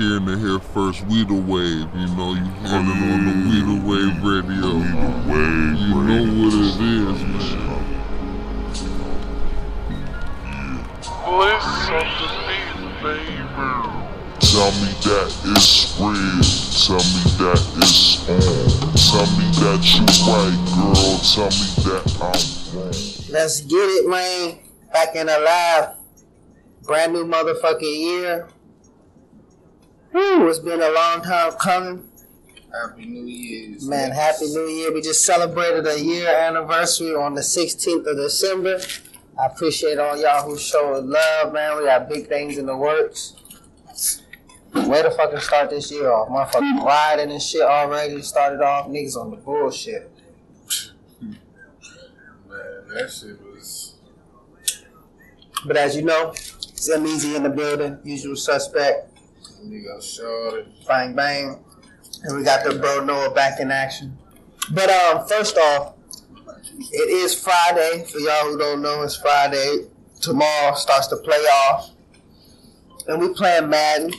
hearing 0.00 0.28
it 0.28 0.38
here 0.38 0.58
first. 0.58 1.04
We 1.06 1.24
the 1.24 1.34
wave, 1.34 1.84
you 1.94 2.08
know, 2.16 2.32
you 2.32 2.48
hearing 2.64 2.88
it 2.88 3.12
on 3.12 3.20
the 3.28 3.34
We 3.52 3.60
the 3.60 3.76
Wave 3.84 4.16
radio. 4.24 4.80
Wave 5.28 5.76
You 5.76 5.92
know 6.08 6.24
what 6.40 6.54
it 6.56 6.80
is, 6.80 7.20
man. 7.28 7.60
Bliss 11.28 11.68
of 11.92 12.08
the 12.16 12.28
beat, 12.48 12.96
baby. 13.02 13.36
Tell 14.40 14.72
me 14.80 14.90
that 15.04 15.28
it's 15.52 16.00
real. 16.00 16.40
Tell 16.80 17.04
me 17.12 17.22
that 17.36 17.60
it's 17.76 18.24
on. 18.26 18.40
Tell 18.96 19.28
me 19.36 19.44
that 19.60 19.84
you 19.84 20.04
right, 20.26 20.58
girl. 20.74 21.20
Tell 21.20 21.52
me 21.52 21.66
that 21.84 22.02
I'm 22.20 22.40
wrong. 22.74 22.96
Let's 23.30 23.60
get 23.60 23.76
it, 23.76 24.08
man. 24.08 24.58
Back 24.92 25.14
in 25.14 25.26
the 25.26 25.38
lab. 25.38 25.96
Brand 26.84 27.12
new 27.12 27.26
motherfucking 27.26 28.00
year. 28.00 28.48
Whew, 30.12 30.48
it's 30.48 30.58
been 30.58 30.82
a 30.82 30.90
long 30.90 31.22
time 31.22 31.52
coming. 31.52 32.08
Happy 32.72 33.06
New 33.06 33.26
Year's. 33.26 33.86
Man, 33.86 34.10
Happy 34.10 34.46
New 34.46 34.66
Year. 34.66 34.92
We 34.92 35.00
just 35.02 35.24
celebrated 35.24 35.86
a 35.86 36.00
year 36.00 36.28
anniversary 36.28 37.14
on 37.14 37.34
the 37.34 37.40
16th 37.40 38.06
of 38.06 38.16
December. 38.16 38.80
I 39.40 39.46
appreciate 39.46 39.98
all 39.98 40.16
y'all 40.20 40.48
who 40.48 40.58
showed 40.58 41.04
love, 41.04 41.52
man. 41.52 41.78
We 41.78 41.84
got 41.84 42.08
big 42.08 42.28
things 42.28 42.58
in 42.58 42.66
the 42.66 42.76
works. 42.76 43.36
Way 44.74 45.02
to 45.02 45.10
fucking 45.10 45.40
start 45.40 45.70
this 45.70 45.90
year 45.90 46.10
off. 46.12 46.28
Motherfucking 46.28 46.84
riding 46.84 47.30
and 47.30 47.42
shit 47.42 47.62
already 47.62 48.20
started 48.22 48.60
off. 48.60 48.88
Niggas 48.88 49.16
on 49.16 49.30
the 49.30 49.36
bullshit. 49.36 50.10
Man, 51.20 51.38
that 52.94 53.10
shit 53.10 53.40
was. 53.40 53.94
But 55.66 55.76
as 55.76 55.94
you 55.96 56.02
know, 56.02 56.30
it's 56.30 56.88
easy 56.88 57.36
in 57.36 57.42
the 57.42 57.50
building. 57.50 57.98
Usual 58.04 58.36
suspect. 58.36 59.09
Nigga 59.64 60.02
shorty. 60.02 60.66
Bang 60.86 61.14
bang. 61.14 61.64
And 62.22 62.36
we 62.36 62.44
got 62.44 62.64
the 62.64 62.78
bro 62.78 63.04
Noah 63.04 63.32
back 63.34 63.60
in 63.60 63.70
action. 63.70 64.16
But 64.72 64.90
um, 64.90 65.26
first 65.26 65.56
off, 65.56 65.94
it 66.92 67.10
is 67.10 67.34
Friday. 67.34 68.04
For 68.04 68.18
y'all 68.18 68.50
who 68.50 68.58
don't 68.58 68.82
know, 68.82 69.02
it's 69.02 69.16
Friday. 69.16 69.88
Tomorrow 70.20 70.74
starts 70.74 71.08
the 71.08 71.16
playoff. 71.16 71.90
And 73.08 73.20
we 73.20 73.34
playing 73.34 73.68
Madden. 73.68 74.12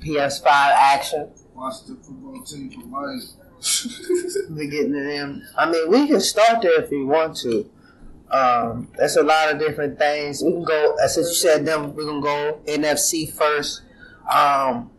PS5 0.00 0.44
action. 0.46 1.30
Watch 1.54 1.84
the 1.86 1.96
football 1.96 2.42
team 2.44 2.70
for 2.70 2.86
life. 2.86 3.22
We 4.50 4.68
getting 4.68 4.94
it 4.94 5.06
in. 5.06 5.44
I 5.56 5.70
mean, 5.70 5.90
we 5.90 6.06
can 6.06 6.20
start 6.20 6.62
there 6.62 6.82
if 6.82 6.90
we 6.90 7.04
want 7.04 7.36
to. 7.38 7.68
Um, 8.30 8.88
there's 8.96 9.16
a 9.16 9.22
lot 9.22 9.52
of 9.52 9.58
different 9.58 9.98
things. 9.98 10.42
We 10.42 10.52
can 10.52 10.64
go, 10.64 10.96
as 11.02 11.16
you 11.16 11.24
said, 11.24 11.66
them, 11.66 11.94
we're 11.94 12.04
going 12.04 12.22
to 12.22 12.26
go 12.26 12.60
NFC 12.66 13.30
first. 13.32 13.82
Um, 14.28 14.90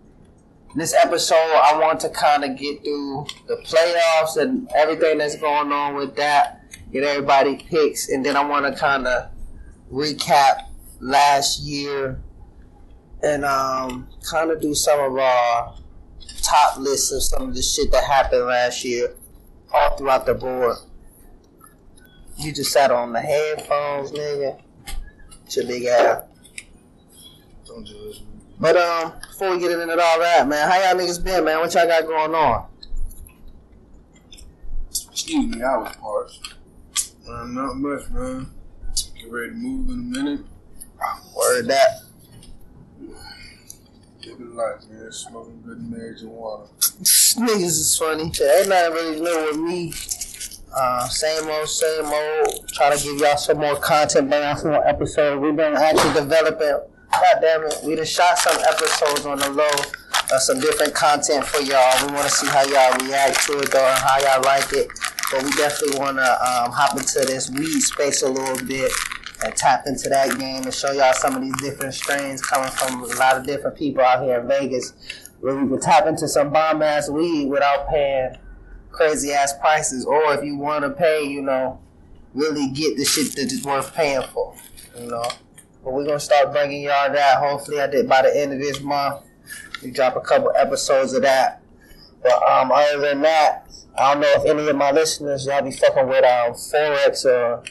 this 0.75 0.93
episode, 0.93 1.35
I 1.35 1.77
want 1.79 1.99
to 2.01 2.09
kind 2.09 2.43
of 2.43 2.57
get 2.57 2.83
through 2.83 3.25
the 3.47 3.55
playoffs 3.57 4.37
and 4.37 4.69
everything 4.75 5.17
that's 5.17 5.35
going 5.35 5.71
on 5.71 5.95
with 5.95 6.15
that, 6.15 6.63
get 6.91 7.03
everybody 7.03 7.57
picks, 7.57 8.09
and 8.09 8.25
then 8.25 8.35
I 8.35 8.43
want 8.43 8.65
to 8.65 8.79
kind 8.79 9.07
of 9.07 9.29
recap 9.91 10.69
last 10.99 11.61
year 11.61 12.21
and 13.23 13.43
um, 13.45 14.07
kind 14.29 14.51
of 14.51 14.61
do 14.61 14.73
some 14.73 14.99
of 14.99 15.17
our 15.17 15.75
top 16.41 16.77
lists 16.77 17.11
of 17.11 17.23
some 17.23 17.49
of 17.49 17.55
the 17.55 17.61
shit 17.61 17.91
that 17.91 18.03
happened 18.03 18.45
last 18.45 18.83
year 18.85 19.15
all 19.73 19.97
throughout 19.97 20.25
the 20.25 20.33
board. 20.33 20.77
You 22.37 22.53
just 22.53 22.71
sat 22.71 22.91
on 22.91 23.11
the 23.11 23.19
headphones, 23.19 24.11
nigga. 24.11 24.61
It's 25.45 25.57
your 25.57 25.67
big 25.67 25.85
ass. 25.85 26.23
Don't 27.65 27.85
judge 27.85 28.21
me. 28.21 28.38
But 28.59 28.75
um, 28.75 29.13
before 29.21 29.51
we 29.51 29.59
get 29.59 29.71
into 29.71 29.91
all 29.93 30.19
that, 30.19 30.47
man, 30.47 30.69
how 30.69 30.77
y'all 30.77 30.99
niggas 30.99 31.23
been, 31.23 31.45
man? 31.45 31.59
What 31.59 31.73
y'all 31.73 31.87
got 31.87 32.05
going 32.05 32.35
on? 32.35 32.65
Excuse 34.89 35.55
me, 35.55 35.61
I 35.61 35.77
was 35.77 35.95
parched. 35.95 36.55
Uh, 37.27 37.45
not 37.45 37.75
much, 37.75 38.09
man. 38.09 38.47
Get 39.15 39.31
ready 39.31 39.49
to 39.51 39.55
move 39.55 39.89
in 39.89 39.93
a 39.93 40.19
minute. 40.19 40.45
Word 41.35 41.67
that. 41.67 42.01
Give 44.21 44.41
it 44.41 44.53
life, 44.53 44.83
man. 44.89 45.11
Smoking 45.11 45.61
good 45.65 45.81
marriage 45.89 46.21
and 46.21 46.31
water. 46.31 46.65
Niggas 46.79 47.63
is 47.63 47.97
funny. 47.97 48.23
Ain't 48.23 48.67
nothing 48.67 48.93
really 48.93 49.21
new 49.21 49.45
with 49.45 49.57
me. 49.57 49.93
Uh, 50.75 51.07
same 51.07 51.49
old, 51.49 51.69
same 51.69 52.05
old. 52.05 52.67
Try 52.73 52.95
to 52.95 53.01
give 53.01 53.19
y'all 53.19 53.37
some 53.37 53.59
more 53.59 53.77
content, 53.77 54.29
bring 54.29 54.43
out 54.43 54.59
some 54.59 54.71
more 54.71 54.85
episodes. 54.85 55.41
We've 55.41 55.55
been 55.55 55.75
actually 55.75 56.13
developing. 56.13 56.79
God 57.11 57.37
damn 57.41 57.63
it, 57.63 57.75
we 57.83 57.95
done 57.95 58.05
shot 58.05 58.37
some 58.37 58.57
episodes 58.67 59.25
on 59.25 59.39
the 59.39 59.49
low. 59.49 59.69
Uh, 60.31 60.37
some 60.37 60.59
different 60.59 60.93
content 60.93 61.43
for 61.43 61.59
y'all. 61.61 62.07
We 62.07 62.13
want 62.13 62.29
to 62.29 62.31
see 62.31 62.47
how 62.47 62.61
y'all 62.61 62.95
react 63.03 63.43
to 63.47 63.59
it 63.59 63.71
though, 63.71 63.83
and 63.83 63.97
how 63.97 64.19
y'all 64.19 64.43
like 64.43 64.71
it. 64.73 64.87
But 65.31 65.43
we 65.43 65.51
definitely 65.53 65.99
want 65.99 66.17
to 66.17 66.31
um, 66.31 66.71
hop 66.71 66.97
into 66.97 67.19
this 67.21 67.49
weed 67.49 67.81
space 67.81 68.21
a 68.21 68.29
little 68.29 68.63
bit 68.67 68.91
and 69.43 69.55
tap 69.55 69.83
into 69.87 70.09
that 70.09 70.37
game 70.37 70.63
and 70.63 70.73
show 70.73 70.91
y'all 70.91 71.13
some 71.13 71.35
of 71.35 71.41
these 71.41 71.55
different 71.61 71.93
strains 71.95 72.41
coming 72.41 72.69
from 72.69 73.03
a 73.03 73.15
lot 73.15 73.37
of 73.37 73.45
different 73.45 73.75
people 73.75 74.03
out 74.03 74.23
here 74.23 74.39
in 74.39 74.47
Vegas, 74.47 74.93
where 75.39 75.55
we 75.55 75.67
can 75.67 75.79
tap 75.79 76.05
into 76.05 76.27
some 76.27 76.51
bomb 76.51 76.81
ass 76.83 77.09
weed 77.09 77.47
without 77.47 77.87
paying 77.89 78.37
crazy 78.91 79.31
ass 79.31 79.57
prices, 79.59 80.05
or 80.05 80.33
if 80.33 80.43
you 80.43 80.57
want 80.57 80.83
to 80.83 80.91
pay, 80.91 81.23
you 81.23 81.41
know, 81.41 81.79
really 82.33 82.67
get 82.69 82.97
the 82.97 83.05
shit 83.05 83.35
that 83.35 83.51
is 83.51 83.63
worth 83.63 83.95
paying 83.95 84.21
for, 84.33 84.53
you 84.99 85.07
know. 85.07 85.23
But 85.89 85.95
we're 85.95 86.05
gonna 86.05 86.19
start 86.19 86.51
bringing 86.51 86.83
y'all 86.83 87.11
that. 87.11 87.39
Hopefully, 87.39 87.81
I 87.81 87.87
did 87.87 88.07
by 88.07 88.21
the 88.21 88.39
end 88.39 88.53
of 88.53 88.59
this 88.59 88.79
month. 88.79 89.23
We 89.81 89.89
drop 89.89 90.15
a 90.15 90.21
couple 90.21 90.51
episodes 90.55 91.13
of 91.13 91.23
that. 91.23 91.63
But 92.21 92.33
um, 92.47 92.71
other 92.71 92.99
than 92.99 93.21
that, 93.21 93.67
I 93.97 94.13
don't 94.13 94.21
know 94.21 94.31
if 94.35 94.45
any 94.45 94.69
of 94.69 94.75
my 94.75 94.91
listeners 94.91 95.47
y'all 95.47 95.63
be 95.63 95.71
fucking 95.71 96.07
with 96.07 96.23
um 96.23 96.53
forex 96.53 97.25
or 97.25 97.63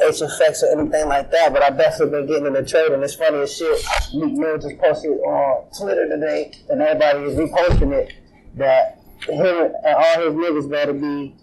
HFX 0.00 0.64
or 0.64 0.80
anything 0.80 1.06
like 1.06 1.30
that. 1.30 1.52
But 1.52 1.62
I 1.62 1.70
definitely 1.70 2.18
been 2.18 2.26
getting 2.26 2.46
in 2.46 2.52
the 2.54 2.64
trade, 2.64 2.90
it's 2.90 3.14
funny 3.14 3.38
as 3.38 3.56
shit. 3.56 3.86
Meek 4.14 4.32
Mill 4.36 4.58
just 4.58 4.76
posted 4.78 5.12
on 5.12 5.70
Twitter 5.78 6.08
today, 6.08 6.50
and 6.70 6.82
everybody 6.82 7.20
is 7.20 7.38
reposting 7.38 7.92
it 7.92 8.14
that 8.56 8.98
him 9.28 9.72
and 9.84 9.94
all 9.94 10.22
his 10.22 10.34
niggas 10.34 10.68
better 10.68 10.92
be 10.92 11.36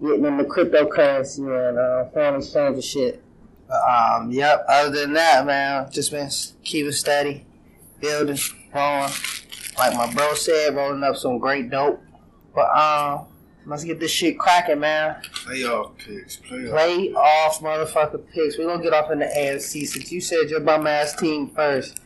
getting 0.00 0.24
in 0.24 0.38
the 0.38 0.44
cryptocurrency 0.44 1.40
and 1.40 1.78
uh, 1.78 2.08
foreign 2.08 2.36
exchange 2.36 2.76
and 2.76 2.84
shit. 2.84 3.22
But, 3.72 3.88
um, 3.88 4.30
yep. 4.30 4.66
Other 4.68 4.90
than 5.00 5.14
that, 5.14 5.46
man, 5.46 5.90
just 5.90 6.10
been 6.10 6.28
keeping 6.62 6.92
steady, 6.92 7.46
building, 8.00 8.36
growing. 8.70 9.10
Like 9.78 9.94
my 9.94 10.12
bro 10.12 10.34
said, 10.34 10.74
rolling 10.74 11.02
up 11.02 11.16
some 11.16 11.38
great 11.38 11.70
dope. 11.70 12.02
But 12.54 12.68
um, 12.76 13.26
let's 13.64 13.82
get 13.84 13.98
this 13.98 14.10
shit 14.10 14.38
cracking, 14.38 14.80
man. 14.80 15.22
Playoff 15.32 15.96
picks. 15.96 16.36
Playoff. 16.36 16.70
Play 16.70 17.12
off 17.14 17.60
motherfucker 17.60 18.22
picks. 18.30 18.58
We're 18.58 18.66
gonna 18.66 18.82
get 18.82 18.92
off 18.92 19.10
in 19.10 19.20
the 19.20 19.24
AFC 19.24 19.86
since 19.86 20.12
you 20.12 20.20
said 20.20 20.50
your 20.50 20.60
bum 20.60 20.86
ass 20.86 21.16
team 21.16 21.48
first. 21.48 21.98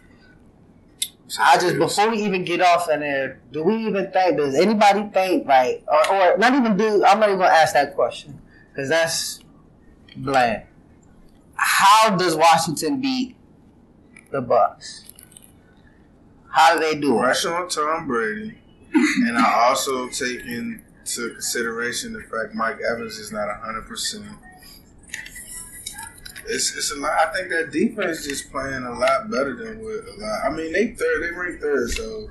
So 1.26 1.42
I 1.42 1.58
just 1.58 1.78
before 1.78 2.10
we 2.10 2.22
even 2.22 2.44
get 2.44 2.60
off 2.60 2.88
in 2.88 3.00
there, 3.00 3.40
do 3.50 3.64
we 3.64 3.88
even 3.88 4.12
think? 4.12 4.36
Does 4.36 4.54
anybody 4.54 5.10
think 5.12 5.48
like, 5.48 5.82
or, 5.88 6.14
or 6.14 6.38
not 6.38 6.54
even 6.54 6.76
do? 6.76 7.04
I'm 7.04 7.18
not 7.18 7.30
even 7.30 7.40
gonna 7.40 7.52
ask 7.52 7.74
that 7.74 7.96
question 7.96 8.40
because 8.70 8.88
that's 8.88 9.40
bland. 10.16 10.62
How 11.56 12.16
does 12.16 12.36
Washington 12.36 13.00
beat 13.00 13.36
the 14.30 14.40
Bucks? 14.40 15.04
How 16.50 16.74
do 16.74 16.80
they 16.80 16.98
do 16.98 17.18
it? 17.18 17.22
Pressure 17.22 17.54
on 17.54 17.68
Tom 17.68 18.06
Brady, 18.06 18.58
and 18.94 19.36
I 19.36 19.66
also 19.68 20.08
take 20.08 20.40
into 20.40 21.30
consideration 21.34 22.12
the 22.12 22.20
fact 22.22 22.54
Mike 22.54 22.78
Evans 22.80 23.18
is 23.18 23.32
not 23.32 23.48
hundred 23.60 23.86
percent. 23.86 24.24
It's 26.48 26.74
it's 26.76 26.92
a 26.92 26.96
lot. 26.96 27.10
I 27.10 27.32
think 27.32 27.50
that 27.50 27.72
defense 27.72 28.24
just 28.24 28.50
playing 28.50 28.84
a 28.84 28.98
lot 28.98 29.30
better 29.30 29.54
than 29.54 29.82
what 29.82 30.04
a 30.08 30.14
lot. 30.18 30.44
I 30.46 30.50
mean, 30.50 30.72
they 30.72 30.92
third, 30.92 31.22
they 31.22 31.30
ranked 31.30 31.60
third, 31.60 31.90
so 31.90 32.30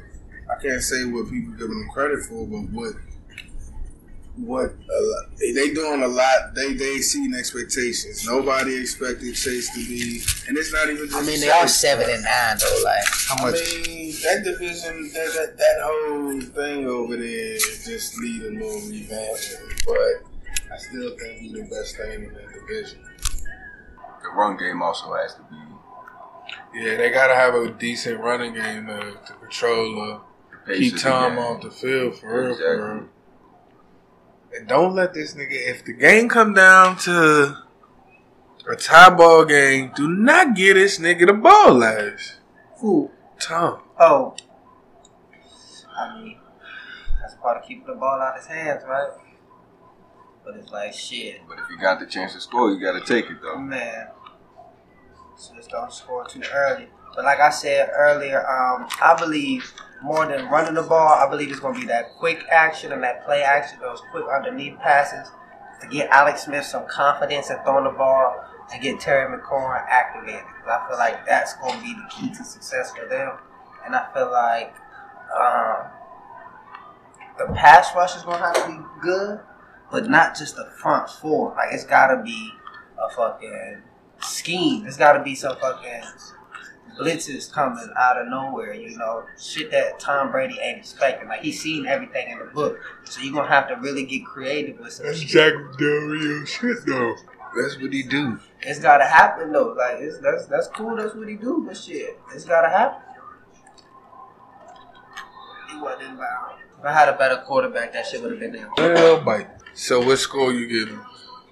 I 0.50 0.62
can't 0.62 0.81
say 0.81 1.05
what 1.05 1.29
people 1.29 1.52
give 1.53 1.67
them 1.67 1.88
credit 1.94 2.23
for, 2.26 2.47
but 2.47 2.61
what 2.72 2.94
what 4.37 4.72
a 4.72 5.02
lot, 5.02 5.26
they 5.40 5.73
doing 5.73 6.03
a 6.03 6.08
lot. 6.08 6.53
They 6.55 6.73
they 6.73 6.96
exceeding 6.97 7.34
expectations. 7.35 8.26
Nobody 8.28 8.76
expected 8.79 9.34
Chase 9.35 9.70
to 9.73 9.79
be, 9.87 10.22
and 10.47 10.58
it's 10.58 10.73
not 10.73 10.90
even. 10.90 11.05
Just 11.05 11.16
I 11.16 11.22
mean, 11.22 11.40
they 11.40 11.47
Chase. 11.47 11.53
are 11.64 11.67
seven 11.67 12.09
and 12.09 12.23
nine 12.23 12.58
though. 12.59 12.82
Like 12.84 13.03
how 13.28 13.35
I 13.46 13.52
much? 13.52 13.87
mean, 13.87 14.11
that 14.23 14.41
division, 14.43 15.11
that, 15.14 15.34
that 15.35 15.58
that 15.58 15.78
whole 15.82 16.41
thing 16.41 16.85
over 16.87 17.16
there 17.16 17.58
just 17.58 18.20
need 18.20 18.41
a 18.41 18.49
little 18.52 18.82
revamping. 18.82 19.85
But 19.85 20.73
I 20.73 20.78
still 20.78 21.16
think 21.17 21.40
he's 21.40 21.53
the 21.53 21.64
best 21.64 21.96
thing 21.97 22.23
in 22.26 22.34
that 22.34 22.53
division. 22.53 22.99
The 24.23 24.29
run 24.35 24.58
game 24.58 24.82
also 24.82 25.14
has 25.14 25.35
to 25.35 25.41
be 25.43 26.79
Yeah, 26.84 26.97
they 26.97 27.09
gotta 27.11 27.35
have 27.35 27.53
a 27.53 27.70
decent 27.70 28.20
running 28.20 28.53
game 28.53 28.87
to, 28.87 29.17
to 29.28 29.34
control, 29.40 30.22
uh, 30.67 30.73
keep 30.73 30.97
time 30.97 31.35
the 31.35 31.41
off 31.41 31.61
the 31.61 31.72
field 31.72 32.17
for 32.20 32.41
real, 32.41 32.52
Exactly. 32.52 32.76
for 32.78 32.93
real. 32.96 33.09
And 34.57 34.67
don't 34.67 34.93
let 34.96 35.13
this 35.13 35.34
nigga. 35.34 35.47
If 35.52 35.84
the 35.85 35.93
game 35.93 36.29
come 36.29 36.53
down 36.53 36.97
to 36.99 37.57
a 38.69 38.75
tie 38.75 39.09
ball 39.09 39.46
game, 39.46 39.91
do 39.96 40.07
not 40.07 40.55
get 40.55 40.75
this 40.75 40.97
nigga 40.99 41.28
the 41.28 41.34
ball 41.34 41.73
last. 41.73 42.35
Who? 42.78 43.11
Tom. 43.40 43.81
Oh, 43.99 44.35
I 45.97 46.19
mean, 46.19 46.37
that's 47.22 47.35
part 47.35 47.57
of 47.57 47.67
keeping 47.67 47.85
the 47.87 47.93
ball 47.96 48.22
out 48.22 48.35
of 48.37 48.41
his 48.41 48.47
hands, 48.47 48.84
right? 48.87 49.09
But 50.43 50.55
it's 50.58 50.72
like 50.72 50.93
shit, 50.93 51.41
But 51.49 51.58
if 51.59 51.66
you 51.69 51.78
got 51.78 51.99
the 51.99 52.05
chance 52.05 52.34
to 52.34 52.41
score, 52.41 52.72
you 52.72 52.79
got 52.79 52.93
to 52.99 53.05
take 53.05 53.29
it 53.31 53.37
though. 53.41 53.58
man. 53.58 54.08
So 55.37 55.53
just 55.55 55.69
don't 55.69 55.91
score 55.91 56.25
too 56.28 56.41
early. 56.53 56.87
But 57.16 57.26
like 57.26 57.40
I 57.40 57.50
said 57.50 57.90
earlier, 57.94 58.40
um, 58.47 58.88
I 59.02 59.16
believe 59.17 59.73
more 60.02 60.26
than 60.26 60.50
running 60.50 60.73
the 60.73 60.84
ball, 60.84 61.08
I 61.08 61.29
believe 61.29 61.50
it's 61.50 61.59
gonna 61.59 61.79
be 61.79 61.85
that 61.88 62.16
quick 62.17 62.46
action 62.52 62.91
and 62.91 63.02
that 63.03 63.26
play 63.26 63.41
action, 63.41 63.79
those 63.79 64.02
quick 64.12 64.26
underneath 64.34 64.78
passes 64.79 65.32
to 65.82 65.88
get 65.88 66.09
Alex 66.09 66.44
Smith 66.44 66.66
some 66.66 66.85
confidence 66.88 67.50
in 67.50 67.58
throwing 67.64 67.85
the 67.85 67.90
ball 67.91 68.44
to 68.72 68.79
get 68.79 69.00
Terry 69.00 69.26
McLaurin 69.38 69.85
activated. 69.88 70.44
I 70.67 70.88
feel 70.88 70.97
like 70.97 71.26
that's 71.26 71.53
gonna 71.56 71.82
be 71.82 71.94
the 71.94 72.08
key 72.09 72.29
to 72.29 72.44
success 72.44 72.91
for 72.91 73.08
them. 73.08 73.38
And 73.85 73.96
I 73.96 74.11
feel 74.14 74.32
like 74.32 74.76
um, 75.40 75.85
the 77.38 77.53
pass 77.53 77.96
rush 77.96 78.16
is 78.16 78.23
gonna 78.23 78.40
have 78.40 78.66
to 78.66 78.68
be 78.68 78.79
good, 79.02 79.40
but 79.91 80.09
not 80.09 80.35
just 80.35 80.56
the 80.56 80.66
front 80.82 81.09
four. 81.09 81.53
Like 81.56 81.73
it's 81.73 81.85
gotta 81.85 82.22
be 82.23 82.52
a 82.97 83.09
fucking 83.16 83.84
scheme. 84.20 84.85
It's 84.85 84.97
gotta 84.97 85.23
be 85.23 85.35
some 85.35 85.56
fucking 85.58 86.03
blitzes 87.00 87.52
coming 87.52 87.90
out 87.97 88.20
of 88.20 88.28
nowhere, 88.28 88.74
you 88.74 88.97
know, 88.97 89.26
shit 89.40 89.72
that 89.72 90.00
Tom 90.00 90.32
Brady 90.32 90.58
ain't 90.62 90.80
expecting. 90.80 91.28
Like 91.28 91.42
he's 91.42 91.62
seen 91.62 91.86
everything 91.86 92.30
in 92.30 92.40
the 92.40 92.46
book, 92.46 92.80
so 93.03 93.22
you're 93.22 93.34
gonna 93.34 93.47
have 93.47 93.68
to 93.70 93.76
really 93.76 94.06
get 94.06 94.26
creative 94.26 94.80
with 94.80 94.94
some 94.94 95.14
shit. 95.14 95.28
Jack 95.28 95.53
Del 95.78 95.88
Rio 95.88 96.46
shit 96.46 96.86
though. 96.86 97.16
That's 97.56 97.80
what 97.80 97.94
he 97.94 98.03
do. 98.03 98.40
It's 98.62 98.80
gotta 98.80 99.06
happen 99.06 99.52
though. 99.52 99.76
Like 99.78 99.97
it's 100.00 100.20
that's 100.20 100.46
that's 100.47 100.68
cool. 100.68 100.96
That's 100.96 101.16
what 101.16 101.28
he 101.28 101.36
do. 101.36 101.64
But 101.66 101.78
shit, 101.78 102.20
it's 102.34 102.46
gotta 102.46 102.70
happen. 102.70 103.02
He 105.70 105.78
wasn't 105.78 106.03
inbound. 106.03 106.59
If 106.80 106.86
I 106.86 106.92
had 106.94 107.09
a 107.09 107.18
better 107.18 107.38
quarterback, 107.46 107.94
that 107.94 108.06
shit 108.06 108.22
would 108.22 108.32
have 108.32 108.40
been 108.40 108.52
there. 108.52 108.70
Well, 108.78 109.22
bite. 109.22 109.47
So 109.74 110.00
what 110.06 110.18
score 110.20 110.53
you 110.53 110.68
giving? 110.68 111.00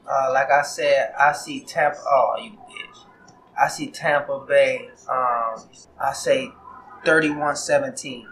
Uh, 0.10 0.32
like 0.34 0.52
I 0.52 0.62
said, 0.64 1.14
I 1.20 1.32
see 1.34 1.62
Tampa. 1.62 1.98
Oh, 2.06 2.36
you 2.42 2.52
bitch. 2.52 2.63
I 3.60 3.68
see 3.68 3.88
Tampa 3.88 4.40
Bay. 4.48 4.90
Um, 5.10 5.68
I 6.02 6.14
say 6.14 6.52
31-17. 7.06 8.26
Uh, 8.26 8.30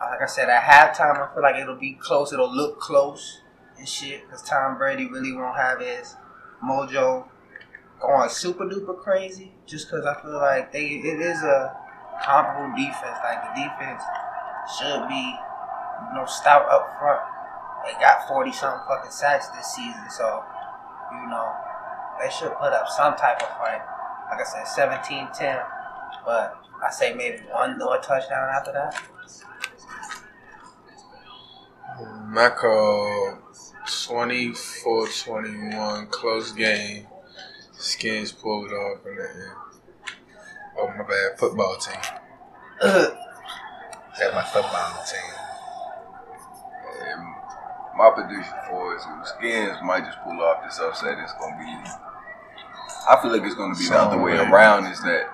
Like 0.00 0.22
I 0.22 0.26
said, 0.26 0.48
at 0.48 0.62
halftime, 0.62 1.16
I 1.20 1.32
feel 1.34 1.42
like 1.42 1.56
it'll 1.56 1.76
be 1.76 1.94
close. 1.94 2.32
It'll 2.32 2.54
look 2.54 2.80
close 2.80 3.40
and 3.78 3.88
shit. 3.88 4.24
Because 4.26 4.42
Tom 4.42 4.76
Brady 4.78 5.06
really 5.06 5.32
won't 5.32 5.56
have 5.56 5.80
his 5.80 6.16
mojo 6.64 7.26
going 8.00 8.28
super 8.30 8.64
duper 8.64 8.98
crazy. 8.98 9.52
Just 9.66 9.90
because 9.90 10.04
I 10.04 10.20
feel 10.20 10.32
like 10.36 10.72
they 10.72 10.86
it 10.86 11.20
is 11.20 11.42
a 11.42 11.76
comparable 12.24 12.76
defense. 12.76 13.18
Like 13.24 13.42
the 13.42 13.62
defense 13.62 14.02
should 14.78 15.08
be, 15.08 15.36
you 16.08 16.14
know, 16.14 16.24
stout 16.26 16.68
up 16.70 16.98
front. 16.98 17.20
They 17.84 17.92
got 18.00 18.28
40 18.28 18.52
something 18.52 18.82
fucking 18.86 19.10
sacks 19.10 19.48
this 19.48 19.74
season, 19.74 20.04
so, 20.10 20.44
you 21.12 21.28
know, 21.30 21.48
they 22.20 22.30
should 22.30 22.52
put 22.54 22.72
up 22.72 22.88
some 22.88 23.14
type 23.16 23.42
of 23.42 23.48
fight. 23.56 23.80
Like 24.30 24.40
I 24.40 24.44
said, 24.44 24.66
17 24.66 25.28
10, 25.34 25.58
but 26.24 26.62
I 26.84 26.90
say 26.90 27.14
maybe 27.14 27.38
one 27.50 27.78
more 27.78 27.98
touchdown 27.98 28.48
after 28.54 28.72
that. 28.72 28.94
My 32.28 32.50
call 32.50 33.38
24-21, 33.86 36.10
close 36.10 36.52
game. 36.52 37.06
Skins 37.72 38.32
pulled 38.32 38.70
it 38.70 38.74
off 38.74 39.04
in 39.06 39.16
the 39.16 39.22
end. 39.22 39.52
Oh 40.78 40.88
my 40.96 41.02
bad, 41.02 41.36
football 41.38 41.76
team. 41.76 42.00
That's 42.80 44.34
my 44.34 44.44
football 44.44 45.04
team. 45.10 45.32
And 47.02 47.22
my 47.96 48.10
prediction 48.14 48.54
for 48.68 48.94
is 48.94 49.02
the 49.02 49.24
Skins 49.24 49.78
might 49.82 50.04
just 50.04 50.22
pull 50.22 50.40
off 50.40 50.62
this 50.64 50.78
upset. 50.78 51.18
It's 51.18 51.32
gonna 51.40 51.58
be. 51.58 51.74
I 53.08 53.20
feel 53.20 53.32
like 53.32 53.42
it's 53.42 53.54
gonna 53.54 53.74
be 53.74 53.86
the 53.86 53.98
other 53.98 54.18
way 54.18 54.36
around. 54.36 54.86
Is 54.86 55.00
that 55.02 55.28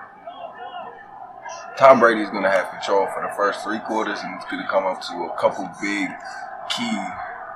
Tom 1.77 1.99
Brady 1.99 2.21
is 2.21 2.29
gonna 2.29 2.49
have 2.49 2.69
control 2.71 3.07
for 3.13 3.21
the 3.21 3.33
first 3.35 3.63
three 3.63 3.79
quarters, 3.79 4.19
and 4.23 4.35
it's 4.35 4.45
gonna 4.49 4.67
come 4.67 4.85
up 4.85 5.01
to 5.01 5.13
a 5.13 5.37
couple 5.39 5.69
big 5.81 6.09
key 6.69 6.99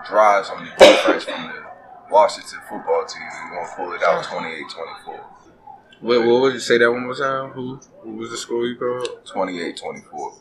drives 0.07 0.49
on 0.49 0.63
the 0.65 0.71
defense 0.71 1.23
from 1.23 1.47
the 1.47 1.63
Washington 2.09 2.59
football 2.69 3.05
team, 3.05 3.21
and 3.23 3.51
gonna 3.51 3.67
pull 3.75 3.93
it 3.93 4.03
out 4.03 4.23
28-24. 4.25 5.19
Wait, 6.01 6.17
what 6.17 6.41
would 6.41 6.53
you 6.53 6.59
say 6.59 6.77
that 6.77 6.91
one 6.91 7.03
more 7.05 7.15
time? 7.15 7.51
Who? 7.51 7.79
Who 8.01 8.13
was 8.15 8.31
the 8.31 8.37
score 8.37 8.65
you 8.65 8.75
called? 8.75 9.23
28-24. 9.25 10.33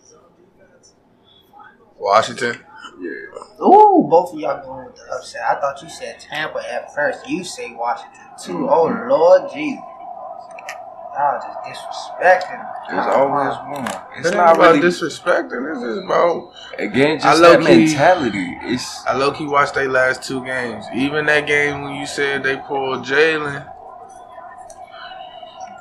Washington. 1.98 2.64
Yeah. 3.00 3.64
Ooh, 3.66 4.06
both 4.10 4.32
of 4.34 4.38
y'all 4.38 4.62
going 4.64 4.86
with 4.86 4.96
the 4.96 5.02
upset. 5.14 5.42
I 5.48 5.54
thought 5.60 5.80
you 5.82 5.88
said 5.88 6.20
Tampa 6.20 6.60
at 6.70 6.94
first. 6.94 7.26
You 7.28 7.42
say 7.44 7.72
Washington 7.74 8.20
too. 8.38 8.52
Mm-hmm. 8.52 8.68
Oh 8.68 9.08
Lord 9.08 9.50
Jesus. 9.52 9.80
Y'all 11.12 11.40
just 11.40 11.80
disrespecting. 11.80 12.72
There's 12.88 13.06
always 13.06 13.56
one. 13.68 13.84
It's 14.16 14.28
It's 14.28 14.36
not 14.36 14.54
about 14.56 14.74
really 14.74 14.80
disrespecting. 14.80 15.74
This 15.74 15.82
is 15.82 15.98
about. 16.04 16.52
again 16.78 17.16
I 17.16 17.20
just 17.22 17.40
low 17.42 17.50
that 17.52 17.60
key- 17.66 17.86
mentality. 17.86 18.58
It's 18.62 19.06
I 19.06 19.16
low 19.16 19.32
key 19.32 19.46
watched 19.46 19.74
their 19.74 19.88
last 19.88 20.22
two 20.22 20.44
games. 20.44 20.84
Even 20.94 21.26
that 21.26 21.46
game 21.46 21.82
when 21.82 21.94
you 21.94 22.06
said 22.06 22.42
they 22.42 22.56
pulled 22.58 23.04
Jalen, 23.04 23.66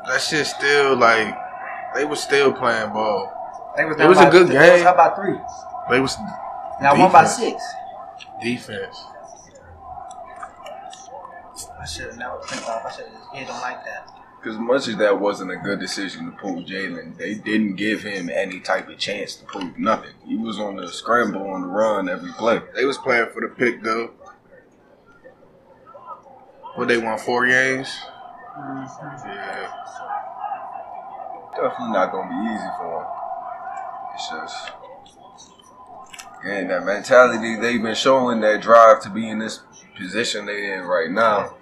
that 0.07 0.21
shit 0.21 0.45
still 0.47 0.95
like 0.97 1.37
they 1.95 2.05
were 2.05 2.15
still 2.15 2.51
playing 2.53 2.89
ball. 2.91 3.31
They 3.77 3.85
was 3.85 3.97
It 3.99 4.07
was 4.07 4.17
a 4.17 4.21
down 4.21 4.31
by- 4.31 4.37
good 4.39 4.47
they 4.47 4.71
was 4.71 4.79
game. 4.79 4.87
up 4.87 4.97
by 4.97 5.09
three. 5.15 5.37
They 5.91 5.99
was 5.99 6.17
Now 6.81 6.97
one 6.97 7.11
by 7.11 7.25
six. 7.25 7.61
defense. 8.41 9.03
I 11.79 11.85
should 11.85 12.05
have 12.07 12.17
never 12.17 12.37
clicked 12.37 12.67
off. 12.67 12.85
I 12.85 12.91
should 12.91 13.05
have 13.05 13.13
just 13.13 13.35
hit 13.35 13.47
them 13.47 13.61
like 13.61 13.83
that. 13.85 14.09
Because 14.41 14.57
much 14.57 14.87
as 14.87 14.95
that 14.97 15.19
wasn't 15.19 15.51
a 15.51 15.57
good 15.57 15.79
decision 15.79 16.25
to 16.25 16.37
pull 16.37 16.63
Jalen, 16.63 17.17
they 17.17 17.35
didn't 17.35 17.75
give 17.75 18.03
him 18.03 18.29
any 18.29 18.61
type 18.61 18.87
of 18.87 18.97
chance 18.97 19.35
to 19.35 19.45
prove 19.45 19.77
nothing. 19.77 20.11
He 20.25 20.37
was 20.37 20.59
on 20.59 20.77
the 20.77 20.87
scramble 20.87 21.49
on 21.49 21.61
the 21.61 21.67
run 21.67 22.07
every 22.07 22.31
play. 22.33 22.61
They 22.73 22.85
was 22.85 22.97
playing 22.97 23.27
for 23.33 23.41
the 23.41 23.49
pick 23.49 23.83
though. 23.83 24.11
What 26.75 26.87
they 26.87 26.97
won 26.97 27.19
four 27.19 27.45
games? 27.47 27.89
Mm-hmm. 28.57 29.27
Yeah. 29.27 29.71
Definitely 31.55 31.91
not 31.91 32.11
going 32.13 32.29
to 32.29 32.35
be 32.35 32.41
easy 32.53 32.69
for 32.77 33.01
him. 33.01 33.07
It's 34.15 34.29
just, 34.29 34.71
again, 36.41 36.67
that 36.67 36.85
mentality 36.85 37.55
they've 37.55 37.81
been 37.81 37.95
showing, 37.95 38.41
that 38.41 38.61
drive 38.61 39.01
to 39.01 39.09
be 39.09 39.29
in 39.29 39.39
this 39.39 39.61
position 39.97 40.45
they 40.45 40.73
in 40.73 40.81
right 40.81 41.09
now, 41.09 41.55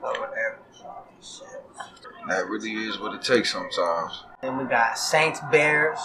that 2.27 2.47
really 2.47 2.73
is 2.73 2.99
what 2.99 3.13
it 3.15 3.21
takes 3.21 3.51
sometimes. 3.51 4.23
Then 4.41 4.57
we 4.57 4.65
got 4.65 4.97
Saints 4.97 5.39
Bears. 5.51 5.99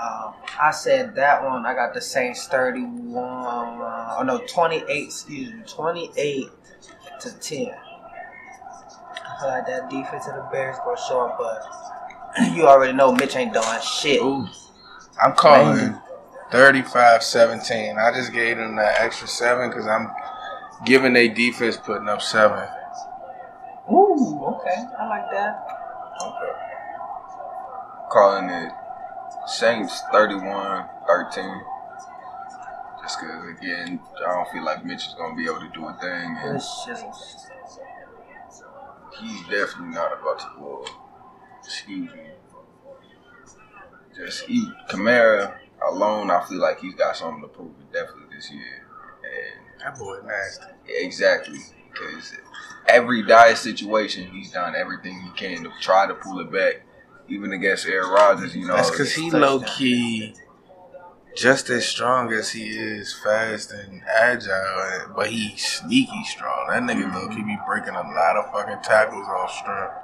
Um, 0.00 0.34
I 0.60 0.70
said 0.72 1.14
that 1.16 1.44
one. 1.44 1.66
I 1.66 1.74
got 1.74 1.94
the 1.94 2.00
Saints 2.00 2.46
31. 2.48 3.16
Uh, 3.16 4.16
oh 4.18 4.22
no, 4.24 4.38
28. 4.46 4.84
Excuse 4.88 5.52
me, 5.52 5.62
28 5.66 6.48
to 7.20 7.38
10. 7.38 7.66
I 7.68 9.40
feel 9.40 9.48
like 9.48 9.66
that 9.66 9.90
defense 9.90 10.26
of 10.26 10.36
the 10.36 10.48
Bears 10.50 10.76
gonna 10.84 10.96
show 11.08 11.26
up, 11.26 11.38
but 11.38 12.52
you 12.54 12.66
already 12.66 12.92
know 12.92 13.12
Mitch 13.12 13.36
ain't 13.36 13.52
doing 13.52 13.66
shit. 13.82 14.20
Ooh. 14.22 14.46
I'm 15.22 15.34
calling 15.34 15.99
35-17. 16.50 17.96
I 17.96 18.12
just 18.14 18.32
gave 18.32 18.56
them 18.56 18.76
that 18.76 19.00
extra 19.00 19.28
seven 19.28 19.70
because 19.70 19.86
I'm 19.86 20.10
giving 20.84 21.12
they 21.12 21.28
defense 21.28 21.76
putting 21.76 22.08
up 22.08 22.20
seven. 22.22 22.66
Ooh, 23.90 24.44
okay, 24.56 24.84
I 24.98 25.08
like 25.08 25.30
that. 25.32 25.66
Okay. 26.22 26.52
Calling 28.10 28.48
it 28.48 28.72
Saints 29.46 30.02
31 30.12 30.86
13. 31.06 31.62
Just 33.02 33.20
because, 33.20 33.48
again, 33.58 34.00
I 34.26 34.34
don't 34.34 34.48
feel 34.50 34.64
like 34.64 34.84
Mitch 34.84 35.06
is 35.06 35.14
going 35.14 35.34
to 35.34 35.36
be 35.36 35.44
able 35.48 35.60
to 35.60 35.70
do 35.72 35.86
a 35.86 35.92
thing. 35.94 36.36
And 36.42 36.60
he's 39.18 39.40
definitely 39.48 39.94
not 39.94 40.12
about 40.12 40.38
to 40.40 40.46
blow. 40.58 40.84
Excuse 41.64 42.12
me. 42.12 42.20
Just 44.16 44.44
eat. 44.48 44.68
Kamara 44.88 45.59
alone, 45.88 46.30
I 46.30 46.44
feel 46.44 46.58
like 46.58 46.80
he's 46.80 46.94
got 46.94 47.16
something 47.16 47.42
to 47.42 47.48
prove 47.48 47.72
definitely 47.92 48.34
this 48.34 48.50
year. 48.50 48.86
And 49.24 49.80
That 49.80 49.98
boy 49.98 50.18
nasty. 50.24 50.66
exactly 50.86 51.58
because 51.92 52.36
every 52.88 53.26
dire 53.26 53.56
situation, 53.56 54.28
he's 54.30 54.52
done 54.52 54.74
everything 54.74 55.20
he 55.20 55.30
can 55.30 55.64
to 55.64 55.70
try 55.80 56.06
to 56.06 56.14
pull 56.14 56.40
it 56.40 56.52
back. 56.52 56.86
Even 57.28 57.52
against 57.52 57.86
Aaron 57.86 58.10
Rodgers, 58.10 58.56
you 58.56 58.66
know. 58.66 58.74
That's 58.74 58.90
because 58.90 59.14
he 59.14 59.30
low 59.30 59.60
key 59.60 60.34
just 61.36 61.70
as 61.70 61.86
strong 61.86 62.32
as 62.32 62.50
he 62.50 62.64
is 62.64 63.14
fast 63.22 63.70
and 63.72 64.02
agile, 64.04 65.12
but 65.14 65.30
he 65.30 65.56
sneaky 65.56 66.24
strong. 66.24 66.66
That 66.68 66.82
nigga 66.82 67.04
mm-hmm. 67.04 67.16
low 67.16 67.28
key 67.28 67.42
be 67.42 67.56
breaking 67.66 67.94
a 67.94 68.02
lot 68.02 68.36
of 68.36 68.50
fucking 68.52 68.82
tackles 68.82 69.28
off 69.28 69.52
strength. 69.52 69.94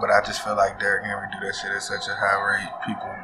But 0.00 0.10
I 0.10 0.22
just 0.24 0.42
feel 0.42 0.56
like 0.56 0.80
Derrick 0.80 1.04
Henry 1.04 1.26
do 1.32 1.46
that 1.46 1.54
shit 1.54 1.72
at 1.72 1.82
such 1.82 2.08
a 2.08 2.14
high 2.14 2.40
rate. 2.40 2.70
People 2.86 3.14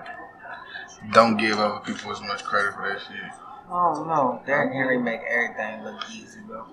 don't 1.12 1.37
give 1.37 1.58
other 1.58 1.80
people 1.80 2.11
as 2.12 2.20
much 2.23 2.44
credit 2.44 2.75
for 2.75 2.88
that 2.88 3.00
shit. 3.00 3.30
Oh 3.70 4.04
no, 4.06 4.42
Derrick 4.46 4.73
Henry 4.73 4.99
make 4.99 5.20
everything 5.28 5.82
look 5.84 6.02
easy, 6.11 6.40
bro. 6.46 6.64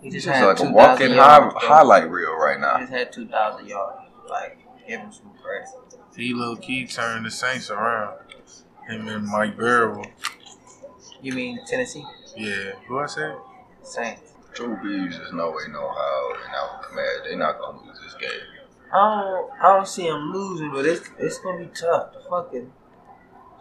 He 0.00 0.10
just 0.10 0.26
It's 0.26 0.36
had 0.36 0.44
like 0.46 0.60
a 0.60 0.70
walking 0.70 1.10
high, 1.10 1.38
yards, 1.38 1.54
bro. 1.54 1.60
highlight 1.68 2.10
reel 2.10 2.34
right 2.36 2.56
He 2.56 2.60
now. 2.60 2.78
just 2.78 2.92
had 2.92 3.12
two 3.12 3.26
thousand 3.26 3.66
yards. 3.68 3.98
Like, 4.28 4.58
give 4.88 5.00
him 5.00 5.12
some 5.12 5.30
credit. 5.42 5.68
He 6.16 6.34
low 6.34 6.56
key 6.56 6.86
turned 6.86 7.26
the 7.26 7.30
Saints 7.30 7.70
around. 7.70 8.18
Him 8.88 9.08
and 9.08 9.26
Mike 9.26 9.56
Barrow. 9.56 10.02
You 11.22 11.32
mean 11.32 11.58
Tennessee 11.66 12.04
Yeah. 12.36 12.72
Who 12.86 12.98
I 12.98 13.06
said? 13.06 13.34
Saints? 13.82 14.20
Drew 14.52 14.76
Brees, 14.76 15.16
there's 15.16 15.32
no 15.32 15.50
way, 15.50 15.64
no 15.72 15.80
how, 15.88 16.32
and 16.44 16.54
out 16.54 16.82
command. 16.88 17.08
They're 17.24 17.36
not 17.38 17.58
gonna 17.58 17.78
lose 17.82 17.98
this 18.04 18.14
game. 18.20 18.30
I 18.92 19.22
don't, 19.22 19.50
I 19.60 19.76
don't 19.76 19.88
see 19.88 20.06
him 20.06 20.32
losing, 20.32 20.70
but 20.70 20.84
it's 20.86 21.08
it's 21.18 21.38
gonna 21.38 21.64
be 21.64 21.70
tough. 21.74 22.12
The 22.12 22.20
fucking 22.28 22.72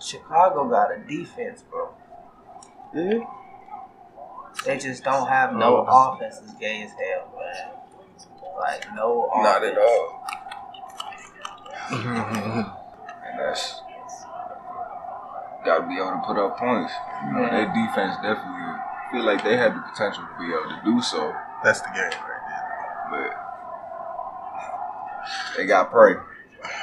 Chicago 0.03 0.67
got 0.69 0.91
a 0.91 0.97
defense, 0.99 1.63
bro. 1.69 1.89
Mm-hmm. 2.95 3.23
They 4.65 4.77
just 4.77 5.03
don't 5.03 5.27
have 5.27 5.53
no 5.53 5.85
Oh. 5.87 6.13
offense. 6.13 6.39
It's 6.43 6.53
gay 6.55 6.83
as 6.83 6.91
hell, 6.91 7.31
man. 7.37 7.69
Like 8.59 8.85
no 8.93 9.23
offense. 9.33 9.43
Not 9.43 9.63
at 9.63 9.77
all. 9.77 10.19
Mm-hmm. 11.89 12.59
and 12.59 13.39
that's 13.39 13.81
got 15.65 15.79
to 15.79 15.87
be 15.87 15.95
able 15.97 16.11
to 16.11 16.21
put 16.25 16.37
up 16.37 16.57
points. 16.57 16.93
You 17.25 17.31
know, 17.33 17.41
Yeah. 17.41 17.49
their 17.51 17.67
defense 17.73 18.15
definitely 18.21 18.73
feel 19.11 19.23
like 19.25 19.43
they 19.43 19.57
had 19.57 19.75
the 19.75 19.81
potential 19.91 20.23
to 20.23 20.39
be 20.39 20.47
able 20.53 20.69
to 20.69 20.81
do 20.85 21.01
so, 21.01 21.33
That's 21.63 21.81
the 21.81 21.89
game 21.89 22.11
right 22.11 22.43
there. 23.11 23.37
but 25.31 25.57
they 25.57 25.65
got 25.65 25.89
prey. 25.91 26.15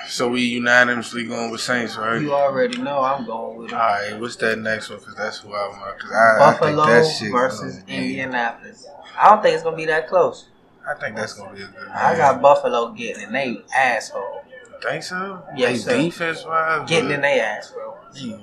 So 0.08 0.28
we 0.28 0.42
unanimously 0.42 1.24
going 1.24 1.50
with 1.50 1.60
Saints, 1.60 1.96
right? 1.96 2.20
You 2.20 2.34
already 2.34 2.78
know 2.78 3.00
I'm 3.02 3.24
going 3.24 3.58
with 3.58 3.72
All 3.72 3.78
them. 3.78 4.12
right, 4.12 4.20
what's 4.20 4.36
that 4.36 4.58
next 4.58 4.90
one? 4.90 4.98
Because 4.98 5.14
that's 5.14 5.38
who 5.38 5.54
I'm. 5.54 5.72
Because 5.94 6.12
I, 6.12 6.48
I 6.50 6.52
think 6.52 6.76
Buffalo 6.76 6.86
that 6.86 7.30
versus 7.30 7.78
Indianapolis. 7.86 8.86
I 9.18 9.28
don't 9.28 9.42
think 9.42 9.54
it's 9.54 9.62
gonna 9.62 9.76
be 9.76 9.86
that 9.86 10.08
close. 10.08 10.48
I 10.88 10.94
think 10.94 11.16
that's 11.16 11.34
gonna 11.34 11.54
be 11.54 11.62
a 11.62 11.66
good. 11.66 11.76
Game. 11.76 11.92
I 11.94 12.16
got 12.16 12.42
Buffalo 12.42 12.92
getting 12.92 13.22
in 13.22 13.32
they 13.32 13.58
asshole. 13.76 14.42
Think 14.82 15.02
so? 15.02 15.42
Yes, 15.56 15.84
they 15.84 15.92
sir. 15.92 16.02
defense 16.02 16.44
wise, 16.44 16.88
Getting 16.88 17.10
in 17.10 17.20
their 17.20 17.44
ass, 17.44 17.70
bro. 17.70 17.96
Yeah. 18.14 18.38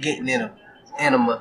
Getting 0.00 0.28
in 0.28 0.40
them. 0.40 0.50
In 0.98 1.12
them. 1.12 1.38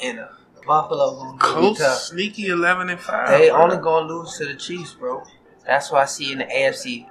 In 0.00 0.16
them. 0.16 0.28
Buffalo 0.66 1.36
Colts 1.38 2.08
sneaky 2.08 2.48
eleven 2.48 2.90
and 2.90 3.00
five. 3.00 3.28
They 3.30 3.48
bro. 3.50 3.62
only 3.62 3.76
gonna 3.78 4.06
lose 4.06 4.36
to 4.38 4.44
the 4.46 4.54
Chiefs, 4.54 4.94
bro. 4.94 5.24
That's 5.66 5.90
what 5.90 6.02
I 6.02 6.06
see 6.06 6.32
in 6.32 6.38
the 6.38 6.44
AFC. 6.44 7.06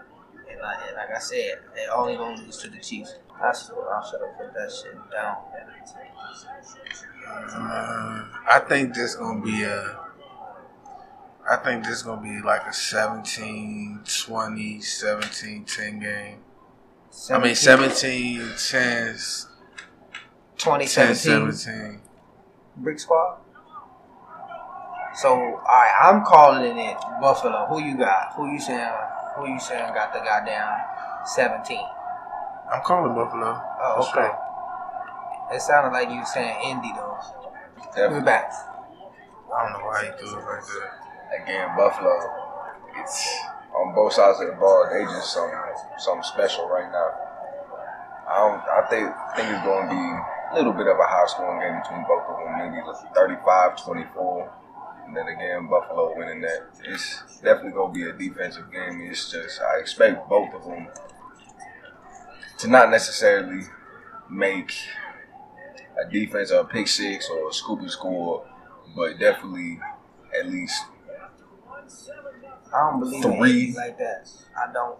And 0.58 0.64
like, 0.64 0.78
and 0.88 0.96
like 0.96 1.16
I 1.16 1.20
said, 1.20 1.60
they 1.76 1.86
only 1.94 2.16
gonna 2.16 2.42
lose 2.42 2.58
to 2.58 2.70
the 2.70 2.80
Chiefs. 2.80 3.16
I 3.40 3.54
should 3.54 3.76
have 3.76 4.38
put 4.38 4.54
that 4.54 4.72
shit 4.72 4.96
down. 5.12 5.38
Uh, 7.28 8.26
I 8.50 8.60
think 8.68 8.96
this 8.96 9.16
gonna 9.16 9.42
be 9.44 9.64
a. 9.64 10.00
I 11.50 11.58
think 11.58 11.86
this 11.86 12.02
gonna 12.02 12.22
be 12.22 12.42
like 12.42 12.66
a 12.68 12.74
17, 12.74 14.02
20, 14.26 14.82
17, 14.82 15.66
10 15.66 16.00
game. 16.00 16.38
I 17.30 17.40
mean 17.40 17.56
17, 17.56 18.40
10, 18.40 18.48
10 18.58 19.16
2017 20.58 21.52
17. 21.52 22.02
Brick 22.78 23.00
Squad. 23.00 23.38
So, 25.16 25.30
alright, 25.30 25.94
I'm 26.02 26.24
calling 26.26 26.78
it 26.78 26.98
Buffalo. 27.22 27.68
Who 27.68 27.82
you 27.82 27.98
got? 27.98 28.34
Who 28.36 28.52
you 28.52 28.60
saying? 28.60 28.92
Who 29.38 29.48
you 29.48 29.60
saying 29.60 29.94
got 29.94 30.14
the 30.14 30.20
goddamn 30.20 30.66
17? 31.26 31.78
I'm 32.74 32.82
calling 32.84 33.14
Buffalo. 33.14 33.54
Oh, 33.54 34.02
okay. 34.10 34.28
sure. 34.28 35.56
It 35.56 35.62
sounded 35.62 35.94
like 35.94 36.10
you 36.10 36.20
were 36.20 36.26
saying 36.26 36.58
Indy 36.66 36.92
though. 36.96 37.18
We're 37.78 37.94
Definitely. 37.96 38.26
back. 38.26 38.52
I 39.48 39.64
don't 39.64 39.80
know 39.80 39.86
why 39.86 40.06
he 40.06 40.12
threw 40.20 40.38
it 40.38 40.44
right 40.44 40.64
there. 40.66 40.92
Again, 41.44 41.70
Buffalo, 41.78 42.18
it's 43.00 43.30
on 43.76 43.96
both 43.96 44.14
sides 44.14 44.42
of 44.42 44.48
the 44.48 44.54
ball. 44.60 44.90
They 44.92 45.06
just 45.06 45.32
some 45.34 45.50
something 46.00 46.24
special 46.24 46.68
right 46.68 46.90
now. 46.92 47.10
I 48.28 48.36
don't. 48.44 48.60
I 48.68 48.82
think 48.90 49.08
think 49.38 49.48
it's 49.54 49.64
going 49.64 49.88
to 49.88 49.94
be 49.94 50.04
a 50.04 50.54
little 50.60 50.74
bit 50.74 50.88
of 50.88 51.00
a 51.00 51.08
high 51.08 51.28
scoring 51.32 51.62
game 51.64 51.80
between 51.80 52.04
both 52.10 52.28
of 52.28 52.42
them. 52.44 52.58
Maybe 52.60 52.84
like 52.84 53.00
35-24. 53.16 54.50
And 55.08 55.16
then 55.16 55.28
again, 55.28 55.68
Buffalo 55.68 56.14
winning 56.18 56.42
that. 56.42 56.68
It's 56.84 57.24
definitely 57.42 57.72
going 57.72 57.94
to 57.94 58.00
be 58.00 58.10
a 58.10 58.14
defensive 58.14 58.72
game. 58.72 59.02
It's 59.10 59.32
just 59.32 59.62
I 59.62 59.80
expect 59.80 60.28
both 60.30 60.54
of 60.54 60.66
them 60.66 60.88
to 62.60 62.68
not 62.68 62.90
necessarily 62.92 63.64
make 64.30 64.74
a 66.06 66.10
defense 66.12 66.52
or 66.52 66.60
a 66.62 66.66
pick 66.66 66.88
six 66.88 67.30
or 67.30 67.48
a 67.48 67.52
scoopy 67.52 67.90
score, 67.90 68.46
but 68.96 69.18
definitely 69.18 69.80
at 70.38 70.48
least 70.50 70.84
I 72.74 72.92
don't 72.92 73.00
believe 73.00 73.24
Three. 73.24 73.74
like 73.78 73.98
that. 73.98 74.30
I 74.58 74.72
don't. 74.74 75.00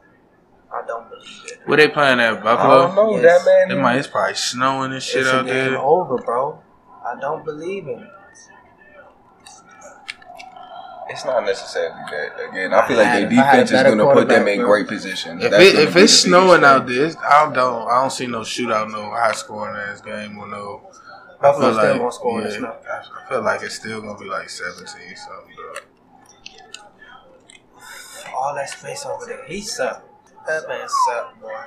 I 0.74 0.86
don't 0.88 1.10
believe 1.10 1.46
it. 1.46 1.60
Where 1.66 1.78
they 1.78 1.88
playing 1.90 2.20
at 2.20 2.42
Buffalo? 2.44 2.84
I 2.84 2.86
don't 2.88 2.96
know 2.96 3.18
Yes. 3.22 3.44
that 3.46 3.68
man. 3.70 3.78
It 3.78 3.82
might. 3.82 3.98
It's 3.98 4.08
probably 4.08 4.36
snowing 4.36 4.94
and 4.94 5.04
shit 5.04 5.22
it's 5.22 5.30
out 5.30 5.42
a 5.46 5.48
game 5.48 5.72
there. 5.72 5.80
over, 5.80 6.18
bro. 6.18 6.60
I 7.06 7.20
don't 7.20 7.44
believe 7.46 7.88
in 7.88 8.00
it. 8.00 8.10
It's 11.10 11.24
not 11.26 11.46
necessarily 11.46 11.96
that. 12.12 12.50
Again, 12.50 12.74
I 12.74 12.88
feel 12.88 12.98
like 12.98 13.14
their 13.14 13.32
If 13.32 13.40
I 13.40 13.44
had 13.44 13.60
a 13.60 13.66
defense 13.66 13.72
is 13.72 13.84
going 13.84 13.98
to 13.98 14.14
put 14.14 14.28
them 14.28 14.48
in 14.48 14.60
bro. 14.60 14.68
great 14.68 14.88
position. 14.88 15.42
If 15.42 15.54
it, 15.54 15.76
if 15.76 15.96
it's 15.96 16.14
snowing 16.14 16.64
out 16.64 16.88
there, 16.88 17.12
I 17.20 17.52
don't 17.54 17.88
I 17.88 18.02
don't 18.02 18.12
see 18.12 18.28
no 18.28 18.42
shootout, 18.42 18.92
no 18.92 19.10
high 19.12 19.32
scoring 19.32 19.76
ass 19.78 20.02
game 20.02 20.38
or 20.38 20.48
no. 20.48 20.90
I 21.40 21.52
feel 21.54 21.72
like 21.72 21.98
gonna 21.98 22.12
score 22.12 22.40
in 22.42 22.48
the 22.48 22.52
yeah, 22.54 22.58
snow. 22.58 22.76
I 22.92 23.26
I 23.26 23.30
feel 23.30 23.42
like 23.44 23.62
it's 23.62 23.76
still 23.76 24.02
gonna 24.02 24.18
be 24.18 24.26
like 24.26 24.50
seventeen 24.50 25.16
something. 25.16 25.56
Though. 25.56 25.74
All 28.36 28.56
that 28.56 28.70
space 28.70 29.06
over 29.06 29.26
there, 29.26 29.46
he 29.46 29.62
sucked. 29.62 30.04
That 30.48 30.68
man 30.68 30.88
sucked, 31.08 31.42
boy. 31.42 31.66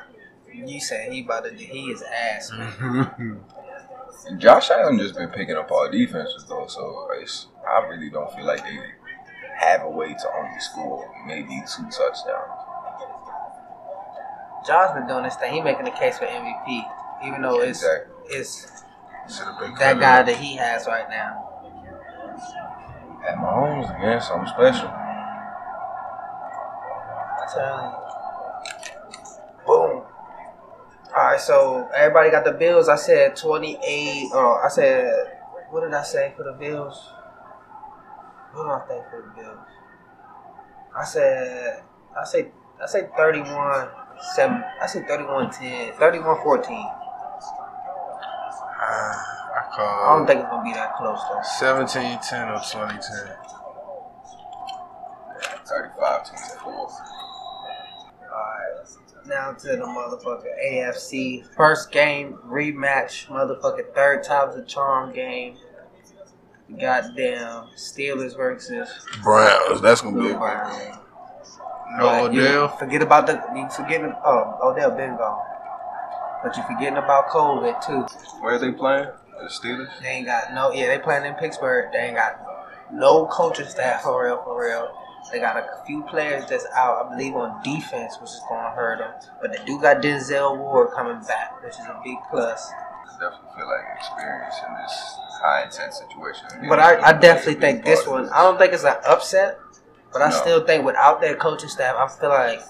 You 0.53 0.81
said 0.81 1.13
he 1.13 1.23
about 1.23 1.45
to 1.45 1.55
he 1.55 1.91
is 1.91 2.03
ass, 2.03 2.51
man. 2.53 3.41
And 4.27 4.41
Josh 4.41 4.71
Allen 4.71 4.99
just 4.99 5.15
been 5.15 5.29
picking 5.29 5.57
up 5.57 5.71
all 5.71 5.89
defenses 5.91 6.45
though, 6.49 6.67
so 6.67 7.09
it's, 7.21 7.47
I 7.67 7.87
really 7.87 8.11
don't 8.11 8.33
feel 8.35 8.45
like 8.47 8.65
they 8.65 8.79
have 9.61 9.83
a 9.83 9.89
way 9.91 10.15
to 10.15 10.31
only 10.39 10.59
score 10.61 11.07
maybe 11.27 11.63
two 11.69 11.83
touchdowns. 11.85 12.61
Josh 14.67 14.95
been 14.95 15.07
doing 15.07 15.25
this 15.25 15.37
thing. 15.37 15.53
He 15.55 15.61
making 15.61 15.85
the 15.85 15.91
case 15.91 16.19
for 16.19 16.27
MVP, 16.27 16.83
even 17.27 17.43
though 17.43 17.61
it's 17.61 17.83
Exactly. 17.83 18.15
it's 18.29 18.83
Should 19.29 19.47
have 19.47 19.59
been 19.59 19.75
that 19.77 19.99
guy 20.01 20.23
that 20.23 20.37
he 20.37 20.57
has 20.57 20.87
right 20.87 21.09
now. 21.09 21.47
At 23.27 23.37
my 23.39 23.45
Mahomes 23.45 23.97
again, 23.99 24.21
something 24.21 24.49
special. 24.49 24.89
I 24.89 24.93
tell 27.55 27.83
you. 27.83 27.91
Boom. 29.67 30.03
All 31.17 31.25
right, 31.25 31.41
so 31.41 31.89
everybody 31.95 32.31
got 32.31 32.45
the 32.45 32.53
Bills. 32.53 32.89
I 32.89 32.97
said 32.97 33.37
twenty-eight. 33.37 34.31
Oh, 34.33 34.61
I 34.65 34.69
said 34.69 35.39
what 35.71 35.81
did 35.83 35.93
I 35.95 36.03
say 36.03 36.33
for 36.37 36.43
the 36.45 36.53
Bills? 36.53 37.13
What 38.53 38.65
did 38.65 38.73
I 38.73 38.81
think 38.89 39.05
for 39.11 39.23
the 39.23 39.43
Bills? 39.43 39.59
I 40.97 41.05
said 41.05 41.83
I 42.19 42.25
say 42.25 42.49
I 42.83 42.87
say 42.87 43.09
thirty-one 43.17 43.89
seven. 44.35 44.63
I 44.81 44.87
say 44.87 45.01
31-10, 45.01 45.97
31-14. 45.97 46.97
Uh, 48.83 48.83
I 48.83 49.71
I 49.79 50.17
don't 50.17 50.27
think 50.27 50.41
it's 50.41 50.49
gonna 50.51 50.65
be 50.65 50.73
that 50.73 50.97
close 50.97 51.21
though. 51.29 51.41
17 51.59 52.19
10 52.21 52.49
or 52.49 52.61
20 52.71 52.93
10. 52.93 53.01
35-24. 55.67 56.67
Alright, 56.67 56.93
now 59.27 59.53
to 59.53 59.69
the 59.69 59.85
motherfucking 59.85 60.67
AFC. 60.67 61.45
First 61.55 61.93
game, 61.93 62.39
rematch, 62.47 63.27
motherfucking 63.29 63.95
third 63.95 64.25
time's 64.25 64.57
a 64.57 64.65
charm 64.65 65.13
game. 65.15 65.57
Goddamn 66.79 67.69
Steelers 67.77 68.37
versus 68.37 68.89
Browns. 69.23 69.81
That's 69.81 70.01
gonna 70.01 70.19
be 70.21 70.27
a 70.27 70.31
good 70.31 70.39
Browns. 70.39 70.79
game. 70.79 70.95
No 71.99 72.05
But 72.07 72.33
you 72.33 72.43
Odell. 72.43 72.69
Forget 72.77 73.03
about 73.03 73.27
the 73.27 73.43
you 73.55 73.69
forgetting 73.71 74.15
oh 74.25 74.59
Odell 74.63 74.91
been 74.93 75.17
gone. 75.17 75.45
But 76.43 76.57
you 76.57 76.63
forgetting 76.63 76.97
about 76.99 77.29
COVID 77.29 77.85
too. 77.85 78.07
Where 78.41 78.55
are 78.55 78.59
they 78.59 78.73
playing? 78.73 79.09
The 79.41 79.49
Steelers? 79.49 79.89
They 80.03 80.09
ain't 80.09 80.27
got 80.27 80.55
no 80.55 80.73
yeah, 80.73 80.87
they 80.87 81.03
playing 81.03 81.25
in 81.25 81.35
Pittsburgh. 81.35 81.91
They 81.93 81.99
ain't 81.99 82.17
got 82.17 82.41
no 82.93 83.27
coaching 83.27 83.67
staff 83.67 84.03
for 84.03 84.25
real, 84.25 84.43
for 84.45 84.61
real. 84.61 84.89
They 85.31 85.39
got 85.39 85.57
a 85.57 85.67
few 85.87 86.03
players 86.05 86.47
that's 86.49 86.67
out, 86.75 87.07
I 87.07 87.11
believe, 87.15 87.35
on 87.35 87.63
defense, 87.63 88.17
which 88.21 88.31
is 88.31 88.41
gonna 88.49 88.71
hurt 88.71 88.99
them. 88.99 89.13
But 89.41 89.53
they 89.53 89.65
do 89.65 89.81
got 89.81 90.03
Denzel 90.03 90.57
Ward 90.57 90.91
coming 90.95 91.21
back, 91.27 91.63
which 91.63 91.75
is 91.75 91.81
a 91.81 92.01
big 92.05 92.17
plus. 92.31 92.71
Definitely 93.21 93.53
feel 93.55 93.69
like 93.69 93.85
experience 93.99 94.55
in 94.67 94.75
this 94.81 94.95
high 95.45 95.65
intense 95.65 95.99
situation. 95.99 96.69
But 96.71 96.81
I, 96.81 97.11
I 97.11 97.13
definitely 97.13 97.61
think 97.61 97.85
this 97.85 98.07
one. 98.07 98.31
I 98.31 98.43
don't 98.43 98.59
think 98.59 98.73
it's 98.73 98.85
an 98.85 98.97
upset, 99.07 99.59
but 100.11 100.23
I 100.23 100.31
still 100.31 100.65
think 100.65 100.87
without 100.87 101.21
that 101.21 101.39
coaching 101.39 101.69
staff, 101.69 101.97
I 101.97 102.09
feel 102.09 102.31
like 102.31 102.61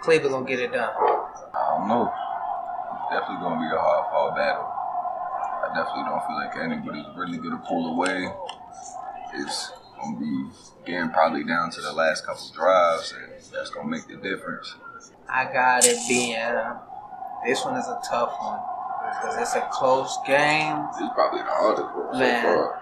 Cleveland 0.00 0.32
gonna 0.32 0.46
get 0.46 0.60
it 0.60 0.72
done? 0.72 0.94
I 0.94 1.74
don't 1.74 1.88
know. 1.88 2.06
It's 2.06 3.10
definitely 3.10 3.42
gonna 3.42 3.58
be 3.58 3.74
a 3.74 3.80
hard 3.80 4.06
fought 4.06 4.36
battle. 4.36 4.70
I 4.70 5.74
definitely 5.74 6.04
don't 6.06 6.22
feel 6.26 6.36
like 6.36 6.56
anybody's 6.62 7.16
really 7.16 7.38
gonna 7.38 7.62
pull 7.66 7.94
away. 7.94 8.30
It's 9.34 9.72
gonna 10.00 10.20
be 10.20 10.46
getting 10.86 11.10
probably 11.10 11.42
down 11.42 11.72
to 11.72 11.80
the 11.80 11.92
last 11.92 12.24
couple 12.24 12.46
drives, 12.54 13.12
and 13.18 13.32
that's 13.52 13.70
gonna 13.70 13.88
make 13.88 14.06
the 14.06 14.14
difference. 14.14 14.76
I 15.28 15.52
got 15.52 15.84
it 15.84 15.98
being. 16.08 16.36
Uh, 16.36 16.78
this 17.44 17.64
one 17.64 17.74
is 17.74 17.88
a 17.88 18.00
tough 18.08 18.36
one 18.40 18.60
because 19.20 19.36
it's 19.38 19.54
a 19.54 19.68
close 19.72 20.16
game. 20.26 20.86
It's 21.00 21.14
probably 21.14 21.40
the 21.40 21.46
hardest 21.48 21.94
one 21.96 22.12
so 22.14 22.18
Man. 22.18 22.42
far. 22.44 22.80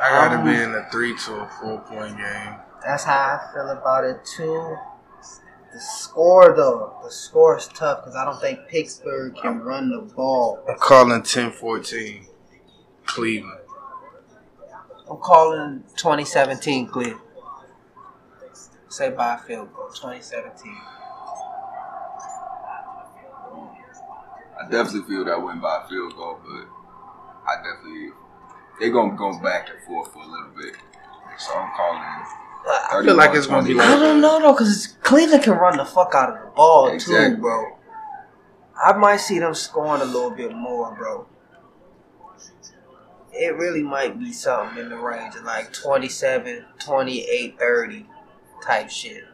I 0.00 0.08
got 0.10 0.28
to 0.30 0.38
Um, 0.38 0.44
be 0.44 0.54
in 0.54 0.74
a 0.74 0.88
three 0.90 1.16
to 1.16 1.34
a 1.40 1.48
four 1.60 1.78
point 1.80 2.16
game. 2.16 2.54
That's 2.86 3.04
how 3.04 3.12
I 3.40 3.52
feel 3.52 3.70
about 3.70 4.04
it 4.04 4.24
too. 4.24 4.76
The 5.72 5.80
score 5.80 6.54
though, 6.56 6.96
the 7.04 7.10
score 7.10 7.58
is 7.58 7.68
tough 7.68 8.00
because 8.04 8.16
I 8.16 8.24
don't 8.24 8.40
think 8.40 8.60
Pittsburgh 8.68 9.34
can 9.40 9.60
run 9.60 9.90
the 9.90 10.00
ball. 10.14 10.64
I'm 10.68 10.78
calling 10.78 11.20
10-14 11.22 12.26
Cleveland. 13.04 13.60
I'm 15.10 15.16
calling 15.18 15.84
2017 15.96 16.86
Cleveland. 16.86 17.20
Say 18.88 19.10
by 19.10 19.34
a 19.34 19.38
field 19.38 19.72
goal, 19.74 19.88
2017. 19.88 20.74
I 24.60 24.68
definitely 24.70 25.08
feel 25.08 25.24
that 25.24 25.40
win 25.42 25.60
by 25.60 25.82
a 25.84 25.88
field 25.88 26.14
goal, 26.16 26.38
but 26.44 26.66
I 27.46 27.56
definitely 27.62 28.10
they're 28.80 28.90
gonna 28.92 29.16
go 29.16 29.38
back 29.40 29.68
and 29.70 29.82
forth 29.86 30.12
for 30.12 30.22
a 30.22 30.26
little 30.26 30.50
bit. 30.56 30.74
So 31.38 31.52
I'm 31.54 31.70
calling. 31.76 32.00
I 32.00 32.98
I 32.98 33.02
feel 33.04 33.14
like 33.14 33.34
it's 33.34 33.46
gonna 33.46 33.66
be 33.66 33.74
like 33.74 33.86
I 33.88 33.98
don't 33.98 34.20
know 34.20 34.40
though, 34.40 34.52
because 34.52 34.88
Cleveland 35.02 35.44
can 35.44 35.54
run 35.54 35.76
the 35.76 35.84
fuck 35.84 36.14
out 36.14 36.30
of 36.30 36.44
the 36.44 36.50
ball 36.54 36.88
Exactly. 36.88 37.36
too, 37.36 37.40
bro. 37.40 37.78
I 38.84 38.92
might 38.96 39.16
see 39.18 39.38
them 39.38 39.54
scoring 39.54 40.02
a 40.02 40.04
little 40.04 40.30
bit 40.30 40.54
more, 40.54 40.94
bro. 40.94 41.26
It 43.32 43.54
really 43.56 43.82
might 43.82 44.18
be 44.18 44.32
something 44.32 44.78
in 44.78 44.88
the 44.88 44.96
range 44.96 45.34
of 45.36 45.44
like 45.44 45.72
27, 45.72 46.64
28, 46.78 47.58
30 47.58 48.06
type 48.64 48.90
shit. 48.90 49.24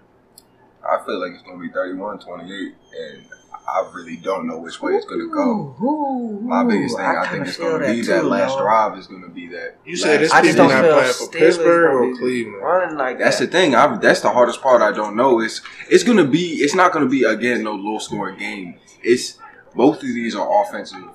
I 0.86 1.02
feel 1.04 1.18
like 1.20 1.32
it's 1.32 1.42
gonna 1.42 1.58
be 1.58 1.70
31-28, 1.70 2.74
and 3.00 3.26
I 3.66 3.88
really 3.94 4.16
don't 4.16 4.46
know 4.46 4.58
which 4.58 4.80
way 4.82 4.92
it's 4.92 5.06
gonna 5.06 5.26
go. 5.26 5.74
Ooh, 5.80 5.84
ooh, 5.84 6.40
My 6.42 6.64
biggest 6.64 6.96
thing, 6.96 7.06
I, 7.06 7.14
kinda 7.26 7.30
think 7.30 7.46
it's 7.48 7.56
gonna 7.56 7.86
be 7.92 8.02
that 8.02 8.20
too, 8.20 8.28
last 8.28 8.50
dog. 8.50 8.58
drive 8.60 8.98
is 8.98 9.06
gonna 9.06 9.28
be 9.28 9.48
that. 9.48 9.76
You 9.86 9.96
said 9.96 10.20
this 10.20 10.30
last 10.30 10.38
I 10.38 10.42
just 10.42 10.56
people 10.56 10.68
don't 10.68 10.82
not 10.82 10.84
feel 10.84 10.98
playing 11.00 11.14
for 11.14 11.38
Pittsburgh 11.38 11.94
or 11.94 12.18
Cleveland. 12.18 12.62
Running 12.62 12.98
like 12.98 13.18
That's 13.18 13.38
the 13.38 13.46
thing. 13.46 13.74
I, 13.74 13.96
that's 13.96 14.20
the 14.20 14.30
hardest 14.30 14.60
part. 14.60 14.82
I 14.82 14.92
don't 14.92 15.16
know. 15.16 15.40
It's 15.40 15.62
it's 15.88 16.04
gonna 16.04 16.26
be. 16.26 16.56
It's 16.56 16.74
not 16.74 16.92
gonna 16.92 17.08
be 17.08 17.24
again 17.24 17.64
no 17.64 17.72
low 17.72 17.98
scoring 17.98 18.38
game. 18.38 18.76
It's 19.02 19.38
both 19.74 19.96
of 19.96 20.02
these 20.02 20.34
are 20.36 20.62
offensive 20.62 21.08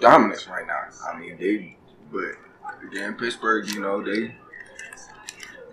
dominance 0.00 0.48
right 0.48 0.66
now. 0.66 0.84
I 1.06 1.18
mean 1.18 1.36
they, 1.38 1.76
but 2.10 2.86
again 2.86 3.14
Pittsburgh, 3.14 3.70
you 3.72 3.80
know 3.80 4.02
they 4.02 4.34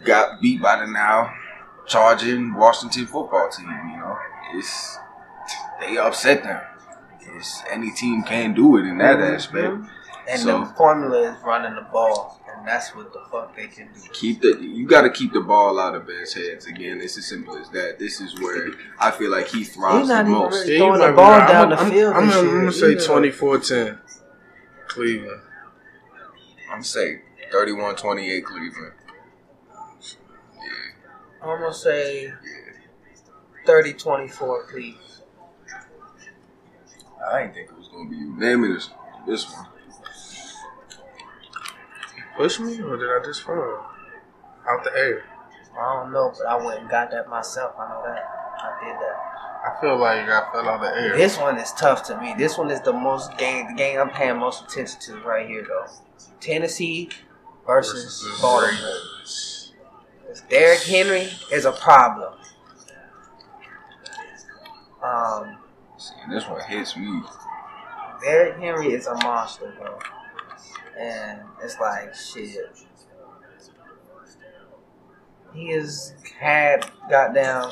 got 0.03 0.41
beat 0.41 0.61
by 0.61 0.79
the 0.85 0.91
now 0.91 1.33
charging 1.87 2.53
Washington 2.53 3.05
football 3.05 3.49
team. 3.49 3.69
You 3.91 3.97
know 3.97 4.17
it's 4.55 4.97
they 5.79 5.97
upset 5.97 6.43
them. 6.43 6.61
It's, 7.37 7.63
any 7.71 7.91
team 7.91 8.23
can 8.23 8.53
do 8.53 8.77
it 8.77 8.85
in 8.85 8.97
that 8.99 9.17
mm-hmm. 9.17 9.35
aspect. 9.35 9.73
Mm-hmm. 9.73 9.89
And 10.27 10.41
So- 10.41 10.59
the 10.61 10.65
formula 10.73 11.31
is 11.33 11.43
running 11.43 11.75
the 11.75 11.81
ball, 11.91 12.41
and 12.51 12.67
that's 12.67 12.95
what 12.95 13.13
the 13.13 13.21
fuck 13.31 13.55
they 13.55 13.67
can 13.67 13.89
do. 13.93 14.09
keep 14.13 14.41
the 14.41 14.57
you 14.59 14.87
got 14.87 15.01
to 15.01 15.09
keep 15.11 15.33
the 15.33 15.41
ball 15.41 15.79
out 15.79 15.93
of 15.93 16.07
Ben's 16.07 16.33
heads 16.33 16.65
again. 16.65 16.99
It's 17.01 17.17
as 17.17 17.27
simple 17.27 17.57
as 17.57 17.69
that. 17.69 17.99
This 17.99 18.21
is 18.21 18.39
where 18.39 18.71
I 18.99 19.11
feel 19.11 19.29
like 19.29 19.47
he 19.47 19.63
thrives 19.63 19.99
He's 19.99 20.09
not 20.09 20.25
the 20.25 20.31
most. 20.31 20.53
really- 20.53 20.77
Throwing 20.77 21.01
you 21.01 21.07
the 21.07 21.13
ball 21.13 21.31
right. 21.31 21.47
down 21.47 21.63
I'm, 21.65 21.69
the 21.69 21.77
I'm- 21.77 21.91
field 21.91 22.13
I'm, 22.15 22.29
I'm, 22.31 22.45
gonna 22.59 22.71
say 22.71 22.91
either. 22.93 23.31
24-10 23.31 23.99
Cleveland. 24.87 25.41
I'm 26.71 26.83
saying 26.83 27.21
31-28 27.53 28.43
Cleveland. 28.43 28.93
I'm 31.41 31.59
gonna 31.61 31.73
say 31.73 32.33
30-24 33.67 34.67
Cleveland. 34.67 34.99
I 37.31 37.41
didn't 37.41 37.53
think 37.55 37.69
it 37.69 37.77
was 37.77 37.87
gonna 37.87 38.09
be 38.09 38.17
unanimous 38.17 38.89
this 39.27 39.45
this 39.45 39.53
one. 39.53 39.67
Push 42.37 42.59
me 42.59 42.81
or 42.81 42.97
did 42.97 43.09
I 43.09 43.23
just 43.25 43.43
fall 43.43 43.85
out 44.69 44.83
the 44.83 44.91
air? 44.95 45.23
I 45.79 46.01
don't 46.01 46.13
know, 46.13 46.33
but 46.37 46.47
I 46.47 46.63
went 46.63 46.81
and 46.81 46.89
got 46.89 47.11
that 47.11 47.29
myself. 47.29 47.75
I 47.77 47.89
know 47.89 48.03
that. 48.05 48.23
I 48.59 48.83
did 48.83 48.95
that. 48.95 49.35
I 49.65 49.81
feel 49.81 49.97
like 49.97 50.29
I 50.29 50.51
fell 50.51 50.69
out 50.69 50.75
of 50.75 50.81
the 50.81 51.01
air. 51.01 51.17
This 51.17 51.37
one 51.37 51.57
is 51.57 51.71
tough 51.73 52.03
to 52.07 52.21
me. 52.21 52.35
This 52.37 52.57
one 52.57 52.69
is 52.69 52.81
the 52.81 52.93
most 52.93 53.35
game. 53.37 53.67
The 53.67 53.73
game 53.73 53.99
I'm 53.99 54.09
paying 54.09 54.37
most 54.37 54.63
attention 54.63 54.99
to 55.01 55.27
right 55.27 55.47
here, 55.47 55.65
though. 55.67 55.91
Tennessee 56.39 57.09
versus, 57.65 58.03
Versus 58.03 58.41
Baltimore. 58.41 58.99
Derrick 60.49 60.83
Henry 60.83 61.29
is 61.51 61.65
a 61.65 61.71
problem. 61.71 62.33
Um, 65.03 65.57
See, 66.05 66.13
this 66.29 66.47
one 66.47 66.61
hits 66.61 66.95
me. 66.95 67.23
Derrick 68.21 68.59
Henry 68.59 68.93
is 68.93 69.07
a 69.07 69.15
monster, 69.23 69.73
bro. 69.75 69.97
And 70.99 71.39
it's 71.63 71.79
like 71.79 72.13
shit. 72.13 72.77
He 75.51 75.71
has 75.71 76.13
had 76.39 76.85
goddamn 77.09 77.71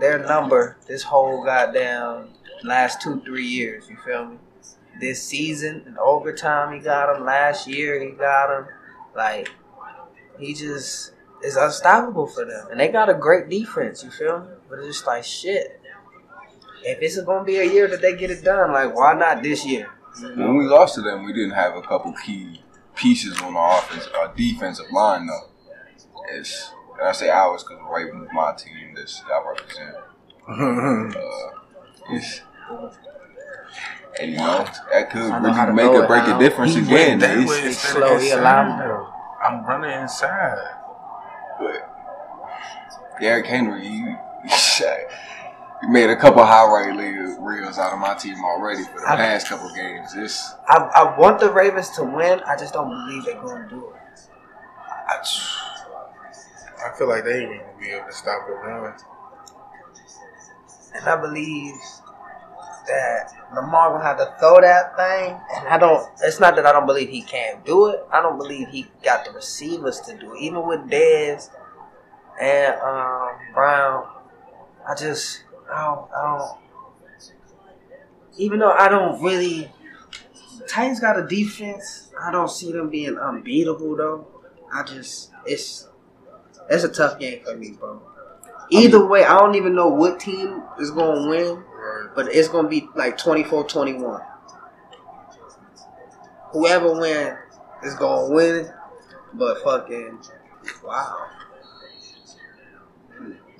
their 0.00 0.20
number 0.20 0.78
this 0.88 1.02
whole 1.02 1.44
goddamn 1.44 2.28
last 2.64 3.02
two, 3.02 3.20
three 3.20 3.44
years, 3.44 3.90
you 3.90 3.98
feel 4.06 4.24
me? 4.24 4.38
This 4.98 5.22
season 5.22 5.84
in 5.86 5.98
overtime 5.98 6.72
he 6.72 6.80
got 6.80 7.14
him. 7.14 7.26
Last 7.26 7.66
year 7.66 8.02
he 8.02 8.12
got 8.12 8.58
him. 8.58 8.68
Like 9.14 9.50
he 10.38 10.54
just 10.54 11.12
is 11.42 11.56
unstoppable 11.56 12.26
for 12.26 12.46
them. 12.46 12.68
And 12.70 12.80
they 12.80 12.88
got 12.88 13.10
a 13.10 13.14
great 13.14 13.50
defense, 13.50 14.02
you 14.02 14.10
feel 14.10 14.40
me? 14.40 14.46
But 14.70 14.78
it's 14.78 14.86
just 14.86 15.06
like 15.06 15.24
shit. 15.24 15.82
If 16.88 16.98
it's 17.02 17.20
gonna 17.22 17.44
be 17.44 17.56
a 17.56 17.64
year 17.64 17.88
that 17.88 18.00
they 18.00 18.14
get 18.16 18.30
it 18.30 18.44
done, 18.44 18.72
like 18.72 18.94
why 18.94 19.14
not 19.14 19.42
this 19.42 19.66
year? 19.66 19.88
When 20.20 20.56
we 20.56 20.64
lost 20.66 20.94
to 20.94 21.02
them, 21.02 21.24
we 21.24 21.32
didn't 21.32 21.50
have 21.50 21.74
a 21.74 21.82
couple 21.82 22.12
key 22.24 22.62
pieces 22.94 23.38
on 23.42 23.56
our 23.56 23.78
offense, 23.80 24.08
our 24.18 24.32
defensive 24.34 24.86
line 24.92 25.26
though. 25.26 25.50
It's 26.32 26.70
and 26.98 27.08
I 27.08 27.12
say 27.12 27.28
ours 27.28 27.62
because 27.64 27.82
Raven 27.92 28.20
was 28.20 28.28
my 28.32 28.52
team 28.54 28.94
that 28.94 29.12
I 29.32 29.48
represent. 29.48 29.96
Uh, 31.18 32.14
it's, 32.14 32.40
and 34.20 34.30
you 34.30 34.36
know 34.38 34.64
that 34.92 35.10
could 35.10 35.22
I 35.22 35.40
know 35.40 35.52
how 35.52 35.64
to 35.66 35.72
really 35.72 35.82
make 35.88 35.92
throw 35.92 36.04
or 36.04 36.06
break 36.06 36.22
a 36.28 36.38
difference 36.38 36.74
He 36.74 36.82
again. 36.82 37.18
went 37.18 37.20
that 37.22 37.30
It's- 37.32 37.48
way 37.48 37.56
He's 37.62 37.66
instead 37.66 37.92
slow, 37.94 38.18
he 38.18 38.30
allowed- 38.30 38.78
though. 38.80 39.08
I'm 39.44 39.64
running 39.66 39.90
inside. 40.02 40.58
But 41.58 41.90
Derrick 43.20 43.46
Henry, 43.46 43.82
he, 43.88 44.14
he 44.44 44.48
made 45.88 46.10
a 46.10 46.16
couple 46.16 46.44
highlight 46.44 46.96
reel- 46.96 47.40
reels 47.40 47.78
out 47.78 47.92
of 47.92 47.98
my 47.98 48.14
team 48.14 48.44
already 48.44 48.84
for 48.84 49.00
the 49.00 49.10
I- 49.10 49.16
past 49.16 49.48
couple 49.48 49.72
games. 49.74 50.14
It's 50.16 50.54
I, 50.68 50.76
I 50.78 51.18
want 51.18 51.40
the 51.40 51.50
Ravens 51.50 51.90
to 51.90 52.04
win. 52.04 52.40
I 52.46 52.56
just 52.56 52.74
don't 52.74 52.88
believe 52.88 53.24
they're 53.24 53.40
gonna 53.40 53.68
do 53.68 53.88
it. 53.90 54.20
I, 55.08 55.22
I 56.86 56.96
feel 56.98 57.08
like 57.08 57.24
they 57.24 57.44
ain't 57.44 57.60
gonna 57.60 57.78
be 57.80 57.88
able 57.90 58.06
to 58.06 58.12
stop 58.12 58.46
the 58.46 58.54
run. 58.54 58.94
And 60.94 61.06
I 61.08 61.20
believe 61.20 61.74
that 62.86 63.32
Lamar 63.54 63.90
gonna 63.92 64.04
have 64.04 64.18
to 64.18 64.34
throw 64.38 64.60
that 64.60 64.96
thing. 64.96 65.38
And 65.56 65.68
I 65.68 65.78
don't. 65.78 66.08
It's 66.22 66.40
not 66.40 66.56
that 66.56 66.66
I 66.66 66.72
don't 66.72 66.86
believe 66.86 67.08
he 67.08 67.22
can't 67.22 67.64
do 67.64 67.86
it. 67.88 68.00
I 68.10 68.22
don't 68.22 68.38
believe 68.38 68.68
he 68.68 68.88
got 69.02 69.24
the 69.24 69.32
receivers 69.32 70.00
to 70.02 70.16
do 70.16 70.34
it. 70.34 70.40
Even 70.40 70.66
with 70.66 70.80
Dez 70.88 71.50
and 72.40 72.74
um, 72.80 73.30
Brown, 73.54 74.06
I 74.88 74.94
just 74.94 75.42
I 75.72 75.84
don't, 75.84 76.10
I 76.12 76.38
don't. 76.38 76.58
Even 78.38 78.58
though 78.58 78.70
I 78.70 78.88
don't 78.88 79.22
really, 79.22 79.70
Titans 80.68 81.00
got 81.00 81.18
a 81.18 81.26
defense. 81.26 82.10
I 82.20 82.30
don't 82.30 82.50
see 82.50 82.72
them 82.72 82.90
being 82.90 83.18
unbeatable 83.18 83.96
though. 83.96 84.26
I 84.72 84.82
just 84.82 85.30
it's 85.46 85.88
it's 86.68 86.84
a 86.84 86.88
tough 86.88 87.18
game 87.18 87.42
for 87.44 87.56
me, 87.56 87.70
bro. 87.72 88.02
Either 88.70 89.06
way, 89.06 89.24
I 89.24 89.38
don't 89.38 89.54
even 89.54 89.74
know 89.74 89.88
what 89.88 90.18
team 90.18 90.62
is 90.80 90.90
going 90.90 91.22
to 91.22 91.28
win, 91.28 91.64
but 92.14 92.34
it's 92.34 92.48
going 92.48 92.64
to 92.64 92.68
be 92.68 92.88
like 92.96 93.16
24-21. 93.16 94.26
Whoever 96.50 96.98
wins 96.98 97.38
is 97.84 97.94
going 97.94 98.28
to 98.28 98.34
win, 98.34 98.72
but 99.34 99.62
fucking 99.62 100.18
wow. 100.84 101.28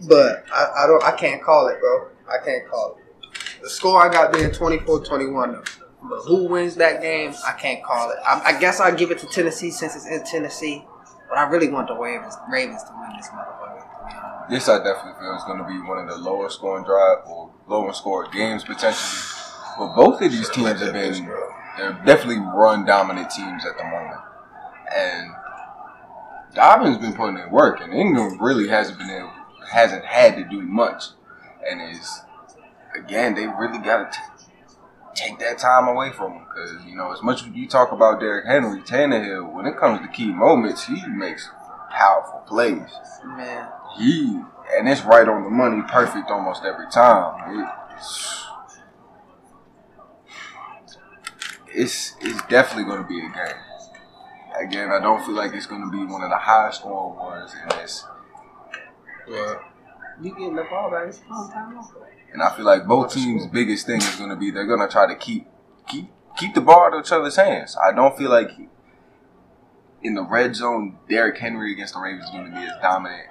But 0.08 0.44
I, 0.52 0.84
I 0.84 0.86
don't 0.86 1.02
I 1.04 1.12
can't 1.12 1.42
call 1.42 1.68
it, 1.68 1.80
bro. 1.80 2.08
I 2.28 2.44
can't 2.44 2.68
call 2.68 2.98
it. 2.98 3.62
The 3.62 3.70
score 3.70 4.00
I 4.00 4.12
got 4.12 4.32
there 4.32 4.50
24-21 4.50 5.52
though. 5.52 5.62
But 6.08 6.20
who 6.20 6.44
wins 6.44 6.76
that 6.76 7.02
game, 7.02 7.34
I 7.46 7.52
can't 7.52 7.82
call 7.82 8.10
it. 8.10 8.18
I, 8.24 8.54
I 8.54 8.60
guess 8.60 8.78
I'll 8.80 8.94
give 8.94 9.10
it 9.10 9.18
to 9.18 9.26
Tennessee 9.26 9.70
since 9.70 9.96
it's 9.96 10.06
in 10.06 10.22
Tennessee. 10.24 10.84
But 11.28 11.38
I 11.38 11.48
really 11.48 11.68
want 11.68 11.88
the 11.88 11.96
Ravens, 11.96 12.34
Ravens 12.48 12.84
to 12.84 12.90
win 13.00 13.16
this 13.16 13.28
motherfucker. 13.28 14.48
This 14.48 14.68
I 14.68 14.78
definitely 14.78 15.20
feel 15.20 15.34
is 15.34 15.42
going 15.44 15.58
to 15.58 15.64
be 15.64 15.80
one 15.80 15.98
of 15.98 16.08
the 16.08 16.16
lower 16.16 16.48
scoring 16.50 16.84
drive 16.84 17.26
or 17.26 17.50
lower 17.66 17.92
scoring 17.92 18.30
games 18.30 18.62
potentially. 18.62 19.32
But 19.78 19.96
both 19.96 20.22
of 20.22 20.30
these 20.30 20.48
teams 20.50 20.80
have 20.80 20.92
been 20.92 21.28
they're 21.76 21.92
definitely 22.06 22.38
run 22.38 22.86
dominant 22.86 23.30
teams 23.30 23.66
at 23.66 23.76
the 23.76 23.84
moment, 23.84 24.20
and 24.94 25.30
Dobbins 26.54 26.96
been 26.98 27.12
putting 27.12 27.36
in 27.38 27.50
work, 27.50 27.80
and 27.82 27.92
Ingram 27.92 28.40
really 28.40 28.68
hasn't 28.68 28.98
been 28.98 29.10
able, 29.10 29.32
hasn't 29.70 30.04
had 30.04 30.36
to 30.36 30.44
do 30.44 30.62
much, 30.62 31.04
and 31.68 31.80
is 31.94 32.20
again 32.94 33.34
they 33.34 33.46
really 33.46 33.78
got 33.78 34.12
to 34.12 34.18
take 35.14 35.38
that 35.38 35.58
time 35.58 35.88
away 35.88 36.10
from 36.12 36.32
him 36.32 36.44
because 36.48 36.84
you 36.86 36.94
know 36.94 37.12
as 37.12 37.22
much 37.22 37.42
as 37.42 37.48
you 37.48 37.66
talk 37.68 37.92
about 37.92 38.20
Derrick 38.20 38.46
Henry, 38.46 38.80
Tannehill, 38.82 39.52
when 39.52 39.66
it 39.66 39.76
comes 39.78 40.00
to 40.00 40.08
key 40.08 40.30
moments, 40.32 40.84
he 40.86 41.06
makes 41.08 41.48
powerful 41.90 42.40
plays. 42.46 42.90
Man, 43.24 43.68
He 43.98 44.40
and 44.76 44.88
it's 44.88 45.02
right 45.02 45.28
on 45.28 45.44
the 45.44 45.50
money, 45.50 45.82
perfect 45.88 46.30
almost 46.30 46.64
every 46.64 46.86
time. 46.90 47.60
It- 47.60 47.68
it's 51.68 52.14
it's 52.20 52.40
definitely 52.46 52.84
going 52.84 53.02
to 53.02 53.08
be 53.08 53.18
a 53.18 53.22
game. 53.28 53.60
Again, 54.68 54.90
I 54.90 55.00
don't 55.00 55.24
feel 55.24 55.34
like 55.34 55.52
it's 55.52 55.66
going 55.66 55.82
to 55.82 55.90
be 55.90 56.04
one 56.10 56.22
of 56.22 56.30
the 56.30 56.36
highest 56.38 56.80
scoring 56.80 57.18
ones 57.18 57.54
in 57.54 57.68
this. 57.78 58.04
But 59.28 59.62
you 60.20 60.30
getting 60.30 60.56
the 60.56 60.64
ball 60.64 60.90
back? 60.90 61.08
It's 61.08 61.20
long 61.28 61.50
time 61.50 61.78
off. 61.78 61.92
And 62.32 62.42
I 62.42 62.54
feel 62.54 62.64
like 62.66 62.86
both 62.86 63.12
teams' 63.12 63.46
biggest 63.46 63.86
thing 63.86 63.98
is 63.98 64.16
going 64.16 64.30
to 64.30 64.36
be 64.36 64.50
they're 64.50 64.66
going 64.66 64.80
to 64.80 64.88
try 64.88 65.06
to 65.06 65.14
keep 65.14 65.46
keep 65.88 66.10
keep 66.36 66.54
the 66.54 66.60
ball 66.60 66.86
out 66.86 66.94
of 66.94 67.04
each 67.04 67.12
other's 67.12 67.36
hands. 67.36 67.76
I 67.82 67.92
don't 67.92 68.16
feel 68.16 68.30
like 68.30 68.50
in 70.02 70.14
the 70.14 70.22
red 70.22 70.54
zone, 70.54 70.98
Derrick 71.08 71.38
Henry 71.38 71.72
against 71.72 71.94
the 71.94 72.00
Ravens 72.00 72.24
is 72.24 72.30
going 72.30 72.50
to 72.50 72.50
be 72.50 72.64
as 72.64 72.72
dominant 72.82 73.28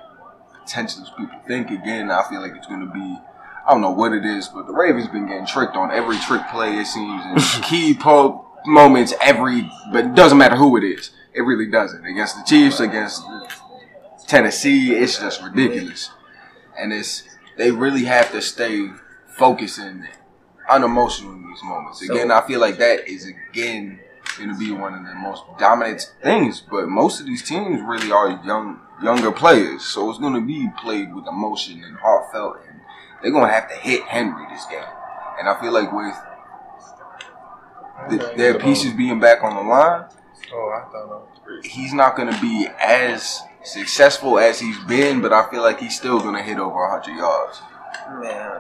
potential 0.60 1.04
as 1.04 1.10
people 1.12 1.40
think. 1.48 1.70
Again, 1.72 2.12
I 2.12 2.28
feel 2.30 2.42
like 2.42 2.56
it's 2.56 2.68
going 2.68 2.86
to 2.86 2.92
be. 2.92 3.18
I 3.68 3.72
don't 3.72 3.82
know 3.82 3.92
what 3.92 4.14
it 4.14 4.26
is, 4.26 4.48
but 4.48 4.68
the 4.68 4.74
Ravens 4.74 5.08
been 5.08 5.28
getting 5.28 5.46
tricked 5.46 5.76
on 5.76 5.92
every 5.92 6.18
trick 6.20 6.42
play 6.52 6.78
it 6.78 6.86
seems, 6.86 7.24
and 7.26 7.64
key 7.64 7.96
po- 7.96 8.46
moments 8.66 9.14
every. 9.22 9.70
But 9.92 10.06
it 10.06 10.16
doesn't 10.16 10.38
matter 10.38 10.56
who 10.56 10.78
it 10.78 10.84
is. 10.84 11.12
It 11.34 11.42
really 11.42 11.70
doesn't. 11.70 12.06
Against 12.06 12.36
the 12.38 12.44
Chiefs, 12.44 12.80
against 12.80 13.24
Tennessee, 14.28 14.94
it's 14.94 15.20
just 15.20 15.42
ridiculous, 15.42 16.10
and 16.78 16.92
it's 16.92 17.24
they 17.58 17.72
really 17.72 18.06
have 18.06 18.32
to 18.32 18.42
stay 18.42 18.90
focused 19.28 19.80
and 19.80 20.08
unemotional 20.70 21.34
in 21.34 21.48
these 21.48 21.64
moments. 21.64 22.02
Again, 22.02 22.32
I 22.32 22.42
feel 22.42 22.60
like 22.60 22.78
that 22.78 23.08
is 23.08 23.26
again 23.26 24.00
going 24.38 24.50
to 24.50 24.58
be 24.58 24.72
one 24.72 24.94
of 24.94 25.06
the 25.06 25.14
most 25.16 25.44
dominant 25.58 26.14
things. 26.22 26.62
But 26.62 26.88
most 26.88 27.20
of 27.20 27.26
these 27.26 27.44
teams 27.44 27.82
really 27.82 28.12
are 28.12 28.42
young, 28.46 28.82
younger 29.02 29.32
players, 29.32 29.84
so 29.84 30.10
it's 30.10 30.20
going 30.20 30.34
to 30.34 30.42
be 30.42 30.70
played 30.82 31.14
with 31.14 31.28
emotion 31.28 31.84
and 31.84 31.96
heartfelt, 31.98 32.58
and 32.68 32.80
they're 33.22 33.32
going 33.32 33.48
to 33.48 33.54
have 33.54 33.70
to 33.70 33.76
hit 33.76 34.04
Henry 34.04 34.46
this 34.50 34.66
game. 34.66 34.84
And 35.40 35.48
I 35.48 35.60
feel 35.60 35.72
like 35.72 35.92
with 35.92 36.16
th- 38.10 38.38
their 38.38 38.58
pieces 38.60 38.94
being 38.94 39.20
back 39.20 39.44
on 39.44 39.56
the 39.56 39.62
line, 39.62 40.06
oh, 40.54 40.82
I 40.82 40.92
thought 40.92 41.04
I 41.04 41.16
was 41.16 41.36
he's 41.64 41.94
not 41.94 42.16
going 42.16 42.34
to 42.34 42.42
be 42.42 42.68
as 42.84 43.42
successful 43.66 44.40
as 44.40 44.60
he's 44.60 44.78
been, 44.86 45.22
but 45.22 45.34
I 45.34 45.50
feel 45.50 45.62
like 45.62 45.80
he's 45.80 45.96
still 45.96 46.20
going 46.20 46.36
to 46.36 46.42
hit 46.42 46.58
over 46.60 46.76
100 46.90 47.16
yards. 47.18 47.60
Man, 48.22 48.60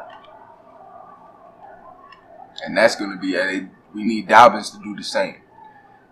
And 2.65 2.77
that's 2.77 2.95
going 2.95 3.11
to 3.11 3.17
be, 3.17 3.35
a, 3.35 3.67
we 3.93 4.03
need 4.03 4.27
Dobbins 4.27 4.71
to 4.71 4.79
do 4.79 4.95
the 4.95 5.03
same. 5.03 5.35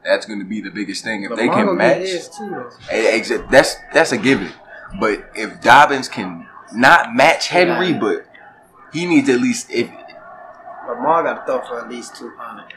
That's 0.04 0.26
going 0.26 0.40
to 0.40 0.46
be 0.46 0.60
the 0.62 0.70
biggest 0.70 1.04
thing. 1.04 1.24
If 1.24 1.36
they 1.36 1.48
can 1.48 1.78
match, 1.78 2.06
too. 2.38 2.70
Eh, 2.92 3.24
that's 3.50 3.76
that's 3.94 4.12
a 4.12 4.18
given. 4.18 4.52
But 5.00 5.30
if 5.34 5.62
Dobbins 5.62 6.10
can 6.10 6.46
not 6.74 7.16
match 7.16 7.48
Henry, 7.48 7.92
Yeah. 7.92 8.00
but 8.00 8.26
he 8.92 9.06
needs 9.06 9.30
at 9.30 9.40
least 9.40 9.72
if 9.72 9.90
Lamar 10.90 11.24
got 11.24 11.34
to 11.40 11.46
throw 11.46 11.62
for 11.66 11.82
at 11.82 11.90
least 11.90 12.18
two 12.18 12.34
hundred. 12.38 12.74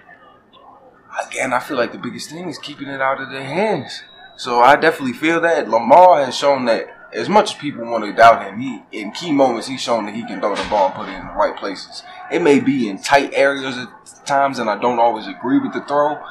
again, 1.26 1.52
I 1.52 1.58
feel 1.58 1.76
like 1.76 1.90
the 1.90 1.98
biggest 1.98 2.30
thing 2.30 2.48
is 2.48 2.58
keeping 2.58 2.86
it 2.86 3.00
out 3.00 3.20
of 3.20 3.28
their 3.30 3.42
hands. 3.42 4.04
So 4.36 4.60
I 4.60 4.76
definitely 4.76 5.14
feel 5.14 5.40
that 5.40 5.68
Lamar 5.68 6.24
has 6.24 6.36
shown 6.36 6.66
that 6.66 6.88
as 7.12 7.28
much 7.28 7.54
as 7.54 7.58
people 7.58 7.84
want 7.84 8.04
to 8.04 8.12
doubt 8.12 8.44
him, 8.44 8.60
he 8.60 8.82
in 8.92 9.12
key 9.12 9.32
moments 9.32 9.66
he's 9.66 9.80
shown 9.80 10.04
that 10.04 10.14
he 10.14 10.26
can 10.26 10.40
throw 10.40 10.54
the 10.54 10.68
ball 10.68 10.86
and 10.86 10.94
put 10.94 11.08
it 11.08 11.12
in 11.12 11.26
the 11.26 11.32
right 11.32 11.56
places. 11.56 12.02
It 12.30 12.42
may 12.42 12.60
be 12.60 12.88
in 12.88 13.00
tight 13.00 13.32
areas 13.32 13.78
at 13.78 13.88
times, 14.26 14.58
and 14.58 14.68
I 14.68 14.78
don't 14.78 14.98
always 14.98 15.26
agree 15.26 15.58
with 15.58 15.72
the 15.72 15.80
throw, 15.82 16.22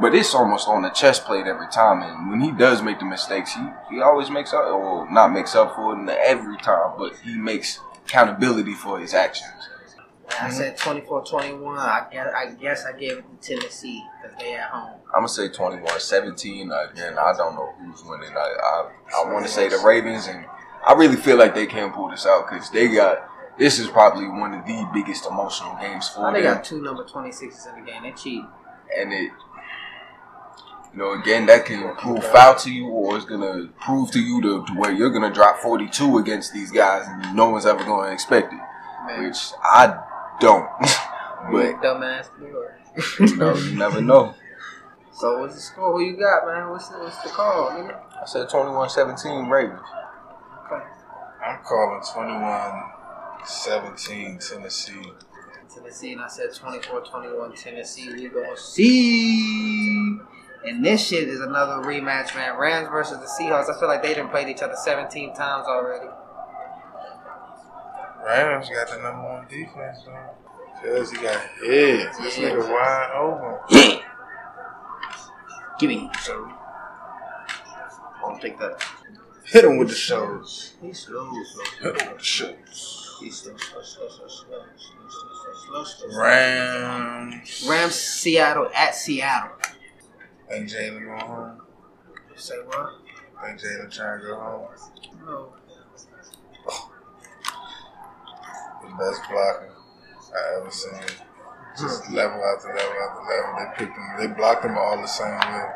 but 0.00 0.14
it's 0.14 0.34
almost 0.34 0.66
on 0.66 0.82
the 0.82 0.90
chest 0.90 1.24
plate 1.24 1.46
every 1.46 1.68
time. 1.68 2.02
And 2.02 2.30
when 2.30 2.40
he 2.40 2.50
does 2.50 2.82
make 2.82 2.98
the 2.98 3.04
mistakes, 3.04 3.54
he, 3.54 3.64
he 3.90 4.00
always 4.00 4.28
makes 4.28 4.52
up, 4.52 4.64
or 4.66 5.08
not 5.10 5.32
makes 5.32 5.54
up 5.54 5.76
for 5.76 5.96
it 5.96 6.08
every 6.08 6.56
time, 6.56 6.94
but 6.98 7.14
he 7.22 7.36
makes 7.36 7.78
accountability 8.06 8.74
for 8.74 8.98
his 8.98 9.14
actions. 9.14 9.68
I 10.28 10.48
mm-hmm. 10.48 10.52
said 10.52 10.76
24-21. 10.76 11.78
I 11.78 12.06
guess 12.10 12.34
I 12.34 12.50
guess 12.52 12.84
I 12.84 12.98
gave 12.98 13.18
it 13.18 13.24
to 13.40 13.48
Tennessee 13.48 14.04
because 14.20 14.36
they 14.38 14.54
at 14.54 14.70
home. 14.70 15.00
I'm 15.14 15.20
gonna 15.20 15.28
say 15.28 15.48
21-17. 15.48 16.92
Again, 16.92 17.16
I 17.18 17.32
don't 17.36 17.54
know 17.54 17.72
who's 17.78 18.02
winning. 18.04 18.30
I 18.36 18.40
I, 18.40 19.24
I 19.24 19.32
want 19.32 19.46
to 19.46 19.52
say 19.52 19.68
the 19.68 19.78
Ravens, 19.78 20.26
and 20.26 20.44
I 20.86 20.94
really 20.94 21.16
feel 21.16 21.36
like 21.36 21.54
they 21.54 21.66
can 21.66 21.92
pull 21.92 22.10
this 22.10 22.26
out 22.26 22.48
because 22.48 22.70
they 22.70 22.88
got. 22.88 23.30
This 23.58 23.78
is 23.78 23.86
probably 23.86 24.28
one 24.28 24.52
of 24.52 24.66
the 24.66 24.86
biggest 24.92 25.26
emotional 25.26 25.74
games 25.80 26.10
for 26.10 26.20
them. 26.20 26.34
they 26.34 26.42
got 26.42 26.62
two 26.62 26.82
number 26.82 27.04
26s 27.04 27.66
in 27.74 27.84
the 27.84 27.90
game. 27.90 28.02
They 28.02 28.12
cheat. 28.12 28.44
and 28.98 29.12
it. 29.12 29.32
You 30.92 31.02
know, 31.02 31.12
again, 31.12 31.44
that 31.46 31.66
can 31.66 31.94
prove 31.96 32.24
foul 32.24 32.54
to 32.56 32.72
you, 32.72 32.88
or 32.88 33.16
it's 33.16 33.26
gonna 33.26 33.68
prove 33.80 34.10
to 34.12 34.20
you 34.20 34.40
to, 34.42 34.64
to 34.66 34.72
where 34.72 34.92
you're 34.92 35.10
gonna 35.10 35.32
drop 35.32 35.58
42 35.58 36.18
against 36.18 36.54
these 36.54 36.70
guys, 36.70 37.06
and 37.06 37.36
no 37.36 37.50
one's 37.50 37.66
ever 37.66 37.84
gonna 37.84 38.12
expect 38.12 38.52
it, 38.52 38.60
Man, 39.06 39.24
which 39.24 39.36
I 39.62 40.05
don't. 40.40 40.68
but 41.50 41.76
dumbass 41.82 42.28
boy. 42.38 43.26
you 43.26 43.36
know, 43.36 43.54
you 43.54 43.76
never 43.76 44.00
know. 44.00 44.34
So 45.12 45.38
what's 45.38 45.54
the 45.54 45.60
score? 45.60 45.92
Who 45.92 46.04
you 46.04 46.16
got, 46.16 46.46
man? 46.46 46.70
What's 46.70 46.88
the, 46.88 46.98
what's 46.98 47.22
the 47.22 47.30
call, 47.30 47.70
nigga? 47.70 47.98
I 48.20 48.26
said 48.26 48.48
21-17 48.48 49.50
Ravens. 49.50 49.80
Okay. 50.66 50.84
I'm 51.44 51.58
calling 51.64 52.02
21 52.12 52.92
17 53.46 54.38
Tennessee. 54.38 55.12
Tennessee, 55.74 56.12
and 56.12 56.20
I 56.20 56.28
said 56.28 56.50
24-21 56.50 57.62
Tennessee. 57.62 58.12
We 58.12 58.28
gonna 58.28 58.56
see. 58.56 60.18
And 60.64 60.84
this 60.84 61.06
shit 61.06 61.28
is 61.28 61.40
another 61.40 61.86
rematch, 61.86 62.34
man. 62.34 62.58
Rams 62.58 62.88
versus 62.88 63.18
the 63.18 63.26
Seahawks. 63.26 63.74
I 63.74 63.78
feel 63.78 63.88
like 63.88 64.02
they 64.02 64.14
done 64.14 64.28
played 64.28 64.48
each 64.48 64.62
other 64.62 64.74
17 64.76 65.34
times 65.34 65.66
already. 65.66 66.08
Rams 68.26 68.68
got 68.68 68.88
the 68.90 68.96
number 69.02 69.22
one 69.22 69.46
defense, 69.48 69.98
though. 70.04 70.34
Cause 70.82 71.12
he 71.12 71.18
got 71.18 71.40
hit. 71.62 72.08
This 72.20 72.36
nigga 72.38 72.68
wide 72.68 73.10
open. 73.14 74.00
Give 75.78 75.88
me 75.90 76.10
so. 76.22 76.50
I'll 78.24 78.38
take 78.40 78.58
that. 78.58 78.84
Hit 79.44 79.64
him 79.64 79.78
with 79.78 79.88
the 79.88 79.94
shows. 79.94 80.74
He's 80.82 80.98
slow, 80.98 81.30
slow. 81.44 81.92
Hit 81.92 82.02
him 82.02 82.08
with 82.08 82.18
the 82.18 82.24
shows. 82.24 83.16
He's 83.20 83.36
slow, 83.36 83.56
slow, 83.56 83.82
slow, 83.82 84.08
slow, 84.08 84.28
slow, 84.28 84.64
slow, 84.76 85.84
slow, 85.84 86.08
slow. 86.08 86.20
Rams. 86.20 87.66
Rams, 87.68 87.94
Seattle 87.94 88.68
at 88.74 88.94
Seattle. 88.94 89.56
Think 90.48 90.68
Jalen 90.68 91.04
going 91.06 91.20
home? 91.20 91.60
Say 92.34 92.56
what? 92.66 92.90
Think 93.42 93.60
Jalen 93.60 93.94
trying 93.94 94.20
to 94.20 94.26
go 94.26 94.34
home? 94.36 94.68
No. 95.24 95.52
The 98.88 98.94
best 99.04 99.22
blocker 99.30 99.72
I 100.34 100.60
ever 100.60 100.70
seen. 100.70 100.92
Just 101.78 102.10
level 102.10 102.42
after 102.44 102.68
level 102.68 102.96
after 103.04 103.22
level. 103.22 103.54
They 103.58 103.78
picked 103.78 103.96
them. 103.96 104.14
They 104.18 104.26
blocked 104.34 104.62
them 104.62 104.78
all 104.78 104.96
the 105.00 105.06
same 105.06 105.38
way. 105.38 105.70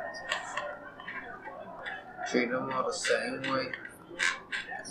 Treat 2.30 2.50
them 2.50 2.70
all 2.72 2.86
the 2.86 2.92
same 2.92 3.42
way. 3.52 3.66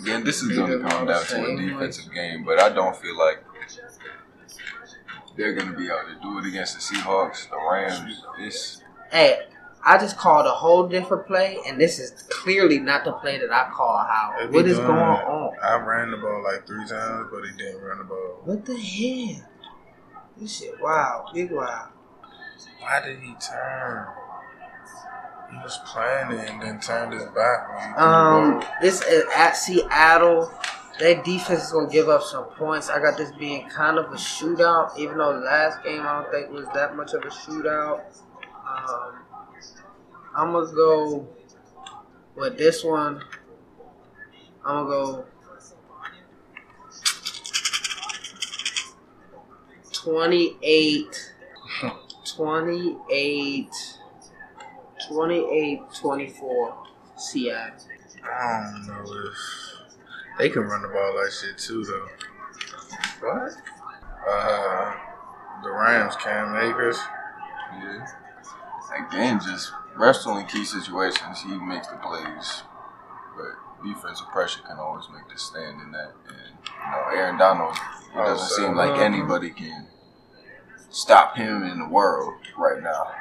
Again, 0.02 0.24
this 0.24 0.42
is 0.42 0.56
going 0.56 0.72
to 0.72 0.88
come 0.88 1.08
down 1.08 1.26
to 1.26 1.46
a 1.46 1.58
defensive 1.58 2.14
game, 2.14 2.44
but 2.46 2.60
I 2.60 2.70
don't 2.70 2.96
feel 2.96 3.18
like 3.18 3.44
they're 5.36 5.54
going 5.54 5.72
to 5.72 5.78
be 5.78 5.86
able 5.86 6.14
to 6.14 6.20
do 6.22 6.40
it 6.40 6.46
against 6.46 6.76
the 6.76 6.82
Seahawks, 6.96 7.50
the 7.50 7.58
Rams. 7.58 8.24
It's 8.40 8.84
Hey, 9.12 9.40
I 9.84 9.98
just 9.98 10.18
called 10.18 10.46
a 10.46 10.52
whole 10.52 10.88
different 10.88 11.26
play, 11.26 11.58
and 11.66 11.80
this 11.80 12.00
is 12.00 12.12
clearly 12.30 12.80
not 12.80 13.06
the 13.06 13.14
play 13.14 13.40
that 13.40 13.52
I 13.52 13.70
call 13.72 13.98
how. 13.98 14.48
What 14.50 14.68
is 14.68 14.78
going 14.78 14.96
that. 14.96 15.26
on? 15.26 15.56
I 15.64 15.76
ran 15.78 16.12
the 16.12 16.18
ball 16.18 16.44
like 16.44 16.68
three 16.68 16.86
times, 16.86 17.28
but 17.32 17.46
he 17.46 17.58
didn't 17.58 17.82
run 17.82 18.00
the 18.00 18.04
ball. 18.04 18.42
What 18.44 18.66
the 18.66 18.78
hell? 18.78 19.50
This 20.38 20.60
shit, 20.60 20.80
wow, 20.82 21.26
big 21.34 21.52
wow. 21.52 21.90
Why 22.80 23.02
did 23.06 23.20
he 23.20 23.34
turn? 23.36 24.08
He 25.52 25.58
was 25.58 25.80
playing 25.86 26.32
it 26.32 26.50
and 26.50 26.62
then 26.62 26.80
turned 26.80 27.14
his 27.14 27.24
back 27.24 27.70
when 27.70 27.80
he 27.80 27.94
threw 27.94 27.96
the 27.96 28.04
Um, 28.04 28.64
this 28.82 29.02
is 29.02 29.26
at 29.36 29.54
Seattle. 29.54 30.52
Their 31.00 31.24
defense 31.24 31.64
is 31.64 31.72
gonna 31.72 31.90
give 31.90 32.10
up 32.10 32.22
some 32.22 32.44
points. 32.44 32.90
I 32.90 33.00
got 33.00 33.18
this 33.18 33.32
being 33.32 33.68
kind 33.70 33.98
of 33.98 34.12
a 34.12 34.18
shootout, 34.18 34.98
even 34.98 35.18
though 35.18 35.32
last 35.32 35.84
game 35.84 36.02
I 36.02 36.22
don't 36.22 36.32
think 36.32 36.52
was 36.52 36.68
that 36.74 36.96
much 36.96 37.14
of 37.14 37.24
a 37.24 37.30
shootout. 37.30 38.02
Um, 38.68 39.16
I'm 40.36 40.54
gonna 40.54 40.72
go 40.74 41.28
with 42.36 42.58
this 42.58 42.84
one. 42.84 43.24
I'm 44.66 44.86
gonna 44.86 44.90
go 44.90 45.26
28, 49.92 51.34
28, 52.36 53.70
28, 55.08 55.82
24 55.94 56.78
CI. 57.18 57.52
I 57.52 58.72
don't 58.72 58.88
know 58.88 59.04
if 59.04 59.38
they 60.38 60.50
can 60.50 60.64
run 60.64 60.82
the 60.82 60.88
ball 60.88 61.16
like 61.16 61.32
shit 61.32 61.58
too, 61.58 61.84
though. 61.84 62.08
What? 63.22 63.54
Uh, 64.30 64.94
the 65.64 65.72
Rams, 65.72 66.16
Cam 66.16 66.56
Akers. 66.56 66.98
Yeah. 67.74 68.08
That 68.90 69.12
game 69.12 69.40
just 69.40 69.72
wrestling 69.96 70.46
key 70.48 70.64
situations, 70.66 71.42
he 71.42 71.56
makes 71.58 71.88
the 71.88 71.98
plays. 71.98 72.64
But 73.36 73.84
defensive 73.86 74.28
pressure 74.32 74.62
can 74.68 74.78
always 74.78 75.06
make 75.14 75.28
the 75.32 75.38
stand 75.40 75.82
in 75.82 75.92
that. 75.92 76.12
And 76.28 76.58
you 76.66 76.92
know, 76.92 77.04
Aaron 77.22 77.38
Donald, 77.38 77.76
it 77.76 77.82
Oh, 78.16 78.26
doesn't 78.26 78.48
so- 78.50 78.56
seem 78.56 78.76
like 78.76 78.92
uh-huh. 78.92 79.04
anybody 79.04 79.50
can 79.52 79.88
stop 80.90 81.36
him 81.36 81.64
in 81.64 81.80
the 81.80 81.88
world 81.88 82.34
right 82.58 82.82
now. 82.82 83.12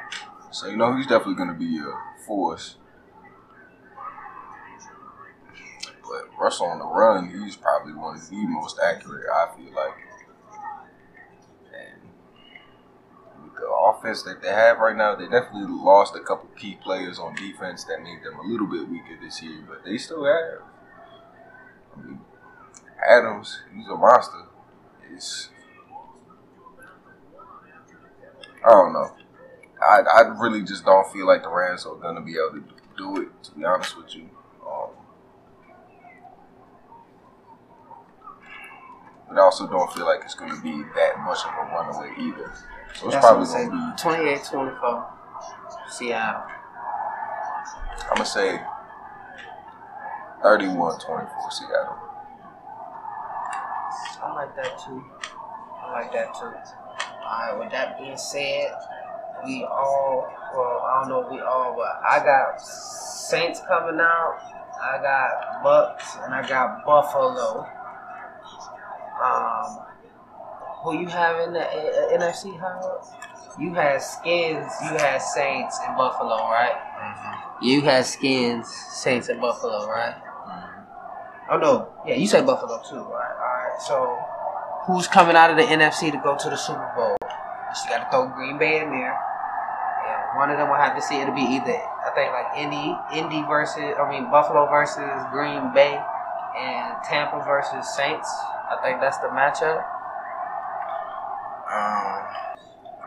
So 0.51 0.67
you 0.67 0.77
know, 0.77 0.95
he's 0.95 1.05
definitely 1.07 1.35
going 1.35 1.49
to 1.49 1.55
be 1.55 1.77
a 1.79 2.23
force. 2.25 2.75
But 6.01 6.27
Russell 6.39 6.65
on 6.67 6.79
the 6.79 6.85
run, 6.87 7.29
he's 7.29 7.55
probably 7.55 7.93
one 7.93 8.15
of 8.15 8.29
the 8.29 8.35
most 8.47 8.79
accurate. 8.83 9.25
I 9.31 9.55
feel 9.55 9.71
like. 9.75 9.93
And 11.71 12.01
with 13.43 13.48
the 13.59 13.67
offense 13.67 14.23
that 14.23 14.41
they 14.41 14.49
have 14.49 14.79
right 14.79 14.95
now, 14.95 15.15
they 15.15 15.25
definitely 15.25 15.67
lost 15.67 16.15
a 16.15 16.19
couple 16.19 16.49
key 16.57 16.77
players 16.81 17.19
on 17.19 17.35
defense 17.35 17.83
that 17.85 18.01
made 18.01 18.23
them 18.23 18.39
a 18.39 18.43
little 18.43 18.67
bit 18.67 18.89
weaker 18.89 19.17
this 19.21 19.41
year, 19.41 19.63
but 19.67 19.83
they 19.83 19.97
still 19.97 20.25
have. 20.25 20.61
I 21.97 22.01
mean, 22.01 22.19
Adams, 23.07 23.61
he's 23.75 23.87
a 23.87 23.95
monster. 23.95 24.45
It's, 25.13 25.49
I 28.65 28.69
don't 28.69 28.93
know. 28.93 29.15
I, 29.81 30.01
I 30.01 30.21
really 30.39 30.63
just 30.63 30.85
don't 30.85 31.11
feel 31.11 31.25
like 31.25 31.43
the 31.43 31.49
Rams 31.49 31.85
are 31.85 31.95
going 31.95 32.15
to 32.15 32.21
be 32.21 32.33
able 32.33 32.61
to 32.61 32.63
do 32.97 33.21
it, 33.21 33.43
to 33.43 33.51
be 33.51 33.63
honest 33.63 33.97
with 33.97 34.13
you. 34.15 34.29
Um, 34.65 34.89
but 39.29 39.37
I 39.37 39.41
also 39.41 39.67
don't 39.67 39.91
feel 39.93 40.05
like 40.05 40.21
it's 40.23 40.35
going 40.35 40.53
to 40.53 40.61
be 40.61 40.83
that 40.95 41.19
much 41.19 41.39
of 41.45 41.51
a 41.53 41.71
runaway 41.71 42.13
either. 42.19 42.53
So 42.95 43.05
it's 43.05 43.13
That's 43.15 43.25
probably 43.25 43.47
what 43.47 43.55
I'm 43.57 43.69
going 43.69 43.95
to 43.95 43.97
saying. 44.01 44.15
be 44.15 44.25
28, 44.25 44.43
24, 44.51 45.13
Seattle. 45.89 46.41
I'm 48.09 48.15
gonna 48.15 48.25
say 48.25 48.59
31-24 50.43 51.51
Seattle. 51.51 51.95
I 54.21 54.33
like 54.33 54.55
that 54.55 54.79
too. 54.79 55.05
I 55.81 55.91
like 55.91 56.11
that 56.13 56.33
too. 56.33 56.51
Alright, 57.23 57.59
with 57.59 57.71
that 57.71 57.99
being 57.99 58.17
said, 58.17 58.71
we 59.45 59.63
all, 59.65 60.27
well, 60.55 60.81
I 60.81 61.01
don't 61.01 61.09
know 61.09 61.21
if 61.25 61.31
we 61.31 61.39
all, 61.41 61.75
but 61.75 62.01
I 62.03 62.19
got 62.23 62.59
Saints 62.59 63.61
coming 63.67 63.99
out, 63.99 64.39
I 64.81 65.01
got 65.01 65.63
Bucks, 65.63 66.17
and 66.23 66.33
I 66.33 66.47
got 66.47 66.83
Buffalo. 66.85 67.67
Um, 69.23 69.85
who 70.81 70.99
you 70.99 71.07
have 71.07 71.47
in 71.47 71.53
the 71.53 71.61
uh, 71.61 72.17
NFC, 72.17 72.57
Howard? 72.59 73.01
You 73.59 73.73
had 73.73 74.01
Skins, 74.01 74.71
you 74.81 74.95
had 74.97 75.17
Saints, 75.17 75.77
and 75.85 75.97
Buffalo, 75.97 76.47
right? 76.47 76.75
You 77.61 77.81
had 77.81 78.05
Skins, 78.05 78.69
Saints, 78.69 79.27
and 79.27 79.41
Buffalo, 79.41 79.85
right? 79.87 80.15
Oh 81.51 81.57
no, 81.57 81.89
yeah, 82.05 82.15
you 82.15 82.27
said 82.27 82.45
Buffalo 82.45 82.79
too, 82.87 83.03
right? 83.03 83.35
All 83.35 83.57
right. 83.57 83.81
So, 83.81 84.17
who's 84.85 85.07
coming 85.07 85.35
out 85.35 85.49
of 85.49 85.57
the 85.57 85.63
NFC 85.63 86.11
to 86.11 86.21
go 86.23 86.37
to 86.37 86.49
the 86.49 86.55
Super 86.55 86.93
Bowl? 86.95 87.17
You 87.19 87.89
got 87.89 88.05
to 88.05 88.07
throw 88.11 88.29
Green 88.29 88.57
Bay 88.57 88.79
in 88.79 88.89
there. 88.89 89.17
Yeah, 89.17 90.37
one 90.37 90.51
of 90.51 90.57
them 90.57 90.69
will 90.69 90.77
have 90.77 90.95
to 90.95 91.01
see. 91.01 91.19
It'll 91.19 91.35
be 91.35 91.41
either 91.41 91.73
I 91.73 92.11
think 92.15 92.31
like 92.31 92.55
Indy, 92.55 92.95
Indy 93.17 93.41
versus 93.49 93.97
I 93.99 94.09
mean 94.09 94.31
Buffalo 94.31 94.69
versus 94.69 95.09
Green 95.33 95.73
Bay, 95.73 95.99
and 96.55 96.95
Tampa 97.03 97.43
versus 97.43 97.83
Saints. 97.97 98.29
I 98.69 98.77
think 98.81 99.01
that's 99.01 99.17
the 99.17 99.27
matchup. 99.33 99.83
Um, 101.71 102.25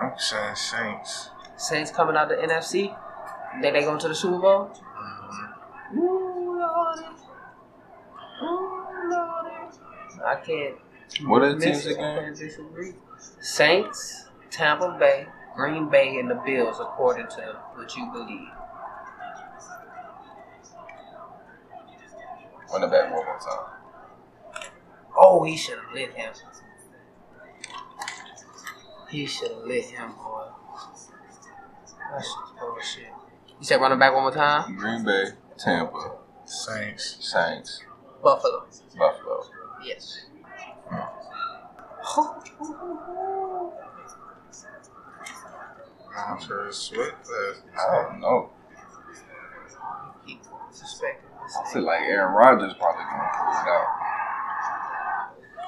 I'm 0.01 0.13
saying 0.19 0.55
Saints. 0.55 1.31
Saints 1.57 1.91
coming 1.91 2.17
out 2.17 2.29
the 2.29 2.37
NFC. 2.37 2.97
Then 3.61 3.73
they 3.75 3.83
going 3.83 3.99
to 3.99 4.09
the 4.09 4.15
Super 4.15 4.39
Bowl. 4.39 4.71
Mhm. 4.73 5.99
Ooh, 5.99 6.59
Lordy. 6.61 7.07
Ooh, 8.43 9.11
Lordy. 9.11 9.79
I 10.25 10.35
can't. 10.37 10.77
What 11.29 11.43
are 11.43 11.55
the 11.55 11.61
teams. 11.61 11.87
Again? 11.87 12.35
disagree. 12.35 12.95
Saints, 13.41 14.29
Tampa 14.51 14.97
Bay, 14.99 15.27
Green 15.55 15.89
Bay, 15.89 16.19
and 16.19 16.31
the 16.31 16.37
Bills, 16.37 16.79
according 16.81 17.27
to 17.29 17.61
what 17.75 17.95
you 17.97 18.11
believe. 18.13 18.49
Run 22.73 22.85
it 22.85 22.91
back 22.91 23.13
one 23.13 23.25
more 23.27 23.39
time. 23.39 24.73
Oh, 25.17 25.43
he 25.45 25.57
should 25.57 25.79
have 25.79 25.93
lit 25.93 26.15
him. 26.15 26.33
He 29.13 29.27
should 29.27 29.51
have 29.51 29.65
lit 29.65 29.85
him, 29.85 30.13
boy. 30.13 30.47
That's 32.11 32.25
just 32.25 32.59
bullshit. 32.59 33.13
You 33.59 33.65
said 33.67 33.79
running 33.79 33.99
back 33.99 34.15
one 34.15 34.23
more 34.23 34.33
time? 34.33 34.75
Green 34.75 35.05
Bay, 35.05 35.25
Tampa, 35.59 36.17
Saints. 36.47 37.19
Saints, 37.21 37.83
Buffalo. 38.23 38.67
Buffalo. 38.99 39.45
Yes. 39.85 40.25
Hmm. 40.89 41.23
Montreal 46.17 46.73
Swift. 46.73 47.15
I 47.79 48.09
don't 48.09 48.21
know. 48.21 48.51
Keep 50.27 50.43
suspecting. 50.71 51.29
I 51.39 51.71
feel 51.71 51.83
like 51.83 52.01
Aaron 52.01 52.35
Rodgers 52.35 52.73
probably 52.79 53.05
gonna 53.05 53.31
pull 53.35 53.53
it 53.53 53.69
out. 53.69 54.12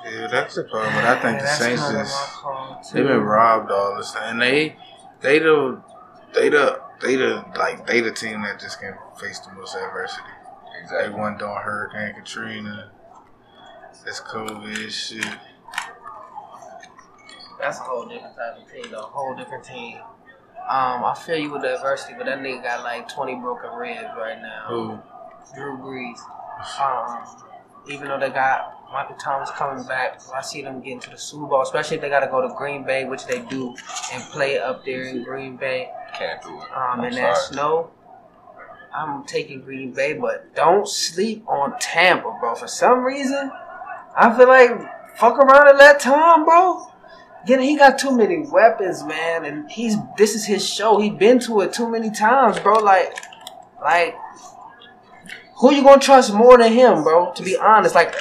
Yeah, 0.04 0.26
that's 0.26 0.54
the 0.56 0.64
problem. 0.64 0.94
But 0.94 1.04
I 1.04 1.14
think 1.20 1.36
Yeah, 1.38 1.42
the 1.42 1.46
Saints 1.48 1.82
kinda 1.86 2.00
is. 2.02 2.10
my 2.10 2.26
call, 2.32 2.82
too. 2.82 2.94
They've 2.98 3.06
been 3.06 3.20
robbed 3.22 3.70
all 3.70 3.96
this 3.96 4.12
time. 4.12 4.32
And 4.32 4.42
they, 4.42 4.76
they 5.20 5.38
the, 5.38 5.80
they 6.34 6.48
the, 6.50 6.80
they 7.00 7.16
the, 7.16 7.44
like 7.56 7.86
they 7.86 8.00
the 8.00 8.12
team 8.12 8.42
that 8.42 8.60
just 8.60 8.80
can 8.80 8.94
face 9.18 9.38
the 9.40 9.52
most 9.54 9.74
adversity. 9.76 10.22
They 10.74 10.80
Exactly. 10.82 11.18
won 11.18 11.38
during 11.38 11.56
Hurricane 11.56 12.14
Katrina. 12.14 12.90
That's 14.04 14.20
COVID 14.20 14.90
shit. 14.90 15.24
That's 17.58 17.78
a 17.78 17.82
whole 17.82 18.04
different 18.06 18.36
type 18.36 18.58
of 18.60 18.70
team, 18.70 18.90
though. 18.90 18.98
A 18.98 19.02
whole 19.02 19.34
different 19.34 19.64
team. 19.64 19.96
Um, 20.68 21.04
I 21.04 21.14
feel 21.24 21.36
you 21.38 21.50
with 21.50 21.62
the 21.62 21.76
adversity, 21.76 22.14
but 22.18 22.26
that 22.26 22.40
nigga 22.40 22.62
got 22.62 22.82
like 22.84 23.08
20 23.08 23.36
broken 23.36 23.70
ribs 23.74 24.02
right 24.18 24.40
now. 24.40 24.64
Who? 24.68 24.98
Drew 25.54 25.78
Brees. 25.78 26.18
Um, 26.80 27.24
even 27.88 28.08
though 28.08 28.18
they 28.18 28.30
got 28.30 28.73
Michael 28.92 29.16
Thomas 29.16 29.50
coming 29.50 29.84
back, 29.86 30.20
I 30.34 30.40
see 30.40 30.62
them 30.62 30.80
getting 30.80 31.00
to 31.00 31.10
the 31.10 31.18
Super 31.18 31.46
Bowl, 31.46 31.62
especially 31.62 31.96
if 31.96 32.02
they 32.02 32.08
got 32.08 32.20
to 32.20 32.28
go 32.28 32.46
to 32.46 32.54
Green 32.54 32.84
Bay, 32.84 33.04
which 33.04 33.26
they 33.26 33.40
do, 33.42 33.74
and 34.12 34.22
play 34.30 34.58
up 34.58 34.84
there 34.84 35.04
in 35.04 35.24
Green 35.24 35.56
Bay. 35.56 35.90
Can't 36.16 36.40
do 36.42 36.50
it. 36.50 36.62
Um, 36.74 37.00
I'm 37.00 37.04
in 37.04 37.14
that 37.14 37.36
snow. 37.36 37.90
I'm 38.94 39.24
taking 39.24 39.60
Green 39.62 39.92
Bay, 39.92 40.12
but 40.12 40.54
don't 40.54 40.88
sleep 40.88 41.44
on 41.48 41.76
Tampa, 41.80 42.36
bro. 42.38 42.54
For 42.54 42.68
some 42.68 43.02
reason, 43.02 43.50
I 44.16 44.36
feel 44.36 44.46
like 44.46 44.70
fuck 45.16 45.38
around 45.38 45.68
and 45.68 45.78
let 45.78 45.98
Tom, 45.98 46.44
bro. 46.44 46.86
Again, 47.42 47.60
he 47.60 47.76
got 47.76 47.98
too 47.98 48.16
many 48.16 48.38
weapons, 48.38 49.02
man, 49.02 49.44
and 49.44 49.70
he's 49.70 49.96
this 50.16 50.34
is 50.34 50.46
his 50.46 50.66
show. 50.66 50.98
He 50.98 51.10
been 51.10 51.40
to 51.40 51.60
it 51.62 51.72
too 51.72 51.90
many 51.90 52.10
times, 52.10 52.58
bro. 52.60 52.78
Like, 52.78 53.18
like, 53.82 54.16
who 55.56 55.72
you 55.72 55.82
gonna 55.82 56.00
trust 56.00 56.32
more 56.34 56.58
than 56.58 56.72
him, 56.72 57.02
bro? 57.02 57.32
To 57.32 57.42
be 57.42 57.56
honest, 57.56 57.94
like, 57.94 58.14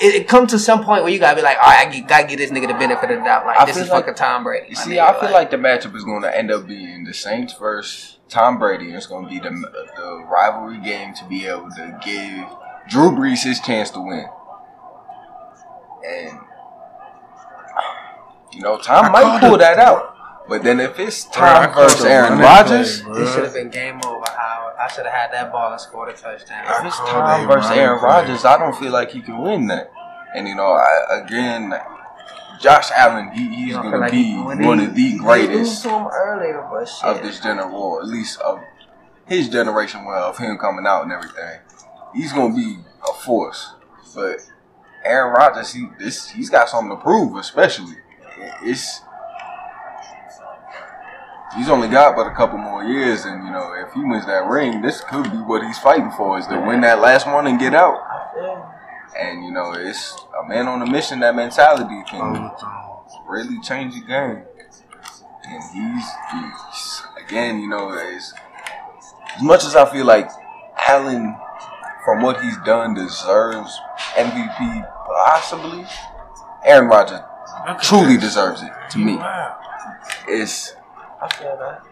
it, 0.00 0.14
it 0.14 0.28
comes 0.28 0.50
to 0.52 0.58
some 0.58 0.84
point 0.84 1.02
where 1.02 1.12
you 1.12 1.18
gotta 1.18 1.36
be 1.36 1.42
like, 1.42 1.56
all 1.58 1.64
right, 1.70 1.86
I 1.86 1.90
get- 1.90 2.06
gotta 2.08 2.26
give 2.26 2.38
this 2.38 2.50
nigga 2.50 2.68
the 2.68 2.74
benefit 2.74 3.10
of 3.10 3.18
the 3.18 3.24
doubt. 3.24 3.46
Like, 3.46 3.58
I 3.60 3.64
this 3.66 3.76
is 3.76 3.88
like- 3.88 4.04
fucking 4.04 4.14
Tom 4.14 4.44
Brady. 4.44 4.66
You 4.70 4.76
see, 4.76 4.90
nigga, 4.92 5.14
I 5.16 5.20
feel 5.20 5.30
like 5.32 5.50
the 5.50 5.56
matchup 5.56 5.94
is 5.96 6.04
going 6.04 6.22
to 6.22 6.36
end 6.36 6.50
up 6.50 6.66
being 6.66 7.04
the 7.04 7.12
Saints 7.14 7.52
versus 7.54 8.18
Tom 8.28 8.58
Brady. 8.58 8.92
It's 8.92 9.06
going 9.06 9.24
to 9.24 9.30
be 9.30 9.38
the 9.40 9.50
the 9.96 10.24
rivalry 10.30 10.78
game 10.78 11.14
to 11.14 11.24
be 11.24 11.46
able 11.46 11.70
to 11.70 11.98
give 12.04 12.46
Drew 12.88 13.10
Brees 13.10 13.42
his 13.44 13.60
chance 13.60 13.90
to 13.90 14.00
win. 14.00 14.26
And 16.06 16.38
you 18.52 18.60
know, 18.62 18.78
Tom 18.78 19.06
I 19.06 19.08
might 19.10 19.40
pull 19.40 19.54
it. 19.56 19.58
that 19.58 19.78
out. 19.78 20.14
But 20.48 20.62
then 20.62 20.80
if 20.80 20.98
it's 20.98 21.24
Tom 21.24 21.70
called 21.72 21.90
versus 21.90 22.04
Aaron 22.06 22.38
Rodgers, 22.38 23.02
play, 23.02 23.18
This 23.20 23.34
should 23.34 23.44
have 23.44 23.52
been 23.52 23.68
game 23.68 24.00
over, 24.06 24.24
Howard. 24.30 24.67
I 24.78 24.88
should 24.88 25.06
have 25.06 25.14
had 25.14 25.32
that 25.32 25.50
ball 25.50 25.72
and 25.72 25.80
scored 25.80 26.08
a 26.08 26.12
touchdown. 26.12 26.64
if 26.68 26.86
it's 26.86 26.96
Tom 26.98 27.44
a 27.44 27.46
versus 27.46 27.70
Aaron 27.72 27.98
play. 27.98 28.08
Rodgers, 28.08 28.44
I 28.44 28.58
don't 28.58 28.76
feel 28.76 28.92
like 28.92 29.10
he 29.10 29.20
can 29.20 29.38
win 29.38 29.66
that. 29.68 29.92
And 30.34 30.46
you 30.46 30.54
know, 30.54 30.72
I, 30.72 31.20
again, 31.24 31.74
Josh 32.60 32.90
Allen, 32.92 33.30
he, 33.32 33.48
he's 33.54 33.74
going 33.74 33.92
feel 33.92 34.04
to 34.04 34.10
be 34.10 34.34
one 34.64 34.80
of 34.80 34.94
the 34.94 35.18
greatest. 35.18 35.82
to 35.82 35.90
him 35.90 36.06
earlier, 36.06 36.66
but 36.70 36.84
shit. 36.86 37.04
of 37.04 37.22
this 37.22 37.40
generation, 37.40 37.72
or 37.74 38.00
at 38.02 38.08
least 38.08 38.40
of 38.40 38.60
his 39.26 39.48
generation, 39.48 40.04
well, 40.04 40.30
of 40.30 40.38
him 40.38 40.56
coming 40.58 40.86
out 40.86 41.02
and 41.02 41.12
everything, 41.12 41.60
he's 42.14 42.32
gonna 42.32 42.54
be 42.54 42.78
a 43.08 43.12
force. 43.14 43.72
But 44.14 44.38
Aaron 45.04 45.34
Rodgers, 45.34 45.72
he 45.72 45.86
this 45.98 46.30
he's 46.30 46.50
got 46.50 46.68
something 46.68 46.96
to 46.96 47.02
prove, 47.02 47.36
especially. 47.36 47.96
It's 48.62 49.02
he's 51.56 51.68
only 51.68 51.88
got 51.88 52.16
but 52.16 52.26
a 52.26 52.34
couple 52.34 52.58
more 52.58 52.84
years, 52.84 53.24
and 53.24 53.44
you 53.44 53.50
know, 53.50 53.72
if 53.74 53.92
he 53.92 54.00
wins 54.00 54.26
that 54.26 54.46
ring, 54.46 54.82
this 54.82 55.00
could 55.02 55.30
be 55.30 55.38
what 55.38 55.62
he's 55.62 55.78
fighting 55.78 56.10
for: 56.10 56.38
is 56.38 56.46
to 56.48 56.60
win 56.60 56.80
that 56.82 57.00
last 57.00 57.26
one 57.26 57.46
and 57.46 57.58
get 57.58 57.74
out. 57.74 58.00
And 59.18 59.44
you 59.44 59.50
know, 59.50 59.72
it's 59.72 60.16
a 60.42 60.48
man 60.48 60.68
on 60.68 60.82
a 60.82 60.90
mission. 60.90 61.20
That 61.20 61.34
mentality 61.34 62.02
can 62.08 62.50
really 63.28 63.60
change 63.60 63.94
the 63.94 64.00
game. 64.00 64.42
And 65.44 65.62
he's, 65.72 66.06
he's 66.32 67.02
again, 67.24 67.60
you 67.60 67.68
know, 67.68 67.90
as, 67.90 68.34
as 69.36 69.42
much 69.42 69.64
as 69.64 69.74
I 69.74 69.90
feel 69.90 70.04
like 70.04 70.28
Allen, 70.86 71.34
from 72.04 72.22
what 72.22 72.42
he's 72.42 72.56
done, 72.64 72.94
deserves 72.94 73.78
MVP, 74.14 74.90
possibly. 75.06 75.86
Aaron 76.64 76.88
Rodgers 76.88 77.20
truly 77.82 78.18
deserves 78.18 78.62
it 78.62 78.72
to 78.90 78.98
me. 78.98 79.18
It's 80.26 80.74
I 81.20 81.34
feel 81.34 81.56
that. 81.58 81.84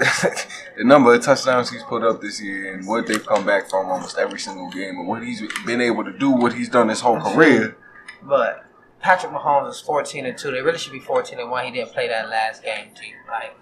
the 0.78 0.84
number 0.84 1.12
of 1.12 1.22
touchdowns 1.22 1.70
he's 1.70 1.82
put 1.82 2.02
up 2.02 2.22
this 2.22 2.40
year 2.40 2.74
and 2.74 2.86
what 2.86 3.06
they've 3.06 3.24
come 3.26 3.44
back 3.44 3.68
from 3.68 3.90
almost 3.90 4.16
every 4.16 4.38
single 4.38 4.70
game 4.70 4.98
and 4.98 5.06
what 5.06 5.22
he's 5.22 5.42
been 5.66 5.80
able 5.80 6.04
to 6.04 6.16
do, 6.16 6.30
what 6.30 6.54
he's 6.54 6.70
done 6.70 6.88
his 6.88 7.00
whole 7.00 7.16
mm-hmm. 7.16 7.34
career. 7.34 7.76
But 8.22 8.64
Patrick 9.00 9.32
Mahomes 9.32 9.70
is 9.70 9.80
14 9.80 10.24
and 10.24 10.38
2. 10.38 10.50
They 10.52 10.62
really 10.62 10.78
should 10.78 10.92
be 10.92 11.00
14 11.00 11.38
and 11.38 11.50
1. 11.50 11.64
He 11.66 11.70
didn't 11.72 11.92
play 11.92 12.08
that 12.08 12.30
last 12.30 12.62
game, 12.62 12.88
G. 12.94 13.12
Like, 13.28 13.54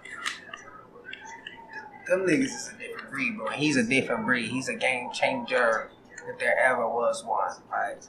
them 2.07 2.25
niggas 2.25 2.45
is 2.45 2.73
a 2.73 2.79
different 2.79 3.11
breed, 3.11 3.37
bro. 3.37 3.49
He's 3.49 3.75
a 3.75 3.83
different 3.83 4.25
breed. 4.25 4.49
He's 4.49 4.69
a 4.69 4.75
game 4.75 5.11
changer 5.11 5.91
if 6.31 6.39
there 6.39 6.57
ever 6.57 6.87
was 6.87 7.25
one. 7.25 7.51
Like, 7.69 8.01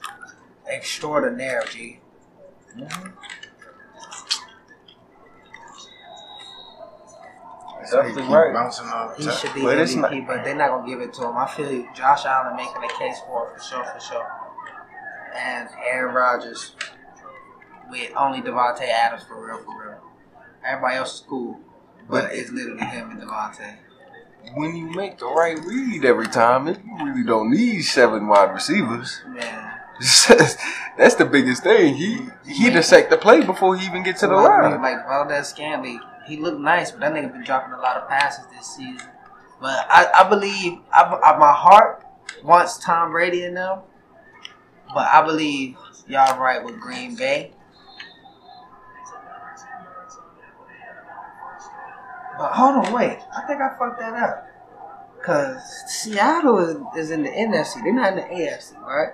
extraordinary, 0.67 1.65
G. 1.69 1.99
Definitely 2.77 3.11
Keep 7.89 8.29
right. 8.29 8.53
Bouncing 8.53 8.87
off. 8.87 9.17
He 9.17 9.25
top. 9.25 9.33
should 9.39 9.53
be 9.53 9.61
But 9.61 9.77
it's 9.77 9.93
MVP, 9.95 10.27
but 10.27 10.43
they're 10.43 10.55
not 10.55 10.69
gonna 10.69 10.87
give 10.87 11.01
it 11.01 11.13
to 11.15 11.23
him. 11.27 11.35
I 11.37 11.47
feel 11.47 11.71
you. 11.71 11.87
Josh 11.95 12.25
Allen 12.25 12.55
making 12.55 12.83
a 12.83 12.87
case 12.99 13.19
for 13.27 13.47
it 13.51 13.57
for 13.57 13.63
sure, 13.63 13.83
for 13.85 13.99
sure. 13.99 14.27
And 15.35 15.69
Aaron 15.89 16.13
Rodgers 16.13 16.75
with 17.89 18.11
only 18.15 18.41
Davante 18.41 18.81
Adams 18.87 19.23
for 19.23 19.45
real, 19.45 19.57
for 19.63 19.83
real. 19.85 19.97
Everybody 20.65 20.95
else 20.97 21.15
is 21.15 21.23
cool, 21.27 21.59
but 22.09 22.23
But- 22.25 22.33
it's 22.35 22.51
literally 22.51 22.83
him 22.85 23.11
and 23.11 23.21
Devontae. 23.21 23.75
When 24.55 24.75
you 24.75 24.87
make 24.91 25.19
the 25.19 25.27
right 25.27 25.57
read 25.63 26.03
every 26.03 26.25
time, 26.27 26.67
it, 26.67 26.79
you 26.83 27.05
really 27.05 27.23
don't 27.23 27.51
need 27.51 27.83
seven 27.83 28.27
wide 28.27 28.51
receivers. 28.53 29.21
Man, 29.27 29.71
That's 30.97 31.13
the 31.15 31.25
biggest 31.31 31.63
thing. 31.63 31.93
He 31.93 32.27
he 32.47 32.71
dissect 32.71 33.11
the 33.11 33.17
play 33.17 33.41
before 33.45 33.75
he 33.77 33.85
even 33.85 34.01
get 34.01 34.17
to 34.17 34.27
the 34.27 34.33
like, 34.33 34.63
line. 34.63 34.81
like 34.81 35.05
Valdes-Scantling, 35.07 36.01
he 36.27 36.37
looked 36.37 36.59
nice, 36.59 36.91
but 36.91 37.01
that 37.01 37.13
nigga 37.13 37.31
been 37.31 37.43
dropping 37.43 37.73
a 37.73 37.79
lot 37.79 37.97
of 37.97 38.07
passes 38.07 38.45
this 38.55 38.67
season. 38.67 39.07
But 39.59 39.85
I, 39.89 40.23
I 40.23 40.29
believe, 40.29 40.79
I, 40.91 41.03
I, 41.03 41.37
my 41.37 41.51
heart 41.51 42.05
wants 42.43 42.77
Tom 42.79 43.11
Brady 43.11 43.43
in 43.43 43.53
them, 43.53 43.79
but 44.93 45.07
I 45.07 45.23
believe 45.25 45.75
y'all 46.07 46.39
right 46.39 46.63
with 46.63 46.79
Green 46.79 47.15
Bay. 47.15 47.51
But 52.37 52.53
hold 52.53 52.85
on, 52.85 52.93
wait. 52.93 53.19
I 53.35 53.45
think 53.45 53.61
I 53.61 53.77
fucked 53.77 53.99
that 53.99 54.13
up. 54.13 54.47
Cause 55.23 55.61
Seattle 55.87 56.57
is, 56.57 56.77
is 56.97 57.11
in 57.11 57.21
the 57.21 57.29
NFC. 57.29 57.83
They're 57.83 57.93
not 57.93 58.13
in 58.13 58.15
the 58.15 58.23
AFC, 58.23 58.81
right? 58.81 59.13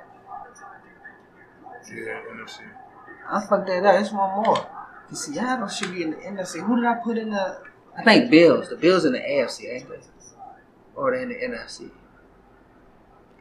Yeah, 1.93 2.21
NFC. 2.31 2.61
I 3.29 3.45
fucked 3.45 3.67
that 3.67 3.85
up. 3.85 3.99
It's 3.99 4.11
one 4.13 4.43
more. 4.43 4.65
The 5.09 5.15
Seattle 5.15 5.67
should 5.67 5.93
be 5.93 6.03
in 6.03 6.11
the 6.11 6.17
NFC. 6.17 6.65
Who 6.65 6.75
did 6.75 6.85
I 6.85 6.95
put 6.95 7.17
in 7.17 7.29
the? 7.31 7.59
I 7.97 8.03
think 8.03 8.29
Bills. 8.29 8.69
The 8.69 8.75
Bills 8.75 9.05
in 9.05 9.13
the 9.13 9.19
AFC, 9.19 9.73
ain't 9.73 9.89
they? 9.89 9.95
Or 10.95 11.15
they 11.15 11.23
in 11.23 11.29
the 11.29 11.35
NFC. 11.35 11.89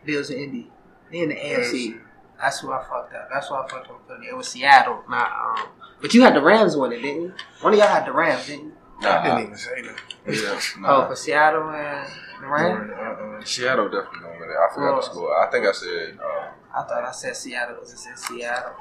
Bills 0.04 0.30
and 0.30 0.38
Indy. 0.38 0.70
They 1.10 1.18
in 1.20 1.28
the 1.30 1.34
AFC. 1.36 2.00
That's 2.40 2.60
who 2.60 2.70
I 2.72 2.78
fucked 2.84 3.14
up. 3.14 3.28
That's 3.32 3.48
who 3.48 3.54
I 3.54 3.66
fucked 3.68 3.88
up. 3.90 4.06
putting 4.06 4.24
it. 4.24 4.28
It 4.30 4.36
was 4.36 4.48
Seattle, 4.48 5.02
not 5.08 5.30
um. 5.32 5.68
But 6.00 6.12
you 6.14 6.22
had 6.22 6.34
the 6.34 6.42
Rams 6.42 6.76
winning, 6.76 7.02
didn't 7.02 7.22
you? 7.22 7.34
One 7.62 7.72
of 7.72 7.78
y'all 7.78 7.88
had 7.88 8.06
the 8.06 8.12
Rams, 8.12 8.46
didn't 8.46 8.66
you? 8.66 8.72
No, 9.00 9.10
I 9.10 9.24
didn't 9.24 9.42
even 9.46 9.56
say 9.58 9.82
that. 9.82 10.00
yeah, 10.26 10.60
Oh, 10.86 11.06
for 11.08 11.16
Seattle 11.16 11.68
and 11.70 12.08
the 12.40 12.46
Rams. 12.46 12.90
Uh-uh. 12.92 13.44
Seattle 13.44 13.86
definitely 13.88 14.20
gonna 14.20 14.38
win 14.40 14.50
it. 14.50 14.54
I 14.56 14.74
forgot 14.74 14.96
the 14.96 15.02
score. 15.02 15.46
I 15.46 15.50
think 15.50 15.66
I 15.66 15.72
said. 15.72 16.18
Uh, 16.22 16.48
I 16.78 16.82
thought 16.82 17.04
I 17.04 17.12
said 17.12 17.36
Seattle 17.36 17.74
because 17.76 17.92
it 17.94 17.98
said 17.98 18.18
Seattle. 18.18 18.72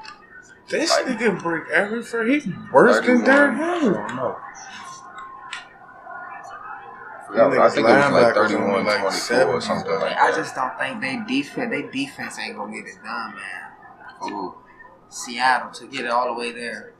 This 0.68 0.92
nigga 0.92 1.18
can 1.18 1.38
break 1.38 1.68
every 1.68 2.02
for 2.02 2.24
he 2.24 2.42
worse 2.72 2.96
than 3.06 3.24
31. 3.24 3.24
Derrick 3.24 3.56
I 3.56 3.78
Henry. 3.78 3.94
don't 3.94 4.16
know. 4.16 4.36
Them 7.34 7.60
I 7.60 7.68
think 7.68 7.86
it 7.86 7.90
was 7.90 8.12
like 8.12 8.34
linebackers 8.34 8.48
31, 8.48 8.86
like 8.86 9.00
24 9.00 9.44
or 9.44 9.60
something 9.60 9.90
though. 9.90 9.98
like 9.98 10.16
I 10.16 10.32
just 10.32 10.54
don't 10.54 10.78
think 10.78 11.00
they 11.00 11.20
defense. 11.26 11.70
They 11.70 11.82
defense 11.82 12.38
ain't 12.38 12.56
gonna 12.56 12.72
get 12.72 12.86
it 12.86 12.96
done, 13.04 13.34
man. 13.34 14.32
Ooh. 14.32 14.54
Seattle 15.08 15.70
to 15.72 15.86
get 15.86 16.04
it 16.04 16.10
all 16.10 16.32
the 16.32 16.38
way 16.38 16.52
there. 16.52 16.94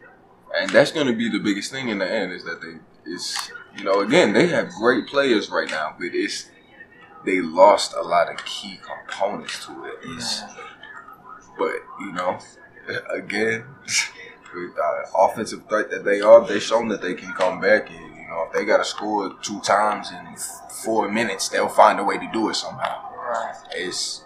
And 0.55 0.70
that's 0.70 0.92
going 0.92 1.07
to 1.07 1.12
be 1.12 1.29
the 1.29 1.38
biggest 1.40 1.72
thing 1.72 1.88
in 1.88 1.98
the 1.98 2.11
end 2.11 2.33
is 2.33 2.44
that 2.44 2.61
they 2.61 3.11
is 3.11 3.50
you 3.76 3.85
know 3.85 4.00
again 4.00 4.33
they 4.33 4.46
have 4.48 4.70
great 4.70 5.07
players 5.07 5.50
right 5.50 5.68
now, 5.68 5.94
but 5.98 6.09
it's 6.12 6.50
they 7.24 7.40
lost 7.40 7.94
a 7.94 8.02
lot 8.02 8.31
of 8.31 8.44
key 8.44 8.79
components 8.83 9.64
to 9.66 9.85
it. 9.85 9.94
It's, 10.05 10.42
but 11.59 11.74
you 12.00 12.12
know, 12.12 12.38
again, 13.11 13.64
with 14.55 14.75
the 14.75 15.07
offensive 15.16 15.68
threat 15.68 15.90
that 15.90 16.05
they 16.05 16.20
are, 16.20 16.46
they've 16.46 16.62
shown 16.62 16.88
that 16.88 17.03
they 17.03 17.14
can 17.14 17.33
come 17.35 17.61
back. 17.61 17.90
And 17.90 18.16
you 18.16 18.27
know, 18.29 18.46
if 18.49 18.53
they 18.53 18.64
got 18.64 18.79
to 18.79 18.85
score 18.85 19.35
two 19.42 19.61
times 19.61 20.11
in 20.11 20.37
four 20.85 21.11
minutes, 21.11 21.49
they'll 21.49 21.68
find 21.68 22.01
a 22.01 22.05
way 22.05 22.18
to 22.18 22.29
do 22.33 22.49
it 22.49 22.55
somehow. 22.55 23.03
Right. 23.14 23.55
It's 23.75 24.25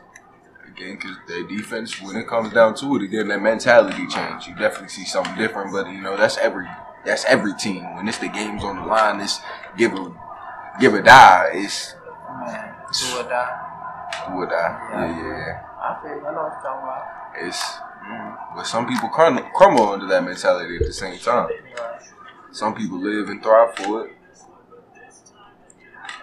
again 0.66 0.96
because 0.96 1.16
their 1.26 1.46
defense, 1.46 2.00
when 2.00 2.16
it 2.16 2.26
comes 2.28 2.52
down 2.52 2.74
to 2.76 2.96
it, 2.96 3.02
again 3.02 3.28
that 3.28 3.42
mentality 3.42 4.06
change. 4.06 4.46
You 4.46 4.54
definitely 4.54 4.88
see 4.88 5.04
something 5.04 5.36
different, 5.36 5.72
but 5.72 5.86
you 5.88 6.00
know 6.00 6.16
that's 6.16 6.38
every 6.38 6.66
that's 7.04 7.24
every 7.24 7.54
team. 7.54 7.94
When 7.96 8.08
it's 8.08 8.18
the 8.18 8.28
games 8.28 8.62
on 8.62 8.76
the 8.76 8.86
line, 8.86 9.20
it's 9.20 9.40
give 9.76 9.92
a 9.94 10.12
give 10.78 10.94
a 10.94 11.02
die. 11.02 11.50
It's 11.54 11.94
Man, 12.40 12.74
do 12.92 13.18
or 13.18 13.22
die. 13.24 14.26
do 14.28 14.34
or 14.34 14.46
die. 14.46 14.88
Yeah, 14.92 15.22
yeah, 15.22 15.38
yeah. 15.38 15.62
I 15.80 15.98
feel. 16.02 16.26
I 16.26 16.32
know 16.32 16.42
what 16.42 16.52
you're 16.52 16.62
talking 16.62 16.84
about. 16.84 17.04
It's 17.36 17.74
but 18.54 18.64
some 18.64 18.86
people 18.86 19.08
crumble, 19.08 19.42
crumble 19.54 19.88
under 19.88 20.06
that 20.06 20.24
mentality 20.24 20.76
at 20.76 20.86
the 20.86 20.92
same 20.92 21.18
time. 21.18 21.48
Some 22.52 22.74
people 22.74 22.98
live 22.98 23.28
and 23.28 23.42
thrive 23.42 23.76
for 23.76 24.06
it, 24.06 24.16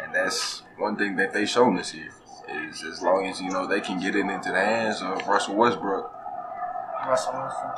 and 0.03 0.13
that's 0.13 0.63
one 0.77 0.95
thing 0.97 1.15
that 1.15 1.33
they 1.33 1.45
shown 1.45 1.75
this 1.75 1.93
year. 1.93 2.11
Is 2.69 2.81
as 2.83 3.01
long 3.01 3.25
as 3.27 3.41
you 3.41 3.49
know 3.49 3.67
they 3.67 3.81
can 3.81 3.99
get 3.99 4.15
it 4.15 4.21
into 4.21 4.49
the 4.49 4.55
hands 4.55 5.01
of 5.01 5.27
Russell 5.27 5.55
Westbrook, 5.55 6.09
Russell 7.05 7.33
Wilson. 7.33 7.69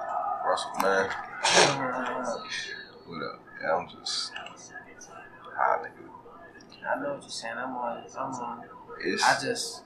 Russell 0.46 0.72
man, 0.82 1.10
I 1.44 2.22
what 3.06 3.24
up? 3.24 3.42
Yeah, 3.62 3.76
I'm 3.76 3.90
just 3.90 4.32
high 5.56 5.78
nigga. 5.84 7.02
know 7.02 7.14
what 7.14 7.22
you're 7.22 7.30
saying. 7.30 7.56
I'm 7.58 7.76
on. 7.76 8.04
I'm 8.18 8.34
on. 8.34 8.64
It's 9.04 9.24
I 9.24 9.40
just 9.40 9.84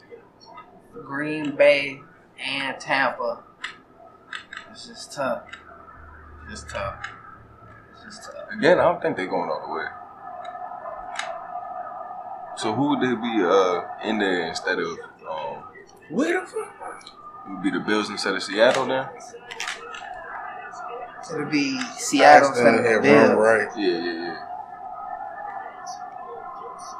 Green 0.94 1.56
Bay 1.56 2.02
and 2.40 2.80
Tampa. 2.80 3.44
It's 4.74 4.88
just 4.88 5.14
tough. 5.14 5.44
It's 6.50 6.62
just 6.62 6.70
tough. 6.74 7.08
It's 7.94 8.04
just 8.06 8.24
tough. 8.24 8.50
again. 8.58 8.80
I 8.80 8.86
don't 8.86 9.00
think 9.04 9.18
they're 9.18 9.28
going 9.28 9.48
all 9.48 9.68
the 9.68 9.74
way. 9.74 9.86
So 12.58 12.74
who 12.74 12.90
would 12.90 13.02
they 13.02 13.14
be 13.14 13.44
uh, 13.44 13.82
in 14.04 14.18
there 14.18 14.48
instead 14.48 14.80
of? 14.80 14.98
Um, 15.30 15.64
Where 16.10 16.42
the 16.42 16.48
fuck? 16.48 17.12
would 17.50 17.62
be 17.62 17.70
the 17.70 17.82
Bills 17.82 18.10
instead 18.10 18.34
of 18.34 18.42
Seattle 18.42 18.88
then? 18.88 19.06
It 21.32 21.38
would 21.38 21.52
be 21.52 21.80
Seattle 21.98 22.50
instead 22.50 22.74
of 22.74 22.84
the 22.84 22.90
yeah, 22.90 23.28
Bills. 23.28 23.38
right. 23.38 23.70
Yeah, 23.78 23.88
yeah, 23.88 24.14
yeah. 24.14 24.40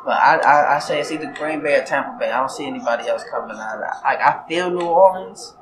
But 0.06 0.14
I, 0.14 0.38
I, 0.38 0.76
I 0.76 0.80
say 0.80 1.00
it's 1.00 1.12
either 1.12 1.34
Green 1.34 1.64
Bay 1.64 1.80
or 1.80 1.84
Tampa 1.86 2.18
Bay. 2.20 2.30
I 2.30 2.40
don't 2.40 2.52
see 2.52 2.68
anybody 2.68 3.08
else 3.08 3.24
coming 3.32 3.58
out 3.58 3.76
of 3.76 3.82
that. 3.82 4.02
Like 4.04 4.20
I 4.20 4.48
feel 4.48 4.70
New 4.70 4.86
Orleans, 4.86 5.56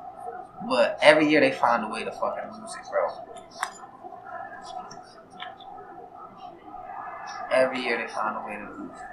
but 0.68 0.98
every 1.02 1.28
year 1.28 1.40
they 1.40 1.52
find 1.52 1.84
a 1.84 1.88
way 1.88 2.04
to 2.04 2.12
fucking 2.12 2.60
lose 2.60 2.74
it, 2.74 2.86
bro. 2.90 3.08
Every 7.52 7.80
year 7.80 7.98
they 7.98 8.12
find 8.12 8.36
a 8.36 8.46
way 8.46 8.56
to 8.56 8.82
lose. 8.82 8.90
it. 8.96 9.06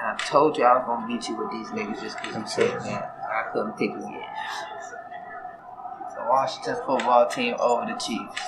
And 0.00 0.06
I 0.08 0.16
told 0.24 0.56
you 0.56 0.64
I 0.64 0.76
was 0.78 0.84
gonna 0.86 1.06
beat 1.06 1.28
you 1.28 1.36
with 1.36 1.50
these 1.50 1.68
niggas 1.68 2.00
just 2.00 2.16
because 2.22 2.36
you 2.36 2.46
said 2.46 2.80
man, 2.82 3.02
I 3.02 3.50
couldn't 3.52 3.76
pick 3.76 3.92
them 3.92 4.12
yet. 4.12 4.28
The 6.14 6.24
Washington 6.28 6.76
football 6.86 7.28
team 7.28 7.54
over 7.58 7.86
the 7.86 7.98
Chiefs. 7.98 8.40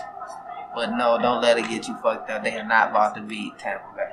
But 0.75 0.97
no, 0.97 1.19
don't 1.21 1.43
let 1.43 1.59
it 1.59 1.69
get 1.69 1.89
you 1.89 1.97
fucked 1.99 2.31
up. 2.31 2.43
They 2.43 2.57
are 2.59 2.65
not 2.67 2.91
about 2.91 3.15
to 3.17 3.21
beat 3.21 3.59
Tampa 3.59 3.85
Bay. 3.95 4.13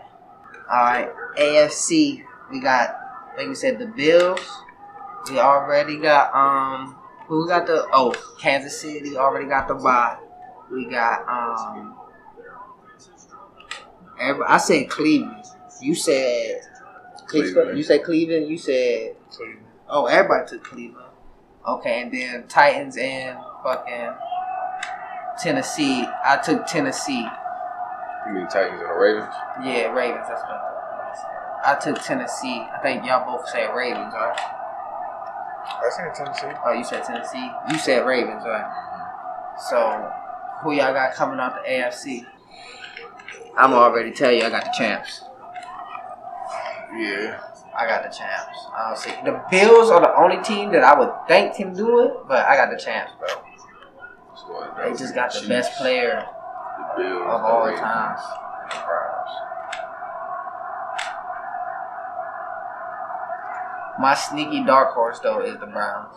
Alright, 0.70 1.10
AFC, 1.38 2.24
we 2.52 2.60
got, 2.60 2.96
like 3.38 3.48
we 3.48 3.56
said, 3.56 3.80
the 3.80 3.88
Bills. 3.88 4.42
We 5.30 5.40
already 5.40 5.98
got, 5.98 6.34
um, 6.36 6.99
who 7.30 7.48
got 7.48 7.68
the, 7.68 7.88
oh, 7.94 8.12
Kansas 8.40 8.82
City 8.82 9.16
already 9.16 9.48
got 9.48 9.68
the 9.68 9.76
bye. 9.76 10.18
We 10.72 10.86
got, 10.86 11.22
um, 11.30 11.96
I 14.20 14.58
said 14.58 14.90
Cleveland. 14.90 15.46
You 15.80 15.94
said 15.96 16.62
Cleveland. 17.28 17.78
You 17.78 17.84
said 17.84 18.04
Cleveland. 18.04 18.50
You 18.50 18.58
said 18.58 19.16
Cleveland. 19.32 19.66
oh, 19.88 20.08
everybody 20.08 20.50
took 20.50 20.64
Cleveland. 20.64 21.06
Okay, 21.68 22.02
and 22.02 22.12
then 22.12 22.48
Titans 22.48 22.98
and 22.98 23.38
fucking 23.64 24.14
Tennessee. 25.42 26.06
I 26.26 26.38
took 26.44 26.66
Tennessee. 26.66 27.28
You 28.28 28.34
mean 28.34 28.48
Titans 28.48 28.82
and 28.82 28.90
the 28.90 28.94
Ravens? 28.94 29.34
Yeah, 29.64 29.94
Ravens. 29.94 30.26
That's 30.28 30.42
what. 30.42 30.66
I 31.64 31.78
took 31.80 32.02
Tennessee. 32.02 32.66
I 32.74 32.80
think 32.82 33.06
y'all 33.06 33.26
both 33.26 33.48
said 33.50 33.74
Ravens, 33.76 34.14
right? 34.14 34.59
I 35.72 35.90
said 35.90 36.14
Tennessee. 36.16 36.58
Oh, 36.66 36.72
you 36.74 36.84
said 36.84 37.04
Tennessee. 37.04 37.52
You 37.72 37.78
said 37.78 38.06
Ravens, 38.06 38.44
right? 38.46 39.56
So, 39.70 40.12
who 40.64 40.72
y'all 40.74 40.94
got 40.94 41.14
coming 41.16 41.40
out 41.40 41.56
the 41.64 41.70
AFC? 41.70 42.26
I'm 43.58 43.74
already 43.74 44.12
tell 44.12 44.32
you, 44.32 44.44
I 44.44 44.50
got 44.50 44.64
the 44.66 44.74
champs. 44.78 45.22
Yeah. 46.98 47.40
I 47.78 47.86
got 47.86 48.04
the 48.04 48.10
champs. 48.10 48.58
I 48.76 48.88
don't 48.88 48.98
see 48.98 49.12
the 49.24 49.42
Bills 49.52 49.90
are 49.90 50.02
the 50.02 50.16
only 50.16 50.42
team 50.44 50.72
that 50.72 50.84
I 50.84 50.98
would 50.98 51.12
think 51.28 51.56
can 51.56 51.74
do 51.74 52.00
it, 52.06 52.14
but 52.28 52.46
I 52.46 52.56
got 52.56 52.72
the 52.72 52.78
champs, 52.78 53.12
bro. 53.20 53.28
So 54.36 54.74
They 54.84 54.98
just 54.98 55.14
got 55.14 55.32
the 55.32 55.40
Chiefs, 55.40 55.48
best 55.50 55.78
player 55.78 56.26
the 56.98 57.04
Bills, 57.04 57.22
of 57.22 57.42
the 57.42 57.48
all 57.48 57.66
Ravens, 57.66 57.82
time. 57.82 58.18
and 58.64 58.72
the 58.72 58.76
Browns. 58.86 59.30
My 64.00 64.16
sneaky 64.16 64.64
dark 64.64 64.94
horse 64.94 65.20
though 65.20 65.42
is 65.42 65.60
the 65.60 65.66
Browns. 65.66 66.16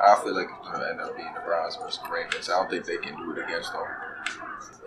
I 0.00 0.18
feel 0.24 0.34
like 0.34 0.48
it's 0.58 0.68
gonna 0.68 0.88
end 0.88 1.00
up 1.00 1.16
being 1.16 1.32
the 1.34 1.40
Browns 1.40 1.76
versus 1.76 2.00
the 2.02 2.10
Ravens. 2.10 2.48
I 2.48 2.58
don't 2.58 2.70
think 2.70 2.86
they 2.86 2.96
can 2.96 3.16
do 3.16 3.32
it 3.32 3.44
against 3.44 3.72
them. 3.72 3.82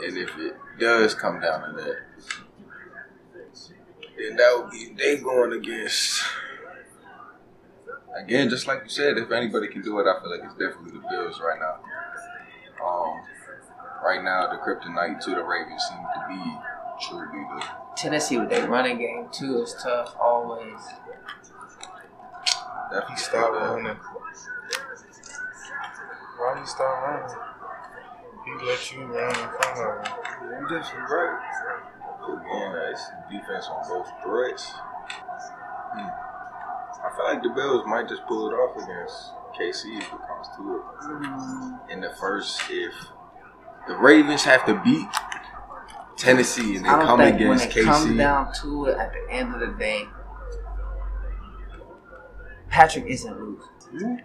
And 0.04 0.18
if 0.18 0.38
it 0.38 0.56
does 0.80 1.14
come 1.14 1.40
down 1.40 1.62
to 1.62 1.82
that, 1.82 1.98
then 4.18 4.36
that 4.36 4.58
would 4.58 4.72
be 4.72 4.94
they 4.98 5.18
going 5.18 5.54
against. 5.54 6.22
Again, 8.18 8.50
just 8.50 8.66
like 8.66 8.82
you 8.84 8.90
said, 8.90 9.18
if 9.18 9.32
anybody 9.32 9.68
can 9.68 9.82
do 9.82 10.00
it, 10.00 10.08
I 10.08 10.20
feel 10.22 10.32
like 10.32 10.42
it's 10.44 10.54
definitely 10.54 11.00
the 11.00 11.08
Bills 11.10 11.40
right 11.42 11.60
now. 11.60 11.80
Um, 12.84 13.22
right 14.04 14.24
now, 14.24 14.48
the 14.48 14.58
kryptonite 14.58 15.20
to 15.26 15.32
the 15.32 15.44
Ravens 15.44 15.84
seems 15.84 16.08
to 16.16 16.26
be 16.28 16.58
truly 17.00 17.26
the 17.56 17.64
Tennessee 17.96 18.38
with 18.38 18.50
their 18.50 18.68
running 18.68 18.98
game 18.98 19.28
too 19.32 19.62
is 19.64 19.76
tough 19.82 20.16
always. 20.20 20.80
definitely 22.92 23.16
Stop 23.18 23.54
the- 23.54 23.60
running. 23.60 23.98
Why 26.38 26.60
you 26.60 26.66
stop 26.66 27.02
running? 27.04 27.38
He 28.46 28.66
let 28.66 28.92
you 28.92 29.04
run 29.06 29.30
in 29.30 29.36
front 29.36 29.80
of 29.80 30.08
him. 30.08 30.60
You 30.62 30.68
definitely 30.70 31.16
right. 31.16 31.40
Again, 32.28 32.76
uh, 32.76 32.92
it's 32.92 33.06
defense 33.32 33.68
on 33.68 33.88
both 33.88 34.12
threats. 34.24 34.72
Hmm. 34.74 36.10
I 37.06 37.10
feel 37.16 37.26
like 37.26 37.44
the 37.44 37.50
Bills 37.50 37.86
might 37.88 38.08
just 38.10 38.26
pull 38.28 38.50
it 38.50 38.54
off 38.54 38.76
against 38.76 39.32
KC 39.58 39.98
if 39.98 40.04
it 40.04 40.20
comes 40.28 40.48
to 40.58 40.84
it. 41.88 41.94
In 41.94 42.02
the 42.02 42.10
first, 42.20 42.62
if 42.70 42.94
the 43.88 43.96
Ravens 43.96 44.44
have 44.44 44.66
to 44.66 44.74
beat 44.84 45.08
Tennessee 46.18 46.78
and 46.78 46.86
they 46.86 46.90
come 46.90 47.20
think 47.20 47.40
when 47.40 47.60
against 47.60 47.78
it 47.78 47.84
comes 47.86 48.18
down 48.18 48.54
to 48.62 48.86
it, 48.86 48.98
at 48.98 49.14
the 49.14 49.34
end 49.34 49.54
of 49.54 49.60
the 49.60 49.78
day, 49.78 50.06
Patrick 52.70 53.06
isn't 53.06 53.38
losing. 53.40 54.22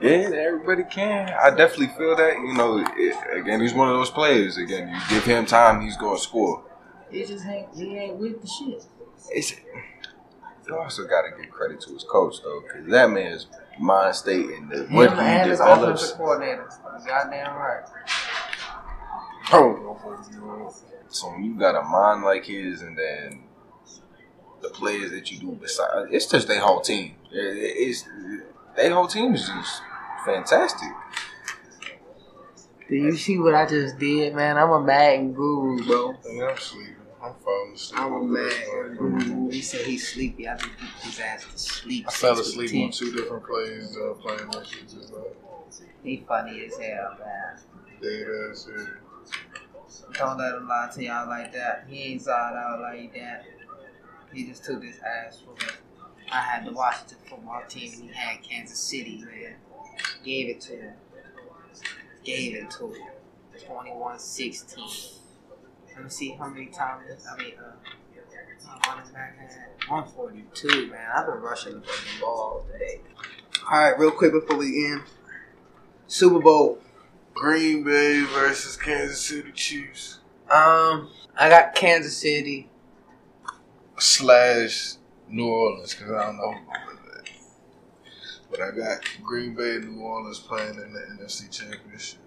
yeah, 0.00 0.08
everybody 0.08 0.84
can. 0.84 1.30
I 1.30 1.50
definitely 1.50 1.88
feel 1.98 2.16
that. 2.16 2.34
You 2.34 2.54
know, 2.54 2.78
it, 2.78 3.38
again, 3.40 3.60
he's 3.60 3.74
one 3.74 3.88
of 3.88 3.94
those 3.94 4.10
players. 4.10 4.56
Again, 4.56 4.88
you 4.88 5.00
give 5.08 5.24
him 5.24 5.46
time, 5.46 5.80
he's 5.80 5.96
going 5.96 6.16
to 6.16 6.22
score. 6.22 6.64
He 7.10 7.24
just 7.24 7.46
ain't 7.46 7.68
he 7.74 7.96
ain't 7.96 8.16
with 8.16 8.40
the 8.40 8.46
shit. 8.46 8.84
it's 9.30 9.52
you 10.66 10.78
also 10.78 11.06
got 11.06 11.22
to 11.22 11.42
give 11.42 11.50
credit 11.50 11.80
to 11.82 11.92
his 11.92 12.04
coach 12.04 12.36
though, 12.42 12.62
because 12.62 12.86
that 12.90 13.10
man's 13.10 13.46
mind 13.78 14.14
state 14.14 14.46
and 14.46 14.70
the, 14.70 14.86
what 14.90 15.12
he 15.12 15.18
and 15.18 15.50
his 15.50 15.58
develops. 15.58 16.02
offensive 16.02 16.16
coordinator. 16.18 16.70
Goddamn 17.06 17.56
right. 17.56 17.82
Oh, 19.52 19.98
So 21.08 21.28
when 21.30 21.44
you 21.44 21.58
got 21.58 21.74
a 21.74 21.82
mind 21.82 22.22
like 22.24 22.46
his, 22.46 22.80
and 22.80 22.96
then 22.96 23.42
the 24.62 24.70
players 24.70 25.10
that 25.10 25.30
you 25.30 25.38
do 25.38 25.52
beside, 25.52 26.06
it's 26.10 26.26
just 26.26 26.48
their 26.48 26.60
whole 26.60 26.80
team. 26.80 27.16
It- 27.30 27.36
it- 27.58 27.76
It's 27.88 28.04
their 28.76 28.94
whole 28.94 29.06
team 29.08 29.34
is 29.34 29.46
just 29.46 29.82
fantastic. 30.24 30.88
Do 32.88 32.96
you 32.96 33.16
see 33.16 33.38
what 33.38 33.54
I 33.54 33.66
just 33.66 33.98
did, 33.98 34.34
man? 34.34 34.56
I'm 34.56 34.70
a 34.70 34.80
Madden 34.82 35.32
guru, 35.34 35.84
bro. 35.84 36.14
and 36.24 36.42
I'm 36.44 36.56
sleeping. 36.58 36.96
I'm 37.22 37.34
falling 37.44 37.74
asleep. 37.74 38.00
I'm 38.00 38.12
a 38.14 38.22
Madden 38.22 38.96
guru. 38.96 39.50
He 39.50 39.60
said 39.62 39.86
he's 39.86 40.08
sleepy. 40.08 40.48
I 40.48 40.56
just 40.56 40.70
put 40.76 40.88
his 41.04 41.20
ass 41.20 41.44
to 41.52 41.58
sleep. 41.58 42.06
I 42.08 42.10
fell 42.10 42.38
asleep 42.38 42.84
on 42.84 42.90
two 42.90 43.12
different 43.12 43.44
plays 43.46 43.96
uh, 43.96 44.14
playing 44.14 44.50
that 44.50 44.66
shit 44.66 44.88
just 44.88 45.12
like 45.12 45.36
He 46.02 46.24
funny 46.26 46.64
as 46.66 46.76
hell, 46.78 47.16
man. 47.18 47.58
dead 48.00 48.26
ass 48.50 48.64
serious. 48.64 48.88
Don't 50.14 50.38
let 50.38 50.54
him 50.54 50.68
lie 50.68 50.90
to 50.94 51.04
y'all 51.04 51.28
like 51.28 51.52
that. 51.52 51.86
He 51.88 52.02
ain't 52.02 52.22
side 52.22 52.54
out 52.54 52.80
like 52.80 53.14
that. 53.14 53.44
He 54.32 54.46
just 54.46 54.64
took 54.64 54.82
his 54.82 54.98
ass 55.00 55.40
for 55.40 55.52
me. 55.52 55.72
I 56.30 56.40
had 56.40 56.64
the 56.64 56.72
Washington 56.72 57.18
football 57.28 57.62
team. 57.68 57.92
He 57.92 58.10
had 58.12 58.42
Kansas 58.42 58.78
City, 58.78 59.22
man. 59.24 59.56
Gave 60.24 60.48
it 60.48 60.60
to 60.62 60.72
him. 60.76 60.94
Gave 62.24 62.54
it 62.54 62.70
to 62.72 62.86
him. 62.88 63.08
21-16. 63.68 65.18
Let 65.94 66.04
me 66.04 66.10
see 66.10 66.30
how 66.30 66.48
many 66.48 66.66
times. 66.66 67.26
I 67.30 67.36
mean, 67.36 67.52
uh, 67.58 67.72
running 68.88 69.12
back 69.12 69.38
had 69.38 69.90
142, 69.90 70.90
man. 70.90 71.08
I've 71.14 71.26
been 71.26 71.36
rushing 71.36 71.74
the 71.74 71.86
ball 72.20 72.64
today. 72.72 73.00
All 73.70 73.78
right, 73.78 73.98
real 73.98 74.10
quick 74.10 74.32
before 74.32 74.56
we 74.56 74.86
end. 74.86 75.02
Super 76.06 76.40
Bowl. 76.40 76.78
Green 77.34 77.82
Bay 77.84 78.22
versus 78.24 78.76
Kansas 78.76 79.20
City 79.20 79.52
Chiefs 79.52 80.18
Um, 80.50 81.08
I 81.38 81.48
got 81.48 81.74
Kansas 81.74 82.16
City. 82.16 82.68
slash 83.98 84.94
New 85.28 85.46
Orleans 85.48 85.94
because 85.94 86.12
I 86.12 86.26
don't 86.26 86.36
know 86.36 86.52
who 86.52 86.66
gonna 86.66 86.86
win 86.86 86.96
that. 87.14 87.30
But 88.50 88.60
I 88.60 88.70
got 88.70 89.00
Green 89.22 89.54
Bay 89.54 89.76
and 89.76 89.96
New 89.96 90.02
Orleans 90.02 90.38
playing 90.40 90.74
in 90.74 90.92
the 90.92 91.00
NFC 91.22 91.50
Championship. 91.50 92.18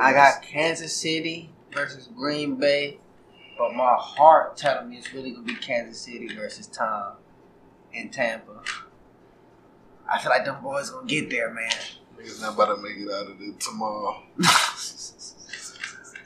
I 0.00 0.12
got 0.12 0.42
Kansas 0.42 0.94
City 0.94 1.50
versus 1.72 2.08
Green 2.16 2.56
Bay, 2.56 2.98
but 3.58 3.72
my 3.74 3.94
heart 3.98 4.56
telling 4.56 4.90
me 4.90 4.98
it's 4.98 5.12
really 5.12 5.30
gonna 5.32 5.44
be 5.44 5.54
Kansas 5.54 6.00
City 6.00 6.28
versus 6.34 6.66
Tom 6.66 7.14
and 7.94 8.12
Tampa. 8.12 8.62
I 10.10 10.20
feel 10.20 10.30
like 10.30 10.44
them 10.44 10.62
boys 10.62 10.90
gonna 10.90 11.06
get 11.06 11.30
there, 11.30 11.52
man. 11.52 11.70
Niggas 12.18 12.40
not 12.40 12.54
about 12.54 12.76
to 12.76 12.82
make 12.82 12.96
it 12.96 13.08
out 13.10 13.30
of 13.30 13.40
it 13.40 13.60
tomorrow. 13.60 14.22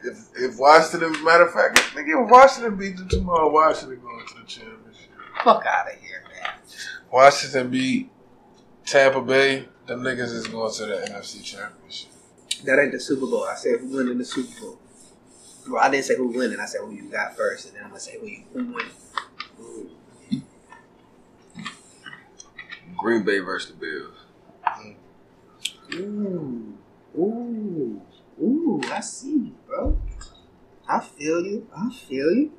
If 0.02 0.30
if 0.34 0.58
Washington, 0.58 1.22
matter 1.22 1.44
of 1.44 1.52
fact, 1.52 1.76
nigga, 1.94 2.24
if 2.24 2.30
Washington 2.30 2.76
beat 2.76 2.96
them 2.96 3.06
tomorrow, 3.06 3.50
Washington 3.50 4.00
going 4.00 4.26
to 4.28 4.34
the 4.34 4.46
championship. 4.46 5.10
Fuck 5.44 5.66
out 5.66 5.92
of 5.92 6.00
here, 6.00 6.22
man. 6.32 6.54
Washington 7.12 7.70
beat 7.70 8.10
Tampa 8.86 9.20
Bay, 9.20 9.68
them 9.86 10.00
niggas 10.00 10.32
is 10.32 10.46
going 10.46 10.72
to 10.72 10.86
the 10.86 10.94
NFC 11.10 11.44
Championship. 11.44 12.10
That 12.64 12.78
ain't 12.78 12.92
the 12.92 13.00
Super 13.00 13.26
Bowl. 13.26 13.44
I 13.44 13.56
said 13.56 13.80
who 13.80 13.96
winning 13.96 14.18
the 14.18 14.24
Super 14.24 14.60
Bowl. 14.60 14.78
Well, 15.68 15.82
I 15.82 15.90
didn't 15.90 16.06
say 16.06 16.16
who 16.16 16.28
winning. 16.28 16.58
I 16.58 16.66
said 16.66 16.80
who 16.80 16.92
you 16.92 17.10
got 17.10 17.36
first, 17.36 17.66
and 17.66 17.76
then 17.76 17.84
I'm 17.84 17.90
gonna 17.90 18.00
say 18.00 18.18
who 18.18 18.26
you 18.26 18.42
who 18.52 18.72
winning. 18.72 20.44
Green 22.96 23.22
Bay 23.22 23.38
versus 23.38 23.70
the 23.70 23.76
Bills. 23.76 24.19
Ooh, 25.94 26.78
ooh, 27.18 28.00
ooh! 28.42 28.80
I 28.92 29.00
see 29.00 29.32
you, 29.32 29.54
bro. 29.66 29.98
I 30.88 31.00
feel 31.00 31.44
you. 31.44 31.68
I 31.76 31.90
feel 31.90 32.32
you. 32.32 32.52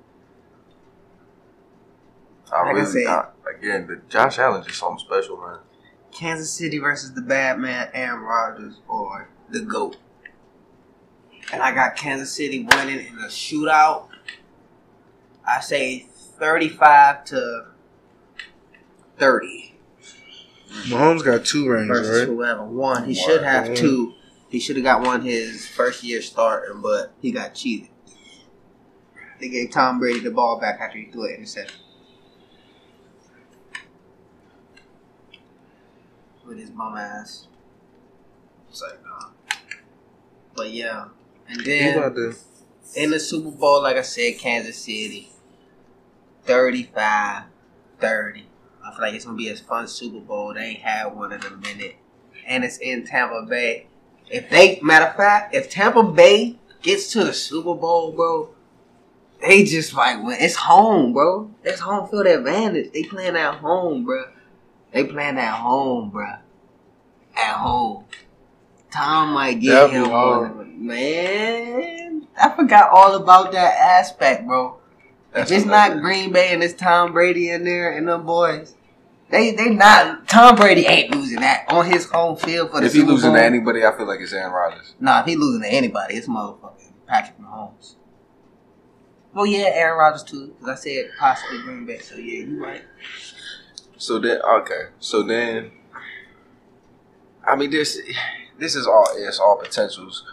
I 2.52 2.62
Like 2.64 2.68
I 2.68 2.72
really, 2.72 2.92
said- 2.92 3.08
I, 3.08 3.28
again, 3.58 3.88
the 3.88 4.02
Josh 4.10 4.38
Allen 4.40 4.64
just 4.64 4.78
something 4.80 5.00
special, 5.00 5.38
man. 5.38 5.60
Kansas 6.12 6.52
City 6.52 6.78
versus 6.78 7.14
the 7.14 7.22
bad 7.22 7.58
man 7.60 7.90
Aaron 7.94 8.22
Rodgers 8.22 8.80
or 8.90 9.30
the 9.50 9.62
GOAT. 9.62 9.96
And 11.54 11.62
I 11.62 11.74
got 11.74 11.96
Kansas 11.96 12.32
City 12.34 12.64
winning 12.70 13.06
in 13.08 13.18
a 13.20 13.28
shootout. 13.28 14.08
I 15.48 15.62
say 15.62 16.00
35 16.38 17.24
to 17.26 17.66
30 19.18 19.76
Mahomes 20.72 21.24
got 21.24 21.46
two 21.46 21.68
rings, 21.70 21.88
versus 21.88 22.28
whoever 22.28 22.64
one. 22.64 23.06
He 23.06 23.14
should 23.14 23.44
have 23.44 23.76
two. 23.76 24.14
He 24.50 24.60
should 24.60 24.76
have 24.78 24.86
got 24.86 25.02
one 25.02 25.22
his 25.22 25.68
first 25.68 26.04
year 26.04 26.22
starting, 26.22 26.82
but 26.82 27.14
he 27.22 27.32
got 27.32 27.54
cheated. 27.54 27.90
They 29.40 29.50
gave 29.50 29.72
Tom 29.72 30.00
Brady 30.00 30.20
the 30.20 30.32
ball 30.32 30.60
back 30.60 30.80
after 30.80 30.98
he 30.98 31.06
threw 31.06 31.26
an 31.26 31.36
interception. 31.36 31.80
With 36.46 36.60
his 36.60 36.70
bum 36.70 36.98
ass. 36.98 37.48
It's 38.70 38.82
like, 38.82 39.04
nah. 39.04 39.30
But 40.56 40.72
yeah. 40.72 41.08
And 41.48 41.62
then 41.66 42.36
In 42.96 43.12
the 43.12 43.20
Super 43.20 43.52
Bowl, 43.52 43.82
like 43.82 43.98
I 43.98 44.02
said, 44.02 44.38
Kansas 44.38 44.78
City, 44.78 45.30
35 46.44 47.44
30. 48.00 48.46
I 48.86 48.92
feel 48.92 49.02
like 49.02 49.14
it's 49.14 49.26
going 49.26 49.38
to 49.38 49.44
be 49.44 49.50
a 49.50 49.56
fun 49.56 49.88
Super 49.88 50.20
Bowl. 50.20 50.54
They 50.54 50.62
ain't 50.62 50.80
had 50.80 51.16
one 51.16 51.32
in 51.32 51.44
a 51.44 51.52
minute. 51.52 51.96
And 52.48 52.64
it's 52.64 52.78
in 52.78 53.06
Tampa 53.06 53.46
Bay. 53.48 53.88
If 54.30 54.50
they, 54.50 54.80
matter 54.82 55.06
of 55.06 55.16
fact, 55.16 55.54
if 55.54 55.70
Tampa 55.70 56.04
Bay 56.04 56.58
gets 56.82 57.12
to 57.14 57.24
the 57.24 57.34
Super 57.34 57.76
Bowl, 57.76 58.12
bro, 58.14 58.50
they 59.42 59.64
just 59.64 59.94
like, 59.94 60.18
it's 60.42 60.56
home, 60.56 61.14
bro. 61.14 61.52
It's 61.64 61.80
home 61.80 62.10
field 62.10 62.28
advantage. 62.28 62.92
They 62.94 63.04
playing 63.04 63.36
at 63.36 63.56
home, 63.56 64.06
bro. 64.06 64.26
They 64.92 65.04
playing 65.04 65.38
at 65.38 65.54
home, 65.54 66.10
bro. 66.10 66.28
At 67.36 67.56
home. 67.56 68.06
Tom 68.92 69.34
might 69.34 69.60
get 69.60 69.92
That'd 69.92 69.92
him 69.92 70.86
Man, 70.86 72.28
I 72.40 72.50
forgot 72.56 72.90
all 72.92 73.16
about 73.16 73.52
that 73.52 73.78
aspect, 73.78 74.46
bro. 74.46 74.81
That's 75.34 75.50
if 75.52 75.58
it's 75.60 75.66
not 75.66 75.94
is. 75.94 76.02
Green 76.02 76.32
Bay 76.32 76.54
and 76.54 76.62
it's 76.64 76.74
Tom 76.74 77.14
Brady 77.14 77.50
in 77.50 77.64
there 77.64 77.96
and 77.96 78.08
them 78.08 78.26
boys, 78.26 78.76
they 79.30 79.52
they 79.52 79.70
not. 79.70 80.28
Tom 80.28 80.56
Brady 80.56 80.86
ain't 80.86 81.16
losing 81.16 81.40
that 81.40 81.66
on 81.70 81.86
his 81.86 82.10
home 82.10 82.36
field 82.36 82.72
for 82.72 82.80
the 82.82 82.88
If 82.88 82.94
he 82.94 83.00
Super 83.00 83.12
losing 83.14 83.30
Bowl. 83.32 83.40
to 83.40 83.46
anybody, 83.46 83.86
I 83.86 83.96
feel 83.96 84.08
like 84.08 84.20
it's 84.20 84.34
Aaron 84.34 84.52
Rodgers. 84.52 84.94
Nah, 85.00 85.22
if 85.22 85.26
he 85.28 85.36
losing 85.36 85.62
to 85.62 85.70
anybody, 85.70 86.16
it's 86.16 86.28
motherfucking 86.28 86.92
Patrick 87.08 87.40
Mahomes. 87.40 87.96
Well, 89.34 89.46
yeah, 89.46 89.70
Aaron 89.74 89.98
Rodgers 89.98 90.24
too, 90.24 90.54
because 90.60 90.68
I 90.68 90.76
said 90.76 91.12
possibly 91.18 91.62
Green 91.64 91.86
Bay. 91.86 92.00
So 92.00 92.16
yeah, 92.16 92.44
you 92.46 92.62
right. 92.62 92.82
So 93.98 94.20
then, 94.20 94.42
okay. 94.42 94.82
So 95.00 95.24
then, 95.24 95.72
I 97.48 97.56
mean, 97.56 97.70
this 97.72 97.98
this 98.60 98.76
is 98.76 98.86
all 98.86 99.08
it's 99.16 99.40
all 99.40 99.56
potentials. 99.58 100.26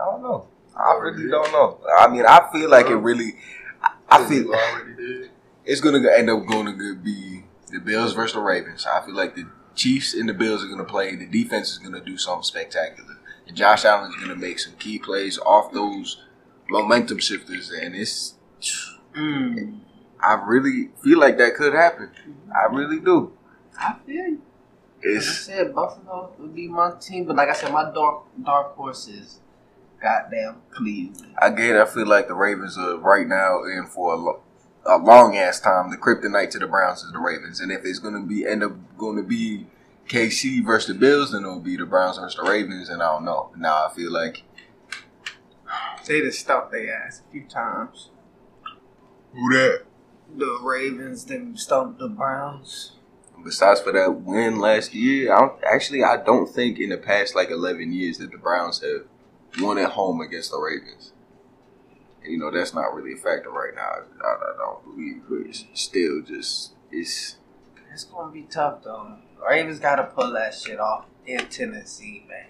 I 0.00 0.04
don't 0.04 0.22
know. 0.22 0.46
I 0.76 0.94
really 1.00 1.28
don't 1.28 1.50
know. 1.52 1.78
I 1.98 2.08
mean, 2.08 2.24
I 2.26 2.48
feel 2.52 2.70
like 2.70 2.86
it 2.86 2.96
really. 2.96 3.34
I- 3.82 3.92
I 4.12 4.24
feel 4.28 4.52
did. 4.96 5.30
it's 5.64 5.80
gonna 5.80 6.00
end 6.10 6.28
up 6.30 6.44
going 6.46 6.66
to 6.66 6.96
be 6.96 7.44
the 7.70 7.78
Bills 7.78 8.12
versus 8.12 8.34
the 8.34 8.40
Ravens. 8.40 8.84
I 8.86 9.04
feel 9.06 9.14
like 9.14 9.36
the 9.36 9.46
Chiefs 9.76 10.14
and 10.14 10.28
the 10.28 10.34
Bills 10.34 10.64
are 10.64 10.68
gonna 10.68 10.84
play. 10.84 11.14
The 11.14 11.26
defense 11.26 11.70
is 11.70 11.78
gonna 11.78 12.00
do 12.00 12.16
something 12.18 12.42
spectacular, 12.42 13.16
and 13.46 13.56
Josh 13.56 13.84
Allen's 13.84 14.16
gonna 14.16 14.34
make 14.36 14.58
some 14.58 14.74
key 14.78 14.98
plays 14.98 15.38
off 15.38 15.72
those 15.72 16.20
momentum 16.68 17.18
shifters, 17.18 17.70
and 17.70 17.94
it's. 17.94 18.34
Mm. 19.16 19.78
I 20.22 20.34
really 20.44 20.90
feel 21.02 21.18
like 21.18 21.38
that 21.38 21.54
could 21.54 21.72
happen. 21.72 22.10
I 22.54 22.72
really 22.74 23.00
do. 23.00 23.32
I 23.78 23.94
feel 24.04 24.14
you. 24.16 24.30
Like 24.32 25.06
I 25.06 25.16
It's 25.16 25.38
said, 25.38 25.74
Buffalo 25.74 26.32
would 26.38 26.54
be 26.54 26.68
my 26.68 26.92
team, 27.00 27.24
but 27.26 27.36
like 27.36 27.48
I 27.48 27.54
said, 27.54 27.72
my 27.72 27.90
dark 27.92 28.24
dark 28.44 28.74
horse 28.76 29.08
is 29.08 29.40
goddamn 30.00 30.62
Cleveland. 30.70 31.34
again. 31.40 31.76
I 31.76 31.84
feel 31.86 32.06
like 32.06 32.28
the 32.28 32.34
Ravens 32.34 32.76
are 32.78 32.96
right 32.98 33.26
now 33.26 33.62
in 33.64 33.86
for 33.86 34.14
a, 34.14 34.16
lo- 34.16 34.40
a 34.86 34.96
long 34.98 35.36
ass 35.36 35.60
time. 35.60 35.90
The 35.90 35.96
kryptonite 35.96 36.50
to 36.50 36.58
the 36.58 36.66
Browns 36.66 37.02
is 37.02 37.12
the 37.12 37.18
Ravens, 37.18 37.60
and 37.60 37.70
if 37.72 37.84
it's 37.84 37.98
going 37.98 38.14
to 38.14 38.26
be 38.26 38.46
end 38.46 38.62
up 38.62 38.72
going 38.98 39.16
to 39.16 39.22
be 39.22 39.66
KC 40.08 40.64
versus 40.64 40.88
the 40.94 40.98
Bills, 41.00 41.32
then 41.32 41.42
it'll 41.42 41.60
be 41.60 41.76
the 41.76 41.86
Browns 41.86 42.18
versus 42.18 42.36
the 42.42 42.48
Ravens, 42.50 42.88
and 42.88 43.02
I 43.02 43.12
don't 43.12 43.24
know. 43.24 43.50
Now 43.56 43.86
I 43.86 43.94
feel 43.94 44.12
like 44.12 44.42
They 46.06 46.20
just 46.20 46.40
stumped 46.40 46.72
their 46.72 46.94
ass 47.06 47.22
a 47.28 47.30
few 47.30 47.44
times. 47.44 48.10
Who 49.32 49.52
that? 49.52 49.82
The 50.36 50.58
Ravens 50.62 51.24
then 51.24 51.56
stumped 51.56 51.98
the 51.98 52.08
Browns. 52.08 52.92
besides 53.44 53.80
for 53.80 53.92
that 53.92 54.20
win 54.22 54.58
last 54.60 54.94
year, 54.94 55.32
I 55.34 55.40
don't, 55.40 55.64
actually 55.64 56.02
I 56.02 56.16
don't 56.22 56.48
think 56.48 56.78
in 56.78 56.90
the 56.90 56.96
past 56.96 57.34
like 57.36 57.50
eleven 57.50 57.92
years 57.92 58.18
that 58.18 58.30
the 58.32 58.38
Browns 58.38 58.80
have 58.80 59.06
won 59.58 59.78
at 59.78 59.90
home 59.90 60.20
against 60.20 60.50
the 60.50 60.58
Ravens. 60.58 61.12
And, 62.22 62.32
you 62.32 62.38
know 62.38 62.50
that's 62.50 62.74
not 62.74 62.94
really 62.94 63.14
a 63.14 63.16
factor 63.16 63.50
right 63.50 63.74
now. 63.74 63.82
I, 63.82 64.28
I 64.28 64.56
don't 64.58 64.84
believe, 64.84 65.22
but 65.28 65.48
it's 65.48 65.64
still 65.74 66.22
just 66.22 66.72
it's 66.90 67.36
It's 67.92 68.04
gonna 68.04 68.32
be 68.32 68.42
tough 68.42 68.84
though. 68.84 69.16
Ravens 69.48 69.78
gotta 69.78 70.04
pull 70.04 70.32
that 70.32 70.54
shit 70.54 70.78
off 70.78 71.06
in 71.26 71.46
Tennessee, 71.46 72.26
man. 72.28 72.46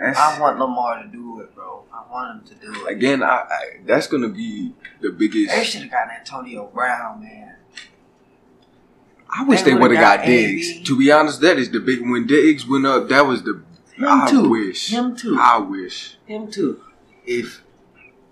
that's, 0.00 0.18
I 0.18 0.40
want 0.40 0.58
Lamar 0.58 1.02
to 1.02 1.08
do 1.08 1.40
it, 1.40 1.54
bro. 1.54 1.84
I 1.92 2.10
want 2.10 2.40
him 2.50 2.58
to 2.58 2.66
do 2.66 2.86
it. 2.86 2.92
again. 2.92 3.22
I, 3.22 3.26
I 3.26 3.58
that's 3.86 4.06
gonna 4.06 4.28
be 4.28 4.74
the 5.00 5.10
biggest. 5.10 5.54
They 5.54 5.64
should 5.64 5.82
have 5.82 5.90
got 5.90 6.10
Antonio 6.10 6.66
Brown, 6.74 7.22
man. 7.22 7.56
I 9.36 9.44
wish 9.44 9.62
they 9.62 9.72
they 9.72 9.76
would 9.76 9.90
have 9.90 10.00
got 10.00 10.18
got 10.18 10.26
Diggs. 10.26 10.82
To 10.88 10.98
be 10.98 11.10
honest, 11.10 11.40
that 11.40 11.58
is 11.58 11.70
the 11.70 11.80
big 11.80 12.00
when 12.00 12.26
Diggs 12.26 12.66
went 12.66 12.86
up. 12.86 13.08
That 13.08 13.26
was 13.26 13.42
the 13.42 13.62
Him 13.96 14.04
I 14.08 14.30
too. 14.30 14.48
wish. 14.48 14.90
Him 14.90 15.16
too. 15.16 15.38
I 15.40 15.58
wish 15.58 16.16
Him 16.26 16.50
too. 16.50 16.80
if 17.26 17.62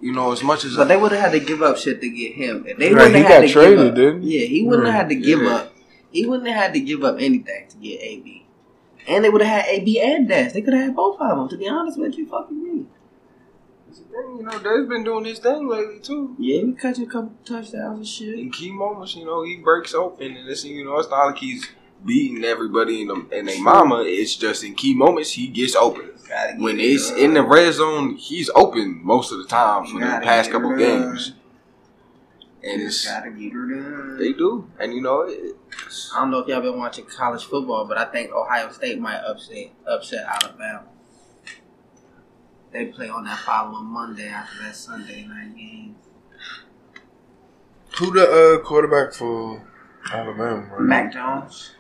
you 0.01 0.13
know 0.13 0.33
as 0.33 0.43
much 0.43 0.65
as 0.65 0.77
But 0.77 0.89
they 0.89 0.97
would 0.97 1.13
have 1.13 1.21
had 1.21 1.33
to 1.33 1.41
give 1.41 1.63
up 1.63 1.77
shit 1.77 2.01
to 2.01 2.09
get 2.11 2.35
him. 2.35 2.65
They 2.65 2.93
Right, 2.93 3.05
wouldn't 3.07 3.15
he 3.17 3.23
have 3.23 3.31
had 3.31 3.41
to 3.47 3.49
traded, 3.53 3.79
give 3.79 3.87
up, 3.89 3.95
didn't 3.95 4.23
he? 4.23 4.41
Yeah, 4.41 4.47
he 4.47 4.63
wouldn't 4.65 4.87
have 4.89 4.97
had 4.97 5.09
to 5.11 5.15
give 5.15 5.41
Yeah. 5.43 5.55
up. 5.55 5.73
He 6.11 6.27
wouldn't 6.27 6.49
have 6.49 6.57
had 6.63 6.73
to 6.75 6.81
give 6.81 7.05
up 7.05 7.17
anything 7.19 7.67
to 7.69 7.77
get 7.77 8.01
AB. 8.03 8.47
And 9.09 9.25
they 9.25 9.31
would 9.31 9.41
have 9.43 9.65
had 9.65 9.75
AB 9.75 10.01
and 10.01 10.29
Dash. 10.29 10.53
They 10.53 10.63
could 10.63 10.75
have 10.75 10.83
had 10.85 10.97
both 10.97 11.19
of 11.21 11.37
them. 11.39 11.49
To 11.49 11.57
be 11.57 11.69
honest 11.69 11.99
with 11.99 12.17
you, 12.19 12.27
fucking 12.27 12.63
me. 12.63 12.87
That's 13.87 13.99
the 14.01 14.05
thing, 14.07 14.37
you 14.39 14.43
know 14.45 14.59
Diggs 14.59 14.89
been 14.89 15.05
doing 15.05 15.25
his 15.25 15.39
thing 15.39 15.69
lately 15.69 15.99
too. 16.01 16.37
Yeah, 16.39 16.63
he 16.67 16.73
catch 16.73 16.99
a 16.99 17.07
couple 17.07 17.33
touchdowns 17.45 17.99
and 17.99 18.07
shit. 18.07 18.39
in 18.39 18.51
key 18.53 18.71
moments, 18.73 19.15
you 19.17 19.25
know, 19.25 19.43
he 19.45 19.57
breaks 19.57 19.95
open, 19.95 20.37
and 20.37 20.49
it's 20.49 20.65
you 20.65 20.85
know, 20.85 20.99
it's 20.99 21.09
not 21.11 21.27
like 21.27 21.39
he's 21.39 21.67
beating 22.05 22.45
everybody 22.45 23.03
in 23.03 23.09
the 23.09 23.27
and 23.33 23.49
their 23.49 23.61
mama. 23.63 24.03
It's 24.07 24.35
just 24.37 24.65
in 24.65 24.75
key 24.75 24.95
moments 24.95 25.33
he 25.33 25.49
gets 25.49 25.75
open. 25.77 26.11
Get 26.29 26.59
When 26.59 26.81
it's 26.81 27.11
done. 27.11 27.19
in 27.21 27.35
the 27.35 27.43
red 27.43 27.73
zone, 27.75 28.17
he's 28.17 28.51
open 28.55 29.01
most 29.05 29.33
of 29.33 29.39
the 29.39 29.45
time 29.45 29.87
for 29.87 29.99
the 30.01 30.07
past 30.23 30.51
couple 30.51 30.77
games, 30.77 31.33
and 32.63 32.81
it's 32.83 33.05
gotta 33.07 33.31
get 33.31 33.53
her 33.53 33.67
done. 33.69 34.19
they 34.19 34.33
do, 34.33 34.69
and 34.81 34.95
you 34.95 35.03
know, 35.03 35.23
it, 35.23 35.57
I 36.15 36.21
don't 36.21 36.31
know 36.31 36.39
if 36.39 36.49
y'all 36.49 36.61
been 36.63 36.79
watching 36.79 37.05
college 37.05 37.45
football, 37.45 37.87
but 37.87 37.99
I 37.99 38.05
think 38.07 38.33
Ohio 38.33 38.71
State 38.73 38.99
might 38.99 39.19
upset 39.19 39.71
upset 39.87 40.27
Alabama. 40.27 40.85
They 42.73 42.87
play 42.87 43.11
on 43.11 43.25
that 43.25 43.39
following 43.41 43.85
Monday 43.85 44.29
after 44.29 44.63
that 44.63 44.75
Sunday 44.75 45.27
night 45.27 45.55
game. 45.55 45.97
Who 47.99 48.11
the 48.13 48.57
uh, 48.61 48.65
quarterback 48.65 49.13
for 49.13 49.63
Alabama? 50.11 50.67
Right? 50.73 50.81
Mac 50.81 51.13
Jones, 51.13 51.73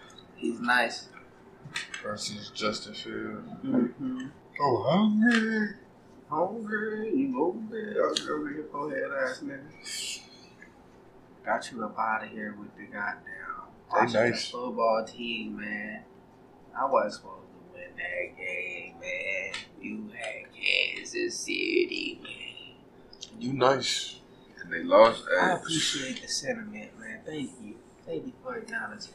he's 0.43 0.61
nice. 0.61 1.09
versus 2.03 2.51
Justin 2.55 2.95
Fields. 2.95 3.49
Mm-hmm. 3.65 4.27
Oh, 4.61 4.83
hungry. 4.87 5.69
Hungry, 6.29 7.13
you 7.15 7.43
over 7.43 7.59
there? 7.71 8.09
Oh, 8.11 8.15
girl, 8.15 8.51
your 8.53 8.65
forehead 8.65 9.11
ass 9.23 9.43
nigga. 9.45 10.21
Got 11.45 11.73
you 11.73 11.85
up 11.85 11.99
out 11.99 12.25
of 12.25 12.31
here 12.31 12.55
with 12.59 12.75
the 12.77 12.85
goddamn 12.85 14.13
They 14.13 14.31
nice. 14.31 14.51
football 14.51 15.05
team, 15.07 15.57
man. 15.61 16.05
I 16.79 16.85
wasn't 16.87 17.15
supposed 17.15 17.43
to 17.49 17.75
win 17.75 17.91
that 17.97 18.37
game, 18.37 18.95
man. 19.01 19.53
You 19.81 20.11
had 20.15 20.53
Kansas 20.55 21.39
City, 21.39 22.21
man. 22.23 23.41
You 23.41 23.53
nice. 23.55 24.21
and 24.63 24.73
they 24.73 24.85
lost. 24.85 25.25
I 25.41 25.55
appreciate 25.55 26.23
the 26.23 26.29
sentiment, 26.29 26.99
man. 26.99 27.21
Thank 27.27 27.51
you. 27.63 27.75
Thank 28.07 28.27
you 28.27 28.33
for 28.43 28.57
acknowledging. 28.57 29.13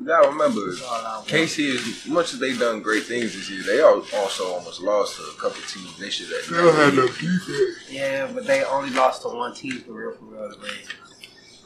You 0.00 0.06
gotta 0.06 0.28
remember, 0.28 0.66
That's 0.66 0.82
all 0.82 1.22
KC 1.24 1.58
is 1.58 2.06
much 2.06 2.32
as 2.32 2.40
they 2.40 2.56
done 2.56 2.80
great 2.80 3.04
things 3.04 3.34
this 3.34 3.50
year. 3.50 3.62
They 3.62 3.80
also 3.82 4.46
almost 4.54 4.80
lost 4.80 5.16
to 5.16 5.22
a 5.24 5.34
couple 5.40 5.60
teams 5.62 5.98
they 5.98 6.10
should 6.10 6.28
have. 6.28 6.48
They 6.48 6.56
don't 6.56 6.74
have 6.74 6.94
no 6.94 7.06
defense. 7.06 7.90
Yeah, 7.90 8.30
but 8.32 8.46
they 8.46 8.64
only 8.64 8.90
lost 8.90 9.22
to 9.22 9.28
one 9.28 9.54
team 9.54 9.80
for 9.80 9.92
real, 9.92 10.12
for 10.12 10.24
real, 10.24 10.48
the 10.50 10.56
Ravens. 10.58 10.88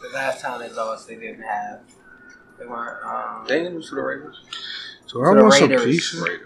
The 0.03 0.09
last 0.15 0.43
time 0.43 0.61
they 0.61 0.71
lost, 0.71 1.07
they 1.09 1.15
didn't 1.17 1.43
have. 1.43 1.81
They 2.59 2.67
weren't. 2.67 3.05
Um, 3.05 3.47
They 3.47 3.59
didn't 3.59 3.75
lose 3.77 3.89
to 3.91 3.95
the 3.95 4.03
Ravens. 4.03 4.37
So 5.07 5.23
I 5.25 5.31
want 5.41 5.55
some 5.55 5.71
Raiders. 5.71 5.85
pizza. 5.85 6.21
Right 6.23 6.39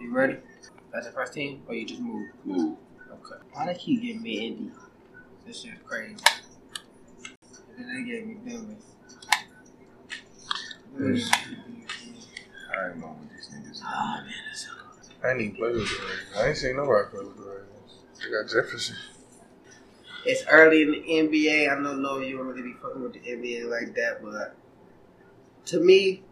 you 0.00 0.12
ready? 0.14 0.36
That's 0.92 1.06
the 1.06 1.12
first 1.12 1.34
team, 1.34 1.62
or 1.68 1.74
you 1.74 1.86
just 1.86 2.00
move? 2.00 2.30
Ooh. 2.48 2.76
Okay. 3.12 3.42
Why 3.52 3.66
they 3.66 3.74
keep 3.74 4.02
giving 4.02 4.22
me 4.22 4.46
Indy? 4.46 4.70
This 5.46 5.62
shit's 5.62 5.82
crazy. 5.84 6.16
And 7.76 7.78
then 7.78 8.04
they 8.04 8.10
gave 8.10 8.26
me 8.26 8.34
Denver. 8.44 8.74
I 10.96 12.86
don't 12.88 13.00
know 13.00 13.06
what 13.06 13.30
these 13.30 13.48
niggas. 13.48 13.80
Ah, 13.84 14.22
man, 14.24 14.34
it's 14.50 14.66
so 14.66 14.72
I 15.22 15.32
ain't 15.32 15.40
even 15.40 15.56
play 15.56 15.72
with 15.72 15.88
the 15.88 16.04
Ravens. 16.04 16.36
I 16.36 16.48
ain't 16.48 16.56
seen 16.56 16.76
nobody 16.76 17.08
play 17.10 17.24
with 17.24 17.36
the 17.36 17.42
Ravens. 17.42 17.66
They 18.22 18.30
got 18.30 18.48
Jefferson. 18.48 18.96
It's 20.26 20.44
early 20.50 20.82
in 20.82 20.90
the 20.90 20.98
NBA. 20.98 21.70
I 21.70 21.74
don't 21.74 22.02
know 22.02 22.18
you 22.18 22.36
don't 22.36 22.46
really 22.46 22.62
be 22.62 22.74
fucking 22.74 23.02
with 23.02 23.14
the 23.14 23.20
NBA 23.20 23.70
like 23.70 23.94
that, 23.94 24.22
but 24.22 24.54
to 25.66 25.80
me, 25.80 26.22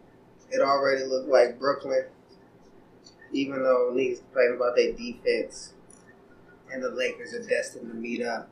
it 0.51 0.61
already 0.61 1.05
looked 1.05 1.29
like 1.29 1.59
Brooklyn. 1.59 2.05
Even 3.31 3.61
though 3.63 3.91
niggas 3.93 4.19
complaining 4.19 4.55
about 4.55 4.75
their 4.75 4.93
defense, 4.93 5.73
and 6.71 6.83
the 6.83 6.89
Lakers 6.89 7.33
are 7.33 7.43
destined 7.43 7.89
to 7.89 7.95
meet 7.95 8.23
up, 8.23 8.49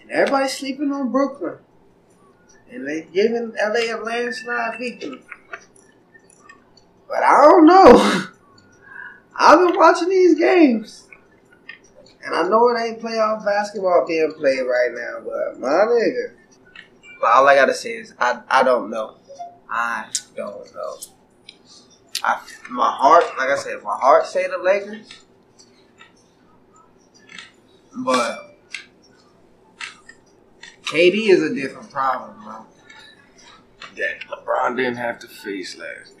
and 0.00 0.10
everybody's 0.10 0.56
sleeping 0.56 0.90
on 0.92 1.12
Brooklyn, 1.12 1.58
and 2.70 2.86
they 2.86 3.06
giving 3.12 3.52
LA 3.60 3.94
a 3.94 3.98
landslide 4.02 4.78
victory. 4.78 5.22
But 7.08 7.22
I 7.22 7.42
don't 7.42 7.66
know. 7.66 8.24
I've 9.36 9.58
been 9.58 9.76
watching 9.76 10.08
these 10.08 10.38
games. 10.38 11.08
And 12.24 12.34
I 12.34 12.46
know 12.48 12.68
it 12.68 12.80
ain't 12.80 13.00
playoff 13.00 13.44
basketball 13.44 14.04
being 14.06 14.32
played 14.36 14.60
right 14.62 14.90
now, 14.92 15.20
but 15.24 15.60
my 15.60 15.68
nigga. 15.68 16.32
But 17.20 17.28
all 17.28 17.48
I 17.48 17.54
gotta 17.54 17.74
say 17.74 17.92
is 17.92 18.14
I 18.18 18.40
I 18.48 18.62
don't 18.62 18.90
know. 18.90 19.16
I 19.70 20.10
don't 20.36 20.74
know. 20.74 20.96
I 22.22 22.40
my 22.70 22.90
heart, 22.90 23.24
like 23.38 23.48
I 23.48 23.56
said, 23.56 23.82
my 23.82 23.96
heart 23.96 24.26
say 24.26 24.46
the 24.46 24.58
Lakers. 24.58 25.08
But 28.04 28.47
KD 30.90 31.28
is 31.28 31.42
a 31.42 31.54
different 31.54 31.90
problem, 31.90 32.42
bro. 32.42 32.64
That 33.96 34.20
LeBron 34.30 34.76
didn't 34.76 34.96
have 34.96 35.18
to 35.20 35.28
face 35.28 35.76
last. 35.76 36.14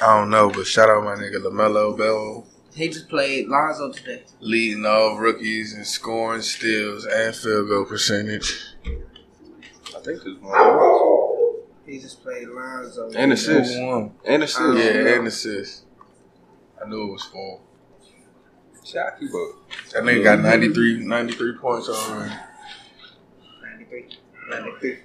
I 0.00 0.18
don't 0.18 0.30
know, 0.30 0.50
but 0.50 0.66
shout 0.66 0.88
out 0.88 1.04
my 1.04 1.14
nigga 1.16 1.42
LaMelo 1.42 1.96
Ball, 1.98 2.46
He 2.74 2.88
just 2.88 3.08
played 3.08 3.48
Lonzo 3.48 3.92
today. 3.92 4.22
leading 4.40 4.86
all 4.86 5.16
rookies 5.18 5.74
in 5.74 5.84
scoring, 5.84 6.42
steals, 6.42 7.04
and 7.06 7.34
field 7.34 7.68
goal 7.68 7.84
percentage. 7.86 8.62
I 8.86 10.00
think 10.00 10.22
there's 10.22 10.38
one. 10.38 11.56
He 11.84 11.98
just 11.98 12.22
played 12.22 12.48
Lonzo. 12.48 13.10
And 13.16 13.32
assists. 13.32 13.74
Who 13.74 13.86
won? 13.86 14.12
And 14.24 14.42
assist. 14.44 14.78
Yeah, 14.78 15.16
and 15.16 15.26
assist. 15.26 15.84
I 16.80 16.88
knew 16.88 17.08
it 17.08 17.12
was 17.12 17.24
four. 17.24 17.60
Shocky, 18.84 19.26
but 19.26 19.92
That 19.92 20.04
nigga 20.04 20.22
got 20.24 20.38
93, 20.40 21.00
93 21.04 21.56
points 21.58 21.88
already. 21.88 22.32
93. 23.90 24.18
93. 24.50 24.96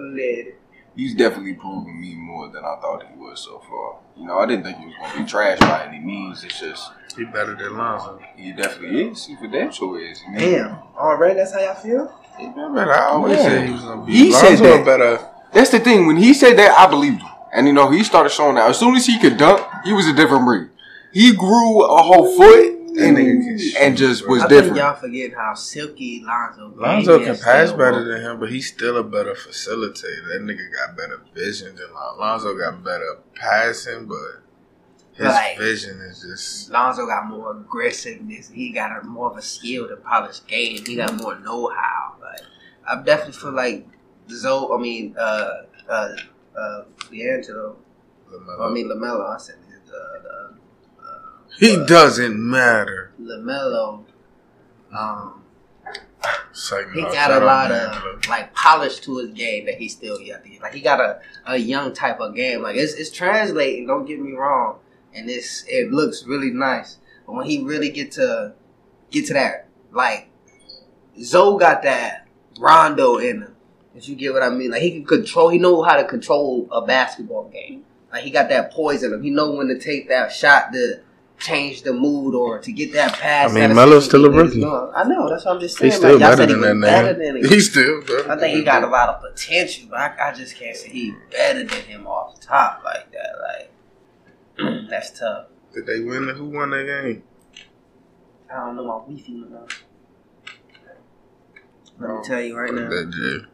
Lid. 0.00 0.54
he's 0.96 1.14
definitely 1.14 1.54
proven 1.54 2.00
me 2.00 2.14
more 2.14 2.48
than 2.48 2.64
I 2.64 2.76
thought 2.80 3.04
he 3.12 3.18
was 3.18 3.40
so 3.40 3.58
far. 3.68 3.98
You 4.16 4.26
know, 4.26 4.38
I 4.38 4.46
didn't 4.46 4.64
think 4.64 4.78
he 4.78 4.86
was 4.86 4.94
gonna 5.00 5.22
be 5.24 5.28
trash 5.28 5.58
by 5.60 5.86
any 5.86 5.98
means. 6.00 6.44
It's 6.44 6.58
just 6.60 6.90
He 7.16 7.24
better 7.24 7.54
than 7.54 7.76
Lonzo. 7.76 8.20
he 8.36 8.52
definitely 8.52 9.08
is. 9.10 9.26
He 9.26 9.36
for 9.36 9.46
damn 9.48 9.70
sure 9.72 10.00
is. 10.00 10.22
You 10.22 10.32
know? 10.32 10.38
Damn. 10.38 10.78
Already, 10.96 11.34
that's 11.34 11.52
how 11.52 11.60
y'all 11.60 11.74
feel? 11.74 12.12
He 12.38 12.46
been 12.46 12.74
better. 12.74 12.92
I 12.92 13.06
always 13.06 13.36
Yeah. 13.38 13.42
said 13.42 13.66
he 13.66 13.72
was 13.72 13.82
gonna 13.82 14.04
be. 14.06 14.12
He 14.12 14.32
said 14.32 14.56
that. 14.58 14.84
better. 14.84 15.20
That's 15.52 15.70
the 15.70 15.80
thing. 15.80 16.06
When 16.06 16.16
he 16.16 16.32
said 16.34 16.56
that, 16.58 16.78
I 16.78 16.86
believed 16.86 17.22
him. 17.22 17.30
And 17.52 17.66
you 17.66 17.72
know, 17.72 17.90
he 17.90 18.04
started 18.04 18.28
showing 18.30 18.54
that. 18.56 18.68
As 18.68 18.78
soon 18.78 18.94
as 18.94 19.06
he 19.06 19.18
could 19.18 19.36
dunk, 19.38 19.60
he 19.84 19.92
was 19.92 20.06
a 20.06 20.12
different 20.12 20.44
breed. 20.44 20.68
He 21.12 21.32
grew 21.34 21.82
a 21.84 22.02
whole 22.02 22.36
foot 22.36 22.74
That 22.74 22.77
and, 22.98 23.16
nigga 23.16 23.44
can 23.44 23.58
shoot, 23.58 23.76
and 23.80 23.96
just 23.96 24.28
was 24.28 24.42
I 24.42 24.48
think 24.48 24.60
different. 24.62 24.76
y'all 24.78 24.94
forget 24.94 25.34
how 25.34 25.54
silky 25.54 26.22
Lonzo 26.24 26.68
game 26.70 26.78
Lonzo 26.80 27.18
can 27.24 27.36
pass 27.38 27.72
better 27.72 28.04
than 28.04 28.20
him, 28.22 28.40
but 28.40 28.50
he's 28.50 28.68
still 28.68 28.96
a 28.96 29.04
better 29.04 29.34
facilitator. 29.34 30.28
That 30.32 30.40
nigga 30.42 30.66
got 30.74 30.96
better 30.96 31.20
vision 31.34 31.76
than 31.76 31.92
Lonzo. 31.94 32.20
Lonzo 32.20 32.58
got 32.58 32.82
better 32.84 33.18
passing, 33.34 34.06
but 34.06 34.42
his 35.14 35.26
Like- 35.26 35.58
vision 35.58 36.00
is 36.00 36.22
just. 36.22 36.70
Lonzo 36.70 37.06
got 37.06 37.26
more 37.28 37.52
aggressiveness. 37.52 38.48
He 38.48 38.70
got 38.70 39.02
a 39.02 39.04
more 39.06 39.30
of 39.30 39.36
a 39.36 39.42
skill 39.42 39.88
to 39.88 39.96
polish 39.96 40.40
game. 40.46 40.84
He 40.84 40.96
got 40.96 41.14
more 41.14 41.38
know-how. 41.38 42.14
Like 42.20 42.40
I 42.86 43.02
definitely 43.02 43.34
feel 43.34 43.52
like 43.52 43.86
Zoe. 44.30 44.68
I 44.72 44.80
mean, 44.80 45.14
uh, 45.18 45.50
uh, 45.88 46.08
uh, 46.56 46.82
D'Angelo. 47.10 47.76
I 48.60 48.68
mean, 48.70 48.88
LaMelo. 48.88 49.34
I 49.34 49.38
said 49.38 49.56
uh, 49.88 50.52
he 51.58 51.84
doesn't 51.84 52.38
matter. 52.38 53.12
LaMelo. 53.20 54.04
Um, 54.96 55.38
he 56.94 57.02
got 57.02 57.30
a 57.30 57.44
lot 57.44 57.70
of 57.70 58.26
like 58.28 58.54
polish 58.54 59.00
to 59.00 59.18
his 59.18 59.30
game 59.30 59.66
that 59.66 59.76
he 59.76 59.88
still 59.88 60.18
got 60.18 60.42
to 60.42 60.48
get. 60.48 60.62
Like 60.62 60.74
he 60.74 60.80
got 60.80 61.00
a, 61.00 61.20
a 61.46 61.56
young 61.56 61.92
type 61.92 62.20
of 62.20 62.34
game. 62.34 62.62
Like 62.62 62.76
it's 62.76 62.94
it's 62.94 63.10
translating. 63.10 63.86
Don't 63.86 64.06
get 64.06 64.20
me 64.20 64.32
wrong, 64.32 64.78
and 65.14 65.30
it's 65.30 65.64
it 65.68 65.92
looks 65.92 66.24
really 66.24 66.50
nice. 66.50 66.98
But 67.26 67.34
when 67.34 67.46
he 67.46 67.62
really 67.62 67.90
get 67.90 68.12
to 68.12 68.54
get 69.10 69.26
to 69.26 69.34
that, 69.34 69.68
like 69.92 70.28
Zoe 71.22 71.58
got 71.58 71.82
that 71.82 72.26
Rondo 72.58 73.18
in 73.18 73.42
him. 73.42 73.54
If 73.94 74.08
you 74.08 74.16
get 74.16 74.32
what 74.32 74.42
I 74.42 74.50
mean, 74.50 74.70
like 74.70 74.82
he 74.82 74.90
can 74.90 75.04
control. 75.04 75.48
He 75.48 75.58
know 75.58 75.82
how 75.82 75.96
to 75.96 76.04
control 76.04 76.68
a 76.72 76.82
basketball 76.82 77.48
game. 77.48 77.84
Like 78.12 78.24
he 78.24 78.30
got 78.30 78.48
that 78.48 78.72
poise 78.72 79.02
in 79.02 79.12
him. 79.12 79.22
He 79.22 79.30
know 79.30 79.52
when 79.52 79.68
to 79.68 79.78
take 79.78 80.08
that 80.08 80.32
shot 80.32 80.72
to 80.72 81.00
change 81.38 81.82
the 81.82 81.92
mood 81.92 82.34
or 82.34 82.58
to 82.58 82.72
get 82.72 82.92
that 82.92 83.12
pass. 83.14 83.50
I 83.50 83.54
mean, 83.54 83.74
Melo's 83.74 84.06
still 84.06 84.26
a 84.26 84.30
rookie. 84.30 84.64
I 84.64 85.04
know. 85.04 85.28
That's 85.28 85.44
what 85.44 85.54
I'm 85.54 85.60
just 85.60 85.78
saying. 85.78 85.92
He's 85.92 85.98
still 85.98 86.12
like, 86.12 86.20
better 86.20 86.36
said 86.36 86.48
he 86.48 86.54
than 86.56 86.80
that 86.80 87.02
better 87.02 87.14
than 87.14 87.36
him. 87.42 87.48
He's 87.48 87.70
still 87.70 88.00
better. 88.02 88.30
I 88.32 88.38
think 88.38 88.56
he 88.56 88.64
got 88.64 88.84
a 88.84 88.88
lot 88.88 89.08
of 89.08 89.22
potential, 89.22 89.88
but 89.90 89.98
I, 89.98 90.30
I 90.30 90.32
just 90.32 90.56
can't 90.56 90.76
say 90.76 90.88
he 90.88 91.14
better 91.30 91.64
than 91.64 91.82
him 91.82 92.06
off 92.06 92.40
the 92.40 92.46
top 92.46 92.82
like 92.84 93.10
that. 93.12 93.70
Like 94.58 94.88
that's 94.90 95.18
tough. 95.18 95.46
Did 95.74 95.86
they 95.86 96.00
win? 96.00 96.28
Who 96.28 96.46
won 96.46 96.70
that 96.70 96.86
game? 96.86 97.22
I 98.50 98.56
don't 98.66 98.76
know 98.76 98.84
my 98.84 98.98
Wi-Fi 98.98 99.32
enough. 99.32 99.84
Let 102.00 102.10
me 102.10 102.20
tell 102.24 102.40
you 102.40 102.56
right 102.56 102.72
now. 102.72 102.88
That. 102.88 103.46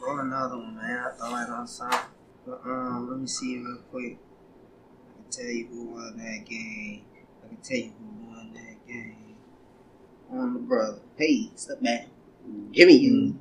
Roll 0.00 0.18
another 0.20 0.56
one, 0.56 0.76
man. 0.76 0.98
I 0.98 1.10
thought 1.16 1.32
I 1.32 1.52
on 1.52 1.66
something. 1.66 1.98
But 2.46 2.60
um, 2.66 3.08
let 3.10 3.18
me 3.20 3.26
see 3.26 3.58
real 3.58 3.78
quick. 3.90 4.18
I 5.34 5.36
can 5.36 5.46
tell 5.46 5.54
you 5.54 5.66
who 5.66 5.84
won 5.86 6.16
that 6.18 6.44
game. 6.46 7.02
I 7.44 7.48
can 7.48 7.56
tell 7.58 7.76
you 7.76 7.92
who 7.98 8.26
won 8.28 8.52
that 8.54 8.86
game. 8.86 9.16
On 10.30 10.54
the 10.54 10.60
brother. 10.60 10.98
Hey, 11.16 11.50
step 11.56 11.80
back. 11.82 12.06
Jimmy, 12.72 12.96
you. 12.96 13.38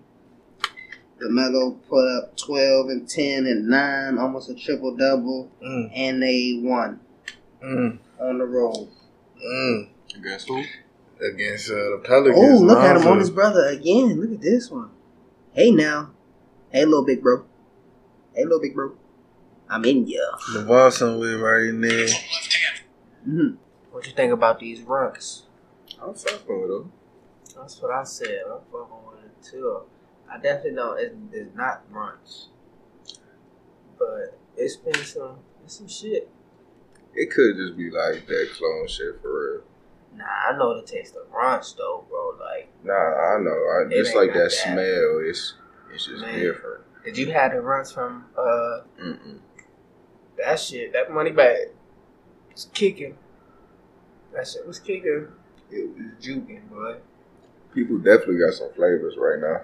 The 1.19 1.29
Melo 1.29 1.71
put 1.89 2.05
up 2.17 2.35
12 2.37 2.89
and 2.89 3.07
10 3.09 3.45
and 3.45 3.67
9, 3.67 4.17
almost 4.17 4.49
a 4.49 4.55
triple 4.55 4.95
double, 4.95 5.49
Mm, 5.63 5.91
and 5.95 6.21
they 6.21 6.59
won 6.61 6.99
mm, 7.63 7.97
on 8.19 8.37
the 8.39 8.45
road. 8.45 8.89
mm. 9.45 9.87
Against 10.15 10.47
who? 10.47 10.63
Against 11.21 11.69
uh, 11.69 11.75
the 11.75 12.01
Pelicans. 12.03 12.37
Oh, 12.61 12.63
look 12.63 12.79
at 12.79 12.97
him 12.97 13.07
on 13.07 13.19
his 13.19 13.29
brother 13.29 13.67
again. 13.67 14.19
Look 14.19 14.31
at 14.33 14.41
this 14.41 14.69
one. 14.69 14.89
Hey 15.53 15.71
now. 15.71 16.11
Hey, 16.71 16.83
little 16.85 17.05
big 17.05 17.21
bro. 17.21 17.45
Hey, 18.35 18.43
little 18.43 18.59
big 18.59 18.73
bro. 18.75 18.93
I'm 19.69 19.85
in 19.85 20.07
ya. 20.07 20.19
The 20.53 20.63
Boston 20.63 21.19
with 21.19 21.39
right 21.39 21.65
in 21.65 21.81
there. 21.81 22.07
Mm-hmm. 23.27 23.55
What 23.91 24.05
you 24.07 24.13
think 24.13 24.31
about 24.33 24.59
these 24.59 24.81
runs? 24.81 25.43
I'm 26.01 26.13
fucking 26.13 26.61
with 26.61 26.69
them. 26.69 26.91
That's 27.55 27.81
what 27.81 27.91
I 27.91 28.03
said. 28.03 28.41
I'm 28.51 28.59
fucking 28.71 28.97
with 29.07 29.25
it 29.25 29.43
too. 29.43 29.81
I 30.29 30.37
definitely 30.37 30.71
know 30.71 30.93
it's, 30.93 31.13
it's 31.31 31.55
not 31.55 31.83
runs, 31.91 32.49
but 33.99 34.37
it's 34.57 34.75
been 34.77 34.93
some 34.95 35.37
it's 35.63 35.77
some 35.77 35.87
shit. 35.87 36.29
It 37.15 37.29
could 37.31 37.55
just 37.55 37.77
be 37.77 37.91
like 37.91 38.25
that 38.27 38.49
clone 38.57 38.87
shit 38.87 39.21
for 39.21 39.53
real. 39.53 39.63
Nah, 40.17 40.25
I 40.25 40.57
know 40.57 40.79
the 40.79 40.85
taste 40.87 41.15
of 41.15 41.31
runs 41.31 41.73
though, 41.77 42.05
bro. 42.09 42.31
Like, 42.39 42.69
Nah, 42.83 42.93
I 42.93 43.39
know. 43.39 43.51
I, 43.51 43.83
It 43.89 43.93
it's 43.99 44.09
ain't 44.09 44.17
like 44.17 44.27
got 44.29 44.33
that 44.39 44.43
that. 44.49 44.51
smell. 44.51 45.21
It's 45.23 45.53
it's 45.93 46.05
just 46.07 46.21
Man. 46.21 46.39
different. 46.39 46.83
did 47.05 47.17
you 47.17 47.31
have 47.31 47.51
the 47.51 47.61
runs 47.61 47.91
from 47.91 48.25
uh 48.37 48.81
Mm-mm. 48.99 49.37
That 50.45 50.59
shit? 50.59 50.93
That 50.93 51.11
money 51.11 51.31
bag 51.31 51.69
was 52.51 52.67
kicking. 52.73 53.17
That 54.33 54.47
shit 54.47 54.65
was 54.65 54.79
kicking. 54.79 55.27
It 55.71 55.89
was 55.95 56.11
juking, 56.21 56.69
boy. 56.69 56.97
People 57.73 57.97
definitely 57.97 58.37
got 58.37 58.53
some 58.53 58.71
flavors 58.73 59.15
right 59.17 59.39
now. 59.39 59.61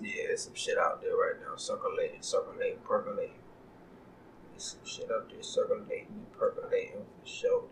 Yeah, 0.00 0.26
there's 0.28 0.44
some 0.44 0.54
shit 0.54 0.78
out 0.78 1.02
there 1.02 1.14
right 1.16 1.40
now, 1.40 1.56
circulating, 1.56 2.22
circulating, 2.22 2.78
percolating. 2.84 3.34
There's 4.50 4.64
some 4.64 4.84
shit 4.84 5.10
out 5.10 5.28
there 5.30 5.42
circulating 5.42 6.08
and 6.08 6.32
percolating 6.32 7.04
for 7.20 7.28
sure. 7.28 7.64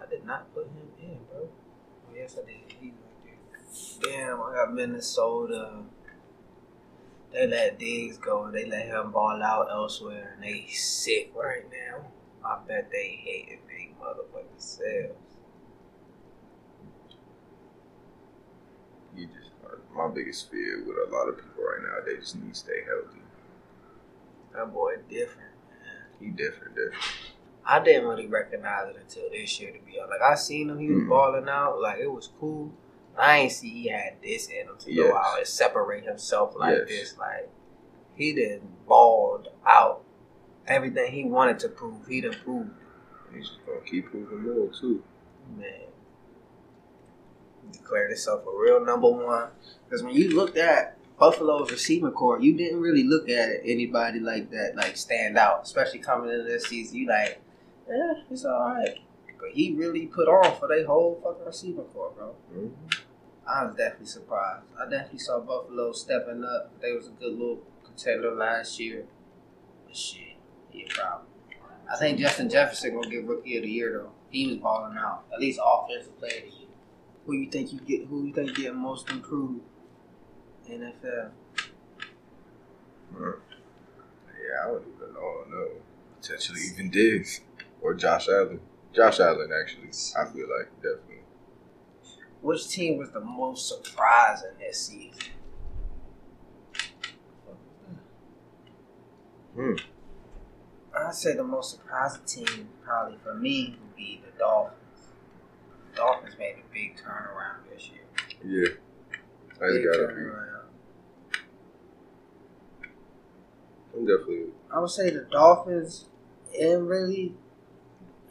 I 0.00 0.06
did 0.06 0.24
not 0.24 0.52
put 0.54 0.66
him 0.66 0.88
in, 1.00 1.18
bro. 1.30 1.48
Yes, 2.14 2.36
I 2.40 2.46
did. 2.46 2.72
He 2.80 2.88
right 2.88 3.24
there. 3.24 4.10
Damn, 4.12 4.42
I 4.42 4.54
got 4.54 4.74
Minnesota. 4.74 5.82
They 7.34 7.48
let 7.48 7.80
Diggs 7.80 8.16
go. 8.16 8.48
They 8.52 8.64
let 8.64 8.86
him 8.86 9.10
ball 9.10 9.42
out 9.42 9.66
elsewhere, 9.68 10.34
and 10.36 10.44
they 10.44 10.66
sick 10.68 11.32
right 11.34 11.64
now. 11.68 12.06
I 12.46 12.60
bet 12.66 12.90
they 12.92 13.18
hating 13.24 13.58
they 13.66 13.90
motherfucking 14.00 14.58
selves. 14.58 15.18
You 19.16 19.26
just 19.26 19.50
my 19.94 20.08
biggest 20.08 20.50
fear 20.50 20.84
with 20.86 20.96
a 21.08 21.12
lot 21.12 21.28
of 21.28 21.36
people 21.36 21.64
right 21.64 21.82
now. 21.82 22.04
They 22.06 22.18
just 22.20 22.36
need 22.36 22.54
to 22.54 22.58
stay 22.58 22.82
healthy. 22.86 23.20
That 24.54 24.72
boy 24.72 24.96
different. 25.08 25.50
He 26.20 26.28
different, 26.28 26.76
different. 26.76 27.02
I 27.66 27.80
didn't 27.82 28.06
really 28.08 28.26
recognize 28.28 28.90
it 28.90 28.96
until 29.00 29.30
this 29.30 29.58
year, 29.60 29.72
to 29.72 29.78
be 29.80 29.98
honest. 29.98 30.20
Like 30.20 30.30
I 30.32 30.34
seen 30.36 30.70
him, 30.70 30.78
he 30.78 30.90
was 30.90 31.02
Mhm. 31.02 31.08
balling 31.08 31.48
out, 31.48 31.80
like 31.80 31.98
it 31.98 32.06
was 32.12 32.28
cool. 32.38 32.72
I 33.18 33.38
ain't 33.38 33.52
see 33.52 33.68
he 33.70 33.88
had 33.88 34.14
this 34.22 34.48
in 34.48 34.66
him 34.68 34.76
to 34.80 34.92
Yes. 34.92 35.06
go 35.10 35.16
out 35.16 35.38
and 35.38 35.46
separate 35.46 36.04
himself 36.04 36.54
like 36.56 36.76
Yes. 36.78 36.88
this. 36.88 37.18
Like 37.18 37.48
he 38.16 38.32
done 38.34 38.68
balled 38.88 39.48
out 39.66 40.02
everything 40.66 41.12
he 41.12 41.24
wanted 41.24 41.58
to 41.60 41.68
prove. 41.68 42.06
He 42.06 42.20
done 42.20 42.34
proved, 42.44 42.70
He's 43.34 43.48
just 43.48 43.64
gonna 43.66 43.80
keep 43.80 44.10
proving 44.10 44.42
more 44.42 44.68
too. 44.72 45.02
man. 45.56 45.70
Declared 47.72 48.10
himself 48.10 48.44
a 48.46 48.50
real 48.58 48.84
number 48.84 49.08
one. 49.10 49.48
Because 49.84 50.02
when 50.02 50.14
you 50.14 50.34
looked 50.34 50.56
at 50.56 50.96
Buffalo's 51.18 51.70
receiving 51.70 52.10
corps, 52.10 52.40
you 52.40 52.54
didn't 52.54 52.80
really 52.80 53.04
look 53.04 53.28
at 53.28 53.60
anybody 53.64 54.20
like 54.20 54.50
that, 54.50 54.74
like 54.76 54.96
stand 54.96 55.38
out. 55.38 55.62
Especially 55.62 55.98
coming 56.00 56.30
into 56.30 56.44
this 56.44 56.64
season, 56.66 56.96
you 56.98 57.08
like 57.08 57.40
Yeah, 57.88 58.14
he's 58.28 58.44
alright. 58.44 58.98
But 59.40 59.50
he 59.52 59.72
really 59.74 60.06
put 60.06 60.26
on 60.28 60.58
for 60.58 60.68
their 60.68 60.86
whole 60.86 61.20
fucking 61.22 61.44
receiving 61.44 61.84
corps, 61.84 62.12
bro. 62.16 62.34
Mhm. 62.54 62.70
I 63.46 63.64
was 63.64 63.76
definitely 63.76 64.06
surprised. 64.06 64.64
I 64.78 64.88
definitely 64.88 65.18
saw 65.18 65.40
Buffalo 65.40 65.92
stepping 65.92 66.44
up. 66.44 66.72
They 66.80 66.92
was 66.92 67.08
a 67.08 67.10
good 67.10 67.32
little 67.32 67.62
contender 67.84 68.34
last 68.34 68.80
year. 68.80 69.04
But 69.86 69.96
shit, 69.96 70.36
he 70.70 70.84
a 70.84 70.88
problem. 70.88 71.26
I 71.92 71.96
think 71.96 72.18
Justin 72.18 72.48
Jefferson 72.48 72.94
gonna 72.94 73.10
get 73.10 73.26
rookie 73.26 73.56
of 73.58 73.64
the 73.64 73.70
year 73.70 73.92
though. 73.92 74.12
He 74.30 74.46
was 74.46 74.56
balling 74.56 74.96
out. 74.96 75.24
At 75.32 75.40
least 75.40 75.60
offensive 75.62 76.18
player 76.18 76.38
of 76.38 76.50
the 76.50 76.56
year. 76.58 76.68
Who 77.26 77.32
you 77.34 77.50
think 77.50 77.72
you 77.72 77.80
get 77.80 78.06
who 78.06 78.24
you 78.24 78.32
think 78.32 78.56
get 78.56 78.74
most 78.74 79.10
improved? 79.10 79.60
NFL. 80.68 81.30
Yeah, 83.14 84.62
I 84.62 84.66
don't 84.68 84.82
even 84.82 85.14
know. 85.14 85.44
No, 85.50 85.68
potentially 86.20 86.60
even 86.72 86.90
Diggs 86.90 87.40
or 87.82 87.94
Josh 87.94 88.28
Allen. 88.28 88.60
Josh 88.94 89.20
Allen, 89.20 89.50
actually, 89.60 89.88
I 90.16 90.24
feel 90.32 90.46
like 90.48 90.70
definitely. 90.76 91.13
Which 92.44 92.68
team 92.68 92.98
was 92.98 93.08
the 93.10 93.20
most 93.22 93.66
surprising 93.68 94.50
this 94.60 94.78
season? 94.78 95.32
Hmm. 99.54 99.72
I'd 100.94 101.14
say 101.14 101.34
the 101.34 101.42
most 101.42 101.70
surprising 101.70 102.20
team 102.26 102.68
probably 102.84 103.16
for 103.24 103.32
me 103.32 103.78
would 103.80 103.96
be 103.96 104.20
the 104.22 104.38
Dolphins. 104.38 104.76
The 105.90 105.96
Dolphins 105.96 106.34
made 106.38 106.56
a 106.56 106.74
big 106.74 106.98
turnaround 106.98 107.66
this 107.72 107.88
year. 107.88 108.02
Yeah, 108.44 108.74
that's 109.58 109.72
Big 109.72 109.84
gotta 109.86 110.08
be. 110.08 110.12
turnaround. 110.12 110.64
I'm 113.94 114.06
definitely. 114.06 114.46
I 114.70 114.80
would 114.80 114.90
say 114.90 115.08
the 115.08 115.26
Dolphins 115.30 116.08
and 116.60 116.86
really 116.86 117.34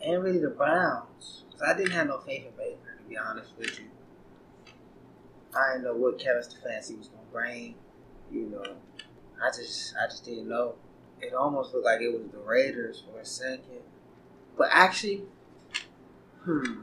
and 0.05 0.23
really 0.23 0.37
the 0.37 0.49
Browns. 0.51 1.45
'Cause 1.51 1.61
I 1.63 1.75
didn't 1.75 1.93
have 1.93 2.05
no 2.05 2.19
faith 2.19 2.45
in 2.45 2.55
Baker 2.55 2.95
to 2.95 3.03
be 3.09 3.17
honest 3.17 3.53
with 3.57 3.79
you. 3.79 3.85
I 5.55 5.73
didn't 5.73 5.83
know 5.85 5.95
what 5.95 6.19
Kevin 6.19 6.41
Stefanski 6.41 6.97
was 6.97 7.07
gonna 7.07 7.23
bring. 7.31 7.75
You 8.31 8.49
know, 8.49 8.63
I 9.41 9.49
just 9.49 9.93
I 10.01 10.07
just 10.07 10.25
didn't 10.25 10.47
know. 10.49 10.75
It 11.21 11.33
almost 11.33 11.73
looked 11.73 11.85
like 11.85 12.01
it 12.01 12.11
was 12.11 12.27
the 12.31 12.39
Raiders 12.39 13.03
for 13.09 13.19
a 13.19 13.25
second, 13.25 13.81
but 14.57 14.69
actually, 14.71 15.23
hmm. 16.43 16.81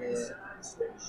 Yeah, 0.00 0.28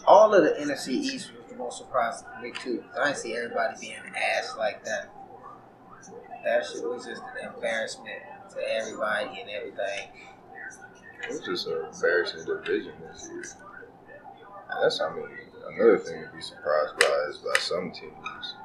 all 0.05 0.33
of 0.33 0.43
the 0.43 0.51
NFC 0.61 0.89
East 0.89 1.31
was 1.31 1.49
the 1.49 1.55
most 1.55 1.77
surprising 1.77 2.27
to 2.35 2.41
me 2.43 2.51
too. 2.51 2.83
I 2.99 3.05
didn't 3.05 3.17
see 3.17 3.35
everybody 3.35 3.75
being 3.79 3.95
ass 4.37 4.55
like 4.57 4.83
that. 4.85 5.09
That 6.43 6.65
shit 6.65 6.83
was 6.83 7.05
just 7.05 7.21
an 7.41 7.53
embarrassment 7.53 8.21
to 8.51 8.57
everybody 8.75 9.41
and 9.41 9.49
everything. 9.49 10.09
It 11.23 11.29
was 11.29 11.39
just 11.41 11.67
an 11.67 11.85
embarrassing 11.91 12.45
division 12.45 12.93
this 13.11 13.29
year. 13.31 13.43
That's, 14.81 14.99
I 15.01 15.13
mean, 15.13 15.27
another 15.67 15.97
thing 15.97 16.23
to 16.23 16.29
be 16.35 16.41
surprised 16.41 16.97
by 16.99 17.27
is 17.29 17.37
by 17.37 17.59
some 17.59 17.91
teams. 17.91 18.55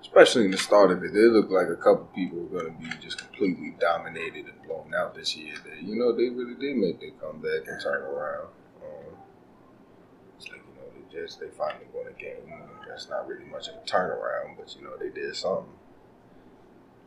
Especially 0.00 0.44
in 0.44 0.50
the 0.50 0.58
start 0.58 0.90
of 0.90 1.02
it, 1.04 1.12
They 1.12 1.20
look 1.20 1.50
like 1.50 1.68
a 1.68 1.76
couple 1.76 2.10
people 2.14 2.38
were 2.38 2.60
going 2.60 2.74
to 2.74 2.78
be 2.78 2.90
just 3.00 3.18
completely 3.18 3.74
dominated 3.80 4.46
and 4.46 4.62
blown 4.66 4.92
out 4.94 5.14
this 5.14 5.36
year. 5.36 5.54
That, 5.64 5.82
you 5.82 5.96
know, 5.96 6.12
they 6.12 6.28
really 6.28 6.54
did 6.54 6.76
make 6.76 7.00
their 7.00 7.12
comeback 7.12 7.66
and 7.66 7.80
turn 7.80 8.02
around. 8.02 8.48
Um, 8.82 9.14
it's 10.36 10.48
like, 10.48 10.58
you 10.58 10.74
know, 10.74 10.88
the 10.92 11.14
Jets, 11.14 11.36
they 11.36 11.48
finally 11.56 11.86
won 11.94 12.06
a 12.08 12.20
game. 12.20 12.52
That's 12.88 13.08
not 13.08 13.26
really 13.26 13.44
much 13.44 13.68
of 13.68 13.76
a 13.76 13.86
turnaround, 13.86 14.58
but, 14.58 14.74
you 14.76 14.82
know, 14.84 14.96
they 14.98 15.08
did 15.08 15.34
something. 15.34 15.72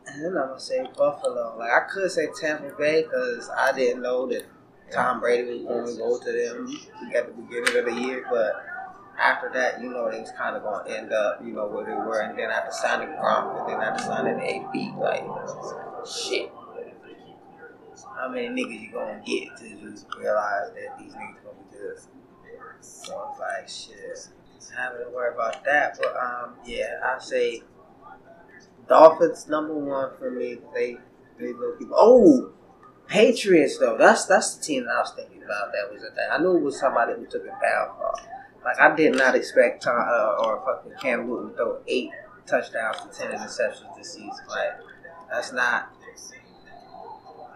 And 0.06 0.24
then 0.24 0.36
I'm 0.36 0.48
gonna 0.48 0.60
say 0.60 0.86
Buffalo. 0.96 1.56
Like 1.58 1.70
I 1.70 1.80
could 1.88 2.10
say 2.10 2.28
Tampa 2.40 2.74
Bay 2.76 3.02
because 3.02 3.50
I 3.50 3.72
didn't 3.72 4.02
know 4.02 4.26
that 4.28 4.44
Tom 4.92 5.20
Brady 5.20 5.64
was 5.64 5.64
going 5.64 5.86
to 5.86 5.96
go 5.96 6.18
to 6.18 6.32
them 6.32 7.12
at 7.14 7.26
the 7.26 7.42
beginning 7.42 7.76
of 7.76 7.84
the 7.86 8.00
year, 8.00 8.24
but 8.30 8.64
after 9.18 9.50
that, 9.54 9.80
you 9.80 9.90
know, 9.90 10.10
they 10.10 10.20
was 10.20 10.32
kind 10.36 10.56
of 10.56 10.62
going 10.62 10.86
to 10.86 10.98
end 10.98 11.12
up, 11.12 11.40
you 11.44 11.52
know, 11.52 11.66
where 11.66 11.84
they 11.84 11.92
were, 11.92 12.20
and 12.20 12.38
then 12.38 12.50
after 12.50 12.72
signing 12.72 13.08
Gronk, 13.08 13.60
and 13.60 13.72
then 13.72 13.80
after 13.80 14.04
signing 14.04 14.40
AB, 14.40 14.92
like 14.98 15.24
shit. 16.06 16.50
How 18.16 18.28
many 18.28 18.48
niggas 18.48 18.80
you 18.80 18.92
gonna 18.92 19.20
get 19.24 19.56
to 19.58 19.90
just 19.90 20.06
realize 20.18 20.70
that 20.74 20.98
these 20.98 21.12
niggas 21.12 21.42
gonna 21.44 21.56
be 21.70 21.76
good? 21.78 21.98
So 22.80 23.28
it's 23.30 23.40
like 23.40 23.68
shit. 23.68 24.28
I 24.76 24.82
haven't 24.82 25.04
to 25.04 25.10
worry 25.10 25.34
about 25.34 25.64
that, 25.64 25.98
but 25.98 26.16
um, 26.16 26.54
yeah, 26.64 27.00
I 27.04 27.18
say 27.18 27.62
Dolphins 28.88 29.48
number 29.48 29.74
one 29.74 30.10
for 30.18 30.30
me. 30.30 30.58
They 30.74 30.98
they 31.38 31.52
look. 31.52 31.78
Oh, 31.92 32.52
Patriots 33.08 33.78
though. 33.78 33.96
That's 33.96 34.26
that's 34.26 34.56
the 34.56 34.64
team 34.64 34.84
that 34.86 34.96
I 34.96 35.00
was 35.00 35.12
thinking 35.14 35.42
about. 35.42 35.72
That 35.72 35.92
was 35.92 36.02
a 36.02 36.14
thing. 36.14 36.28
I 36.30 36.38
knew 36.38 36.56
it 36.56 36.62
was 36.62 36.78
somebody 36.78 37.14
who 37.14 37.26
took 37.26 37.44
it 37.44 37.52
down. 37.62 37.88
For. 37.96 38.14
Like 38.64 38.80
I 38.80 38.94
did 38.96 39.14
not 39.14 39.36
expect 39.36 39.84
Tom 39.84 39.96
uh, 39.96 40.44
or 40.44 40.62
fucking 40.66 40.98
Cam 41.00 41.28
Newton 41.28 41.50
to 41.50 41.56
throw 41.56 41.78
eight 41.86 42.10
touchdowns 42.46 42.96
to 42.98 43.08
ten 43.16 43.30
interceptions 43.30 43.96
this 43.96 44.14
season. 44.14 44.30
Like 44.48 44.72
that's 45.30 45.52
not. 45.52 45.92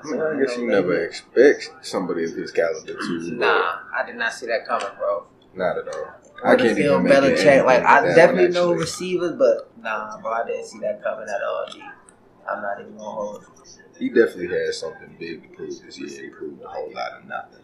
I 0.03 0.11
mean, 0.11 0.21
I 0.23 0.41
guess 0.41 0.57
you 0.57 0.67
never 0.67 1.05
expect 1.05 1.71
somebody 1.83 2.25
of 2.25 2.31
his 2.31 2.53
caliber 2.53 2.87
to. 2.87 3.31
Nah, 3.33 3.81
I 3.95 4.07
did 4.07 4.17
not 4.17 4.33
see 4.33 4.47
that 4.47 4.67
coming, 4.67 4.89
bro. 4.97 5.27
Not 5.55 5.77
at 5.77 5.95
all. 5.95 6.15
I 6.43 6.57
can't 6.57 6.79
even 6.79 7.03
make 7.03 7.13
it 7.13 7.23
Belichick. 7.39 7.65
Like 7.67 7.83
I 7.85 8.15
definitely 8.15 8.49
know 8.55 8.73
receivers, 8.73 9.33
but 9.37 9.71
nah, 9.83 10.19
bro, 10.23 10.33
I 10.33 10.47
didn't 10.47 10.67
see 10.67 10.79
that 10.81 11.03
coming 11.03 11.27
at 11.29 11.43
all. 11.43 11.67
G. 11.71 11.83
I'm 12.51 12.63
not 12.63 12.81
even 12.81 12.97
gonna 12.97 13.11
hold. 13.11 13.43
you. 13.43 13.65
He 14.01 14.09
definitely 14.09 14.49
had 14.49 14.73
something 14.73 15.15
big 15.19 15.43
to 15.43 15.49
prove 15.55 15.83
this 15.83 16.01
year. 16.01 16.09
He 16.09 16.31
proved 16.31 16.63
a 16.63 16.69
whole 16.69 16.91
lot 16.93 17.13
of 17.13 17.27
nothing. 17.27 17.61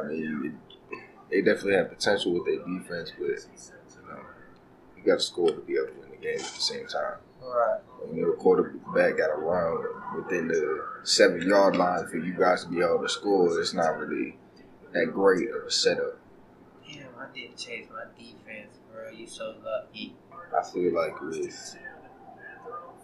I 0.00 0.06
mean, 0.06 0.56
it, 0.92 0.98
they 1.30 1.42
definitely 1.42 1.74
have 1.74 1.88
potential 1.90 2.32
with 2.32 2.44
their 2.46 2.64
defense, 2.64 3.12
but 3.18 3.26
you 3.26 4.08
know, 4.08 4.20
you 4.96 5.02
got 5.04 5.16
to 5.16 5.20
score 5.20 5.50
to 5.50 5.60
be 5.62 5.74
able 5.74 5.88
to 5.88 5.92
win 5.94 6.10
the 6.10 6.16
game 6.16 6.38
at 6.38 6.44
the 6.44 6.60
same 6.60 6.86
time. 6.86 7.16
Right. 7.42 7.80
When 8.02 8.16
your 8.16 8.34
quarterback 8.34 9.18
got 9.18 9.42
run 9.42 9.82
within 10.16 10.46
the 10.46 10.84
seven 11.02 11.48
yard 11.48 11.76
line 11.76 12.06
for 12.06 12.18
you 12.18 12.34
guys 12.34 12.64
to 12.64 12.70
be 12.70 12.80
able 12.80 13.00
to 13.02 13.08
score, 13.08 13.58
it's 13.58 13.74
not 13.74 13.98
really 13.98 14.36
that 14.92 15.12
great 15.12 15.50
of 15.50 15.64
a 15.66 15.70
setup. 15.70 16.20
Damn, 16.86 17.08
I 17.18 17.26
didn't 17.34 17.56
change 17.56 17.88
my 17.90 18.04
defense, 18.16 18.78
bro. 18.92 19.10
You 19.10 19.26
so 19.26 19.56
lucky. 19.64 20.14
I 20.56 20.62
feel 20.62 20.94
like 20.94 21.20
with 21.20 21.76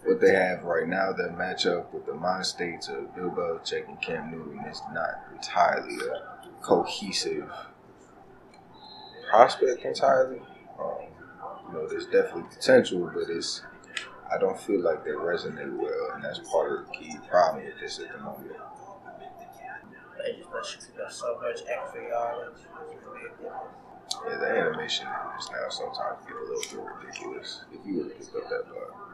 what 0.05 0.21
they 0.21 0.33
have 0.33 0.63
right 0.63 0.87
now, 0.87 1.11
their 1.11 1.29
matchup 1.29 1.91
with 1.91 2.05
the 2.05 2.13
mind 2.13 2.45
states 2.45 2.87
of 2.87 3.13
Bill 3.15 3.31
Belichick 3.31 3.87
and 3.87 3.99
Cam 4.01 4.31
Newton 4.31 4.59
is 4.69 4.81
not 4.93 5.25
entirely 5.33 5.95
a 5.95 6.61
cohesive 6.61 7.49
prospect 9.29 9.83
entirely. 9.83 10.41
Um, 10.79 11.07
you 11.67 11.73
know, 11.73 11.87
there's 11.87 12.05
definitely 12.05 12.43
potential, 12.53 13.11
but 13.13 13.29
it's 13.29 13.63
I 14.31 14.37
don't 14.37 14.59
feel 14.59 14.81
like 14.81 15.03
they 15.03 15.11
resonate 15.11 15.75
well, 15.77 16.11
and 16.13 16.23
that's 16.23 16.39
part 16.51 16.79
of 16.79 16.85
the 16.85 16.91
key 16.91 17.15
problem 17.29 17.65
with 17.65 17.79
this 17.79 17.99
at 17.99 18.11
the 18.11 18.17
moment. 18.19 18.51
They 20.17 20.37
just 20.37 20.49
let 20.51 20.65
you 20.73 21.09
so 21.09 21.39
much 21.41 21.61
extra 21.67 22.07
yardage. 22.09 22.61
Yeah, 24.27 24.37
the 24.37 24.47
animation 24.47 25.07
is 25.39 25.49
now 25.51 25.69
sometimes 25.69 26.25
get 26.25 26.35
a 26.35 26.39
little 26.39 26.83
bit 26.83 26.95
ridiculous 26.99 27.61
if 27.71 27.79
you 27.85 27.97
would 27.97 28.17
pick 28.17 28.27
up 28.35 28.49
that 28.49 28.65
bar. 28.71 29.05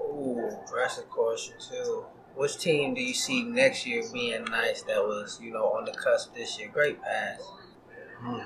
Ooh, 0.00 0.50
that's 0.76 0.98
a 0.98 1.02
question 1.02 1.54
too. 1.58 2.04
Which 2.34 2.58
team 2.58 2.94
do 2.94 3.00
you 3.00 3.14
see 3.14 3.44
next 3.44 3.86
year 3.86 4.02
being 4.12 4.44
nice 4.44 4.82
that 4.82 5.02
was, 5.02 5.38
you 5.40 5.52
know, 5.52 5.66
on 5.66 5.84
the 5.84 5.92
cusp 5.92 6.34
this 6.34 6.58
year? 6.58 6.68
Great 6.72 7.00
pass. 7.00 7.40
Hmm. 8.18 8.40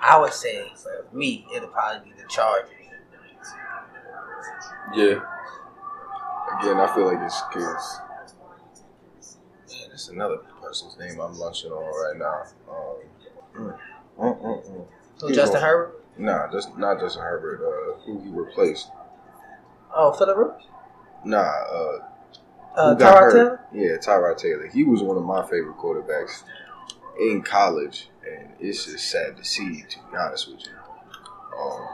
I 0.00 0.18
would 0.18 0.32
say 0.32 0.66
for 0.74 1.06
me, 1.16 1.46
it'll 1.54 1.68
probably 1.68 2.10
be 2.10 2.16
the 2.20 2.28
Chargers. 2.28 2.70
Yeah. 4.94 5.20
Again, 6.58 6.80
I 6.80 6.92
feel 6.94 7.06
like 7.06 7.18
it's 7.24 7.40
because 7.48 8.00
man, 9.70 9.90
it's 9.92 10.08
another 10.08 10.38
person's 10.60 10.98
name 10.98 11.20
I'm 11.20 11.38
lunching 11.38 11.70
on 11.70 11.84
right 11.84 12.18
now. 12.18 12.42
Um, 12.68 12.96
mm, 13.56 13.78
mm, 14.18 14.42
mm, 14.42 14.70
mm. 14.70 14.86
So 15.22 15.28
He's 15.28 15.36
Justin 15.36 15.60
Herbert? 15.60 16.04
Nah, 16.18 16.50
just 16.50 16.76
not 16.76 16.98
Justin 16.98 17.22
Herbert. 17.22 17.60
Uh, 17.62 18.00
who 18.04 18.20
he 18.24 18.28
replaced? 18.30 18.90
Oh, 19.94 20.12
Philip 20.12 20.36
Rivers? 20.36 20.62
Nah, 21.24 21.38
uh, 21.38 21.98
Uh, 22.74 22.96
Tyrod? 22.96 23.32
Taylor? 23.32 23.60
Yeah, 23.72 23.96
Tyrod 23.98 24.36
Taylor. 24.36 24.66
He 24.66 24.82
was 24.82 25.00
one 25.00 25.16
of 25.16 25.22
my 25.22 25.42
favorite 25.42 25.76
quarterbacks 25.76 26.42
in 27.20 27.40
college, 27.42 28.10
and 28.28 28.48
it's 28.58 28.86
just 28.86 29.12
sad 29.12 29.36
to 29.36 29.44
see, 29.44 29.84
to 29.90 29.98
be 30.10 30.16
honest 30.18 30.48
with 30.50 30.64
you. 30.66 30.72
Um, 31.56 31.86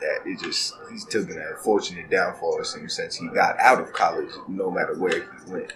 that 0.00 0.26
it 0.26 0.40
just 0.40 0.74
he's 0.90 1.04
taken 1.04 1.36
an 1.38 1.46
unfortunate 1.56 2.10
downfall 2.10 2.58
it 2.58 2.66
seems 2.66 2.94
since 2.96 3.14
he 3.14 3.28
got 3.28 3.60
out 3.60 3.80
of 3.80 3.92
college, 3.92 4.32
no 4.48 4.72
matter 4.72 4.98
where 4.98 5.20
he 5.20 5.52
went. 5.52 5.72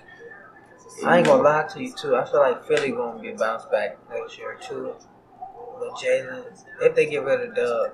I 1.05 1.19
ain't 1.19 1.27
gonna 1.29 1.45
lie 1.45 1.69
to 1.69 1.83
you 1.85 1.93
too. 1.93 2.17
I 2.17 2.25
feel 2.25 2.41
like 2.41 2.65
Philly 2.65 2.91
gonna 2.91 3.23
get 3.23 3.39
bounced 3.39 3.71
back 3.71 3.97
next 4.11 4.37
year 4.39 4.59
too. 4.61 4.97
But 5.79 5.95
Jalen, 5.97 6.45
if 6.81 6.95
they 6.95 7.07
get 7.07 7.23
rid 7.23 7.49
of 7.49 7.55
Doug, 7.55 7.93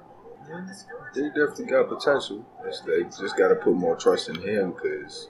They 1.15 1.29
definitely 1.29 1.67
got 1.67 1.89
potential. 1.89 2.45
They 2.87 3.03
just 3.05 3.37
got 3.37 3.49
to 3.49 3.57
put 3.57 3.75
more 3.75 3.97
trust 3.97 4.29
in 4.29 4.41
him 4.41 4.73
because 4.73 5.29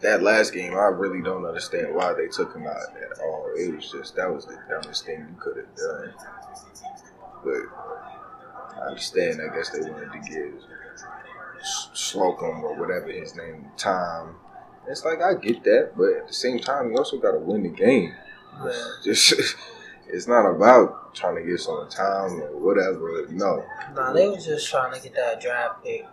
that 0.00 0.22
last 0.22 0.52
game. 0.52 0.74
I 0.74 0.86
really 0.86 1.22
don't 1.22 1.44
understand 1.44 1.94
why 1.94 2.12
they 2.12 2.28
took 2.28 2.54
him 2.54 2.66
out 2.66 2.76
at 2.76 3.18
all. 3.20 3.50
It 3.56 3.74
was 3.74 3.90
just 3.90 4.16
that 4.16 4.32
was 4.32 4.46
the 4.46 4.58
dumbest 4.68 5.04
thing 5.06 5.20
you 5.20 5.36
could 5.40 5.56
have 5.56 5.74
done. 5.76 6.14
But 7.44 8.80
I 8.80 8.86
understand. 8.88 9.40
I 9.42 9.54
guess 9.54 9.70
they 9.70 9.80
wanted 9.80 10.12
to 10.12 10.30
give 10.30 10.54
Slocum 11.94 12.62
or 12.64 12.74
whatever 12.78 13.08
his 13.08 13.34
name 13.34 13.70
time. 13.76 14.36
It's 14.88 15.04
like 15.04 15.20
I 15.20 15.34
get 15.34 15.62
that, 15.64 15.92
but 15.96 16.08
at 16.16 16.26
the 16.28 16.32
same 16.34 16.58
time, 16.58 16.90
you 16.90 16.96
also 16.96 17.18
got 17.18 17.32
to 17.32 17.38
win 17.38 17.62
the 17.62 17.68
game. 17.68 18.14
Just 19.04 19.34
it's 20.08 20.26
not 20.26 20.46
about 20.48 21.14
trying 21.14 21.36
to 21.36 21.42
get 21.42 21.60
some 21.60 21.88
time 21.88 22.40
or 22.40 22.56
whatever. 22.58 23.26
No, 23.30 23.64
Nah, 23.94 24.12
they 24.12 24.28
was 24.28 24.44
just 24.44 24.68
trying 24.70 24.92
to 24.94 25.00
get 25.00 25.14
that 25.14 25.40
draft 25.40 25.84
pick. 25.84 26.04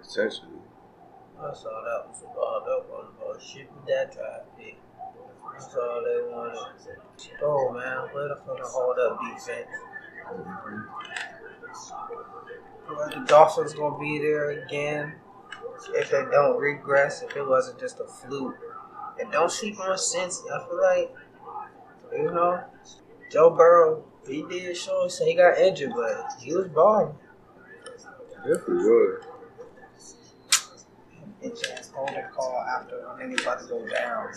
essentially. 0.00 0.48
That's 1.40 1.64
all 1.64 1.82
that 1.84 2.08
was 2.08 2.22
about. 2.22 2.64
That 2.64 2.84
was 2.88 3.06
about 3.16 3.42
shit 3.42 3.70
with 3.74 3.86
that 3.86 4.12
draft 4.12 4.46
pick. 4.58 4.78
That's 5.52 5.74
all 5.76 6.02
they 6.04 6.32
wanted. 6.32 6.58
Oh 7.42 7.72
man, 7.72 8.08
where 8.12 8.28
the 8.28 8.36
fuck 8.46 8.56
to 8.56 8.62
hold 8.64 8.98
up 8.98 9.20
defense? 9.20 9.66
Well, 12.88 13.08
the 13.10 13.24
Dolphins 13.26 13.74
gonna 13.74 13.98
be 13.98 14.18
there 14.18 14.50
again 14.64 15.14
if 15.94 16.10
they 16.10 16.24
don't 16.30 16.58
regress. 16.58 17.22
If 17.22 17.36
it 17.36 17.46
wasn't 17.46 17.80
just 17.80 18.00
a 18.00 18.06
fluke, 18.06 18.56
and 19.20 19.30
don't 19.32 19.50
sleep 19.50 19.78
on 19.80 19.96
sense. 19.98 20.42
I 20.52 20.58
feel 20.66 20.80
like 20.80 21.14
you 22.12 22.32
know 22.32 22.64
Joe 23.30 23.50
Burrow. 23.50 24.04
He 24.26 24.44
did 24.48 24.76
show 24.76 25.06
us 25.06 25.18
he 25.18 25.34
got 25.34 25.58
injured, 25.58 25.92
but 25.96 26.34
he 26.40 26.54
was 26.54 26.68
balling. 26.68 27.14
Definitely 28.36 28.74
was. 28.76 29.24
bitch 31.42 31.70
ass 31.72 31.90
holding 31.94 32.22
call 32.32 32.64
after 32.76 33.08
I 33.08 33.18
think 33.18 33.30
he's 33.30 33.40
about 33.40 33.60
to 33.60 33.66
go 33.66 33.86
down. 33.88 34.28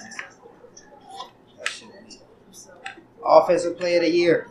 That 1.57 1.69
shit 1.69 1.89
be. 2.07 2.17
Offensive 3.23 3.77
player 3.77 3.97
of 3.97 4.03
the 4.03 4.09
year. 4.09 4.47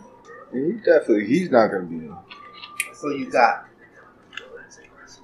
He 0.53 0.73
definitely 0.85 1.27
he's 1.27 1.51
not 1.51 1.69
gonna 1.69 1.85
be. 1.85 2.09
Who 3.01 3.17
you 3.17 3.31
got? 3.31 3.67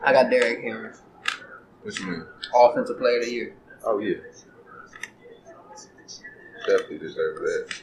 I 0.02 0.12
got 0.12 0.30
Derrick 0.30 0.62
Henry. 0.62 0.90
What 1.82 1.98
you 1.98 2.06
mean? 2.06 2.26
Offensive 2.54 2.98
player 2.98 3.18
of 3.18 3.24
the 3.24 3.32
year. 3.32 3.54
Oh 3.84 3.98
yeah, 3.98 4.16
definitely 6.66 6.98
deserve 6.98 7.38
that. 7.38 7.74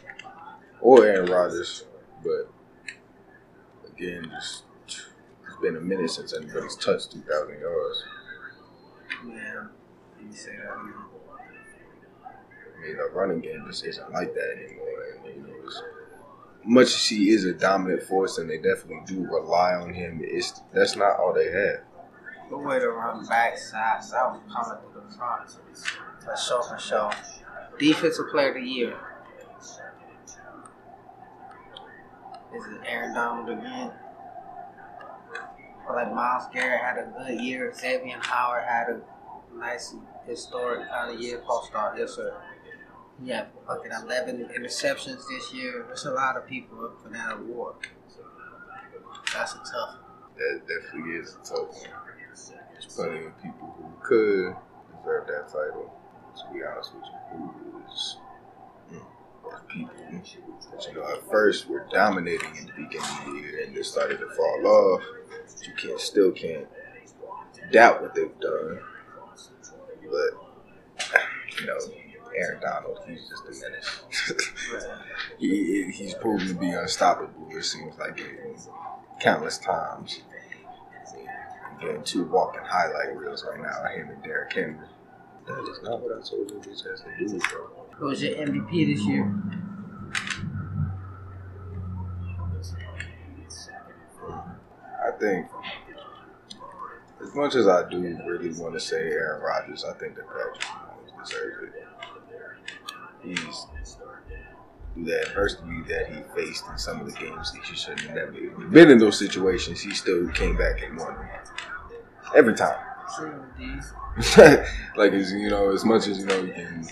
Or 0.82 1.06
Aaron 1.06 1.32
Rodgers, 1.32 1.86
but 2.24 2.52
again, 3.92 4.30
just 4.32 4.64
it's 4.86 5.08
been 5.62 5.76
a 5.76 5.82
minute 5.82 6.12
since 6.12 6.36
anybody's 6.36 6.76
touched 6.76 7.12
two 7.12 7.22
thousand 7.22 7.60
yards. 7.60 8.06
Man, 9.24 9.70
you 10.24 10.32
say 10.32 10.56
that. 10.58 10.78
Man. 10.78 10.94
I 12.78 12.86
mean, 12.86 12.98
the 12.98 13.10
running 13.12 13.40
game 13.40 13.64
just 13.66 13.84
isn't 13.86 14.12
like 14.12 14.34
that 14.36 14.58
anymore. 14.64 15.04
And, 15.26 15.36
you 15.36 15.42
know, 15.42 15.72
much 16.64 16.88
as 16.88 17.08
he 17.08 17.32
is 17.32 17.46
a 17.46 17.54
dominant 17.54 18.04
force, 18.04 18.38
and 18.38 18.48
they 18.48 18.58
definitely 18.58 19.02
do 19.08 19.26
rely 19.26 19.74
on 19.74 19.92
him, 19.94 20.22
it's 20.22 20.62
that's 20.74 20.96
not 20.96 21.18
all 21.18 21.34
they 21.34 21.50
have. 21.50 21.80
The 22.50 22.58
way 22.58 22.80
to 22.80 22.90
run 22.90 23.26
back 23.26 23.58
side, 23.58 24.04
so 24.04 24.16
I 24.16 24.32
was 24.32 24.42
coming 24.54 24.94
to 24.94 25.00
the 25.02 25.18
front. 25.18 25.50
For 26.24 26.38
sure, 26.38 26.64
for 26.64 26.80
sure. 26.80 27.12
Defensive 27.78 28.30
player 28.32 28.50
of 28.50 28.56
the 28.56 28.62
year. 28.62 28.98
Is 32.56 32.66
it 32.66 32.80
Aaron 32.86 33.14
Donald 33.14 33.50
again? 33.50 33.92
Or 35.88 35.96
like 35.96 36.14
Myles 36.14 36.46
Garrett 36.54 36.82
had 36.82 36.98
a 36.98 37.14
good 37.18 37.42
year. 37.42 37.74
Xavier 37.74 38.18
Howard 38.22 38.64
had 38.64 38.90
a 38.90 39.02
nice 39.58 39.94
historic 40.26 40.88
kind 40.90 41.14
of 41.14 41.20
year. 41.20 41.40
Post 41.46 41.68
star, 41.68 41.96
yes 41.98 42.16
sir. 42.16 42.34
Yeah, 43.24 43.46
fucking 43.66 43.92
11 44.04 44.50
interceptions 44.58 45.28
this 45.28 45.54
year. 45.54 45.84
There's 45.88 46.06
a 46.06 46.12
lot 46.12 46.38
of 46.38 46.48
people 46.48 46.86
up 46.86 47.02
for 47.02 47.10
that 47.10 47.34
award. 47.34 47.76
That's 49.34 49.54
a 49.54 49.58
tough. 49.58 49.98
That 50.38 50.62
definitely 50.68 51.16
is 51.16 51.36
a 51.36 51.46
tough 51.46 51.70
one. 51.70 51.97
There's 52.80 52.94
plenty 52.94 53.26
of 53.26 53.42
people 53.42 53.76
who 53.78 53.92
could 54.04 54.56
deserve 54.98 55.28
that 55.28 55.48
title. 55.48 55.94
To 56.38 56.54
be 56.54 56.64
honest 56.64 56.94
with 56.94 57.04
you, 57.04 57.52
who 57.72 57.84
is 57.92 58.18
people 59.68 59.94
you 60.88 60.94
know 60.94 61.08
at 61.08 61.30
first 61.30 61.68
were 61.68 61.86
dominating 61.92 62.56
in 62.56 62.66
the 62.68 62.74
beginning 62.74 63.18
of 63.20 63.26
the 63.26 63.40
year 63.40 63.64
and 63.66 63.76
they 63.76 63.82
started 63.82 64.20
to 64.20 64.30
fall 64.30 64.68
off. 64.68 65.02
You 65.66 65.74
can't 65.76 66.00
still 66.00 66.32
can't 66.32 66.68
doubt 67.72 68.02
what 68.02 68.14
they've 68.16 68.40
done. 68.40 68.80
But 70.10 71.10
you 71.60 71.66
know, 71.66 71.78
Aaron 72.36 72.62
Donald, 72.62 73.00
he's 73.08 73.28
just 73.28 73.44
a 73.44 73.70
menace. 73.70 74.88
he, 75.40 75.92
he's 75.92 76.14
proven 76.14 76.48
to 76.48 76.54
be 76.54 76.70
unstoppable. 76.70 77.48
It 77.50 77.64
seems 77.64 77.98
like 77.98 78.20
it, 78.20 78.60
countless 79.20 79.58
times. 79.58 80.22
I'm 81.80 81.86
getting 81.86 82.04
two 82.04 82.26
walking 82.26 82.62
highlight 82.64 83.16
reels 83.16 83.46
right 83.48 83.62
now. 83.62 83.84
I 83.86 83.94
him 83.96 84.10
and 84.10 84.24
Derrick 84.24 84.54
Henry. 84.54 84.88
That 85.48 85.60
is 85.70 85.80
not 85.84 86.02
what 86.02 86.12
I 86.12 86.22
told 86.28 86.52
you 86.52 86.60
this 86.60 86.82
has 86.82 87.02
to 87.02 87.18
do, 87.18 87.40
bro. 87.50 87.70
Who 87.98 88.06
was 88.08 88.22
your 88.22 88.36
MVP 88.36 88.96
this 88.96 89.06
year? 89.06 89.32
I 95.06 95.12
think, 95.20 95.48
as 97.22 97.34
much 97.34 97.56
as 97.56 97.68
I 97.68 97.90
do 97.90 98.02
really 98.26 98.52
want 98.60 98.74
to 98.74 98.80
say 98.80 98.98
Aaron 98.98 99.42
Rodgers, 99.42 99.84
I 99.86 99.94
think 99.94 100.16
that 100.16 100.28
Patrick 100.28 100.62
Mahomes 100.62 101.24
deserves 101.24 101.74
it. 101.74 101.84
He's 103.24 103.68
the 105.04 105.22
adversity 105.28 105.82
that 105.88 106.08
he 106.10 106.22
faced 106.36 106.66
in 106.70 106.78
some 106.78 107.00
of 107.00 107.06
the 107.06 107.20
games 107.20 107.52
that 107.52 107.64
he 107.64 107.76
shouldn't 107.76 108.02
have 108.02 108.16
never 108.16 108.32
been 108.70 108.90
in 108.90 108.98
those 108.98 109.18
situations. 109.20 109.82
He 109.82 109.92
still 109.92 110.30
came 110.32 110.58
back 110.58 110.82
and 110.84 110.98
won 110.98 111.16
every 112.36 112.54
time. 112.56 112.78
True, 113.16 113.42
like 114.98 115.14
as 115.14 115.32
you 115.32 115.50
know, 115.50 115.72
as 115.72 115.86
much 115.86 116.08
as 116.08 116.20
you 116.20 116.26
know, 116.26 116.42
you 116.42 116.52
can 116.52 116.86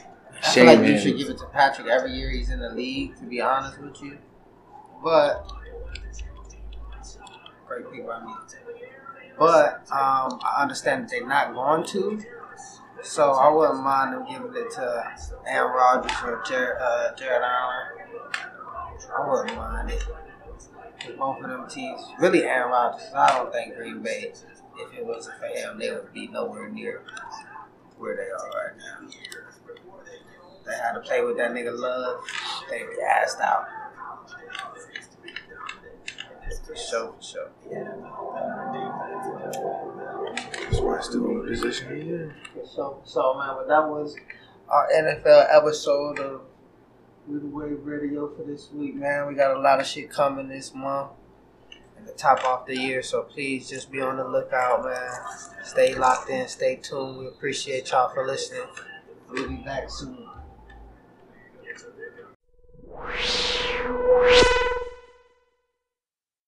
I 0.44 0.52
feel 0.52 0.66
like 0.66 0.80
you 0.88 0.98
should 1.00 1.18
give 1.18 1.30
it 1.30 1.38
to 1.40 1.46
Patrick 1.48 1.88
every 1.88 2.12
year 2.12 2.30
he's 2.30 2.52
in 2.52 2.60
the 2.60 2.70
league, 2.70 3.18
to 3.18 3.24
be 3.26 3.42
honest 3.42 3.82
with 3.82 4.02
you. 4.02 4.18
But 5.04 5.52
great 7.68 7.92
pick 7.92 8.06
by 8.06 8.24
me. 8.24 8.34
But 9.38 9.82
um, 9.92 10.40
I 10.44 10.62
understand 10.62 11.04
that 11.04 11.10
they're 11.10 11.28
not 11.28 11.54
going 11.54 11.84
to. 11.88 12.24
So 13.06 13.32
I 13.34 13.50
wouldn't 13.50 13.84
mind 13.84 14.14
them 14.14 14.26
giving 14.28 14.52
it 14.56 14.72
to 14.72 15.04
Aaron 15.48 15.72
Rodgers 15.74 16.12
or 16.24 16.42
Jared, 16.48 16.82
uh, 16.82 17.16
Jared 17.16 17.44
Allen. 17.44 17.86
I 19.16 19.30
wouldn't 19.30 19.56
mind 19.56 19.92
it. 19.92 20.02
'Cause 20.02 21.16
Both 21.18 21.44
of 21.44 21.50
them 21.50 21.68
teams, 21.68 22.02
really 22.20 22.44
Aaron 22.46 22.72
Rodgers. 22.72 23.14
I 23.14 23.38
don't 23.38 23.52
think 23.54 23.76
Green 23.76 24.02
Bay, 24.02 24.34
if 24.78 24.94
it 24.98 25.06
wasn't 25.06 25.38
for 25.38 25.46
him, 25.46 25.78
they 25.78 25.92
would 25.92 26.12
be 26.14 26.28
nowhere 26.28 26.68
near 26.68 27.04
where 27.98 28.16
they 28.16 28.24
are 28.30 28.50
right 28.50 28.76
now. 28.76 29.08
They 30.66 30.74
had 30.76 30.94
to 30.94 31.00
play 31.02 31.22
with 31.24 31.38
that 31.38 31.52
nigga 31.52 31.78
Love. 31.78 32.22
They 32.70 32.80
be 32.80 32.96
assed 33.04 33.40
out. 33.40 33.68
For 36.66 36.76
sure, 36.76 37.14
for 37.14 37.22
sure. 37.22 37.50
That's 40.76 40.84
why 40.86 40.98
I 40.98 41.02
still 41.02 41.30
in 41.30 41.38
the 41.38 41.48
position. 41.48 42.34
So, 42.66 43.02
so 43.06 43.34
man, 43.36 43.56
but 43.56 43.68
that 43.70 43.88
was 43.88 44.18
our 44.68 44.90
NFL 44.94 45.48
episode 45.50 46.20
of 46.20 46.42
With 47.28 47.44
the 47.44 47.48
Way 47.48 47.70
Radio 47.70 48.30
for 48.36 48.44
this 48.44 48.70
week, 48.74 48.96
man. 48.96 49.26
We 49.28 49.36
got 49.36 49.56
a 49.56 49.60
lot 49.62 49.80
of 49.80 49.86
shit 49.86 50.12
coming 50.12 50.50
this 50.50 50.76
month 50.76 51.12
and 51.98 52.06
the 52.06 52.12
top 52.12 52.44
off 52.44 52.66
the 52.66 52.76
year. 52.76 53.02
So 53.04 53.22
please 53.22 53.70
just 53.70 53.90
be 53.90 54.02
on 54.02 54.18
the 54.18 54.28
lookout, 54.28 54.84
man. 54.84 55.12
Stay 55.64 55.96
locked 55.96 56.30
in, 56.30 56.46
stay 56.50 56.76
tuned. 56.76 57.20
We 57.20 57.28
appreciate 57.28 57.90
y'all 57.92 58.14
for 58.14 58.28
listening. 58.28 58.68
We'll 59.30 59.48
be 59.48 59.56
back 59.56 59.90
soon. 59.90 60.28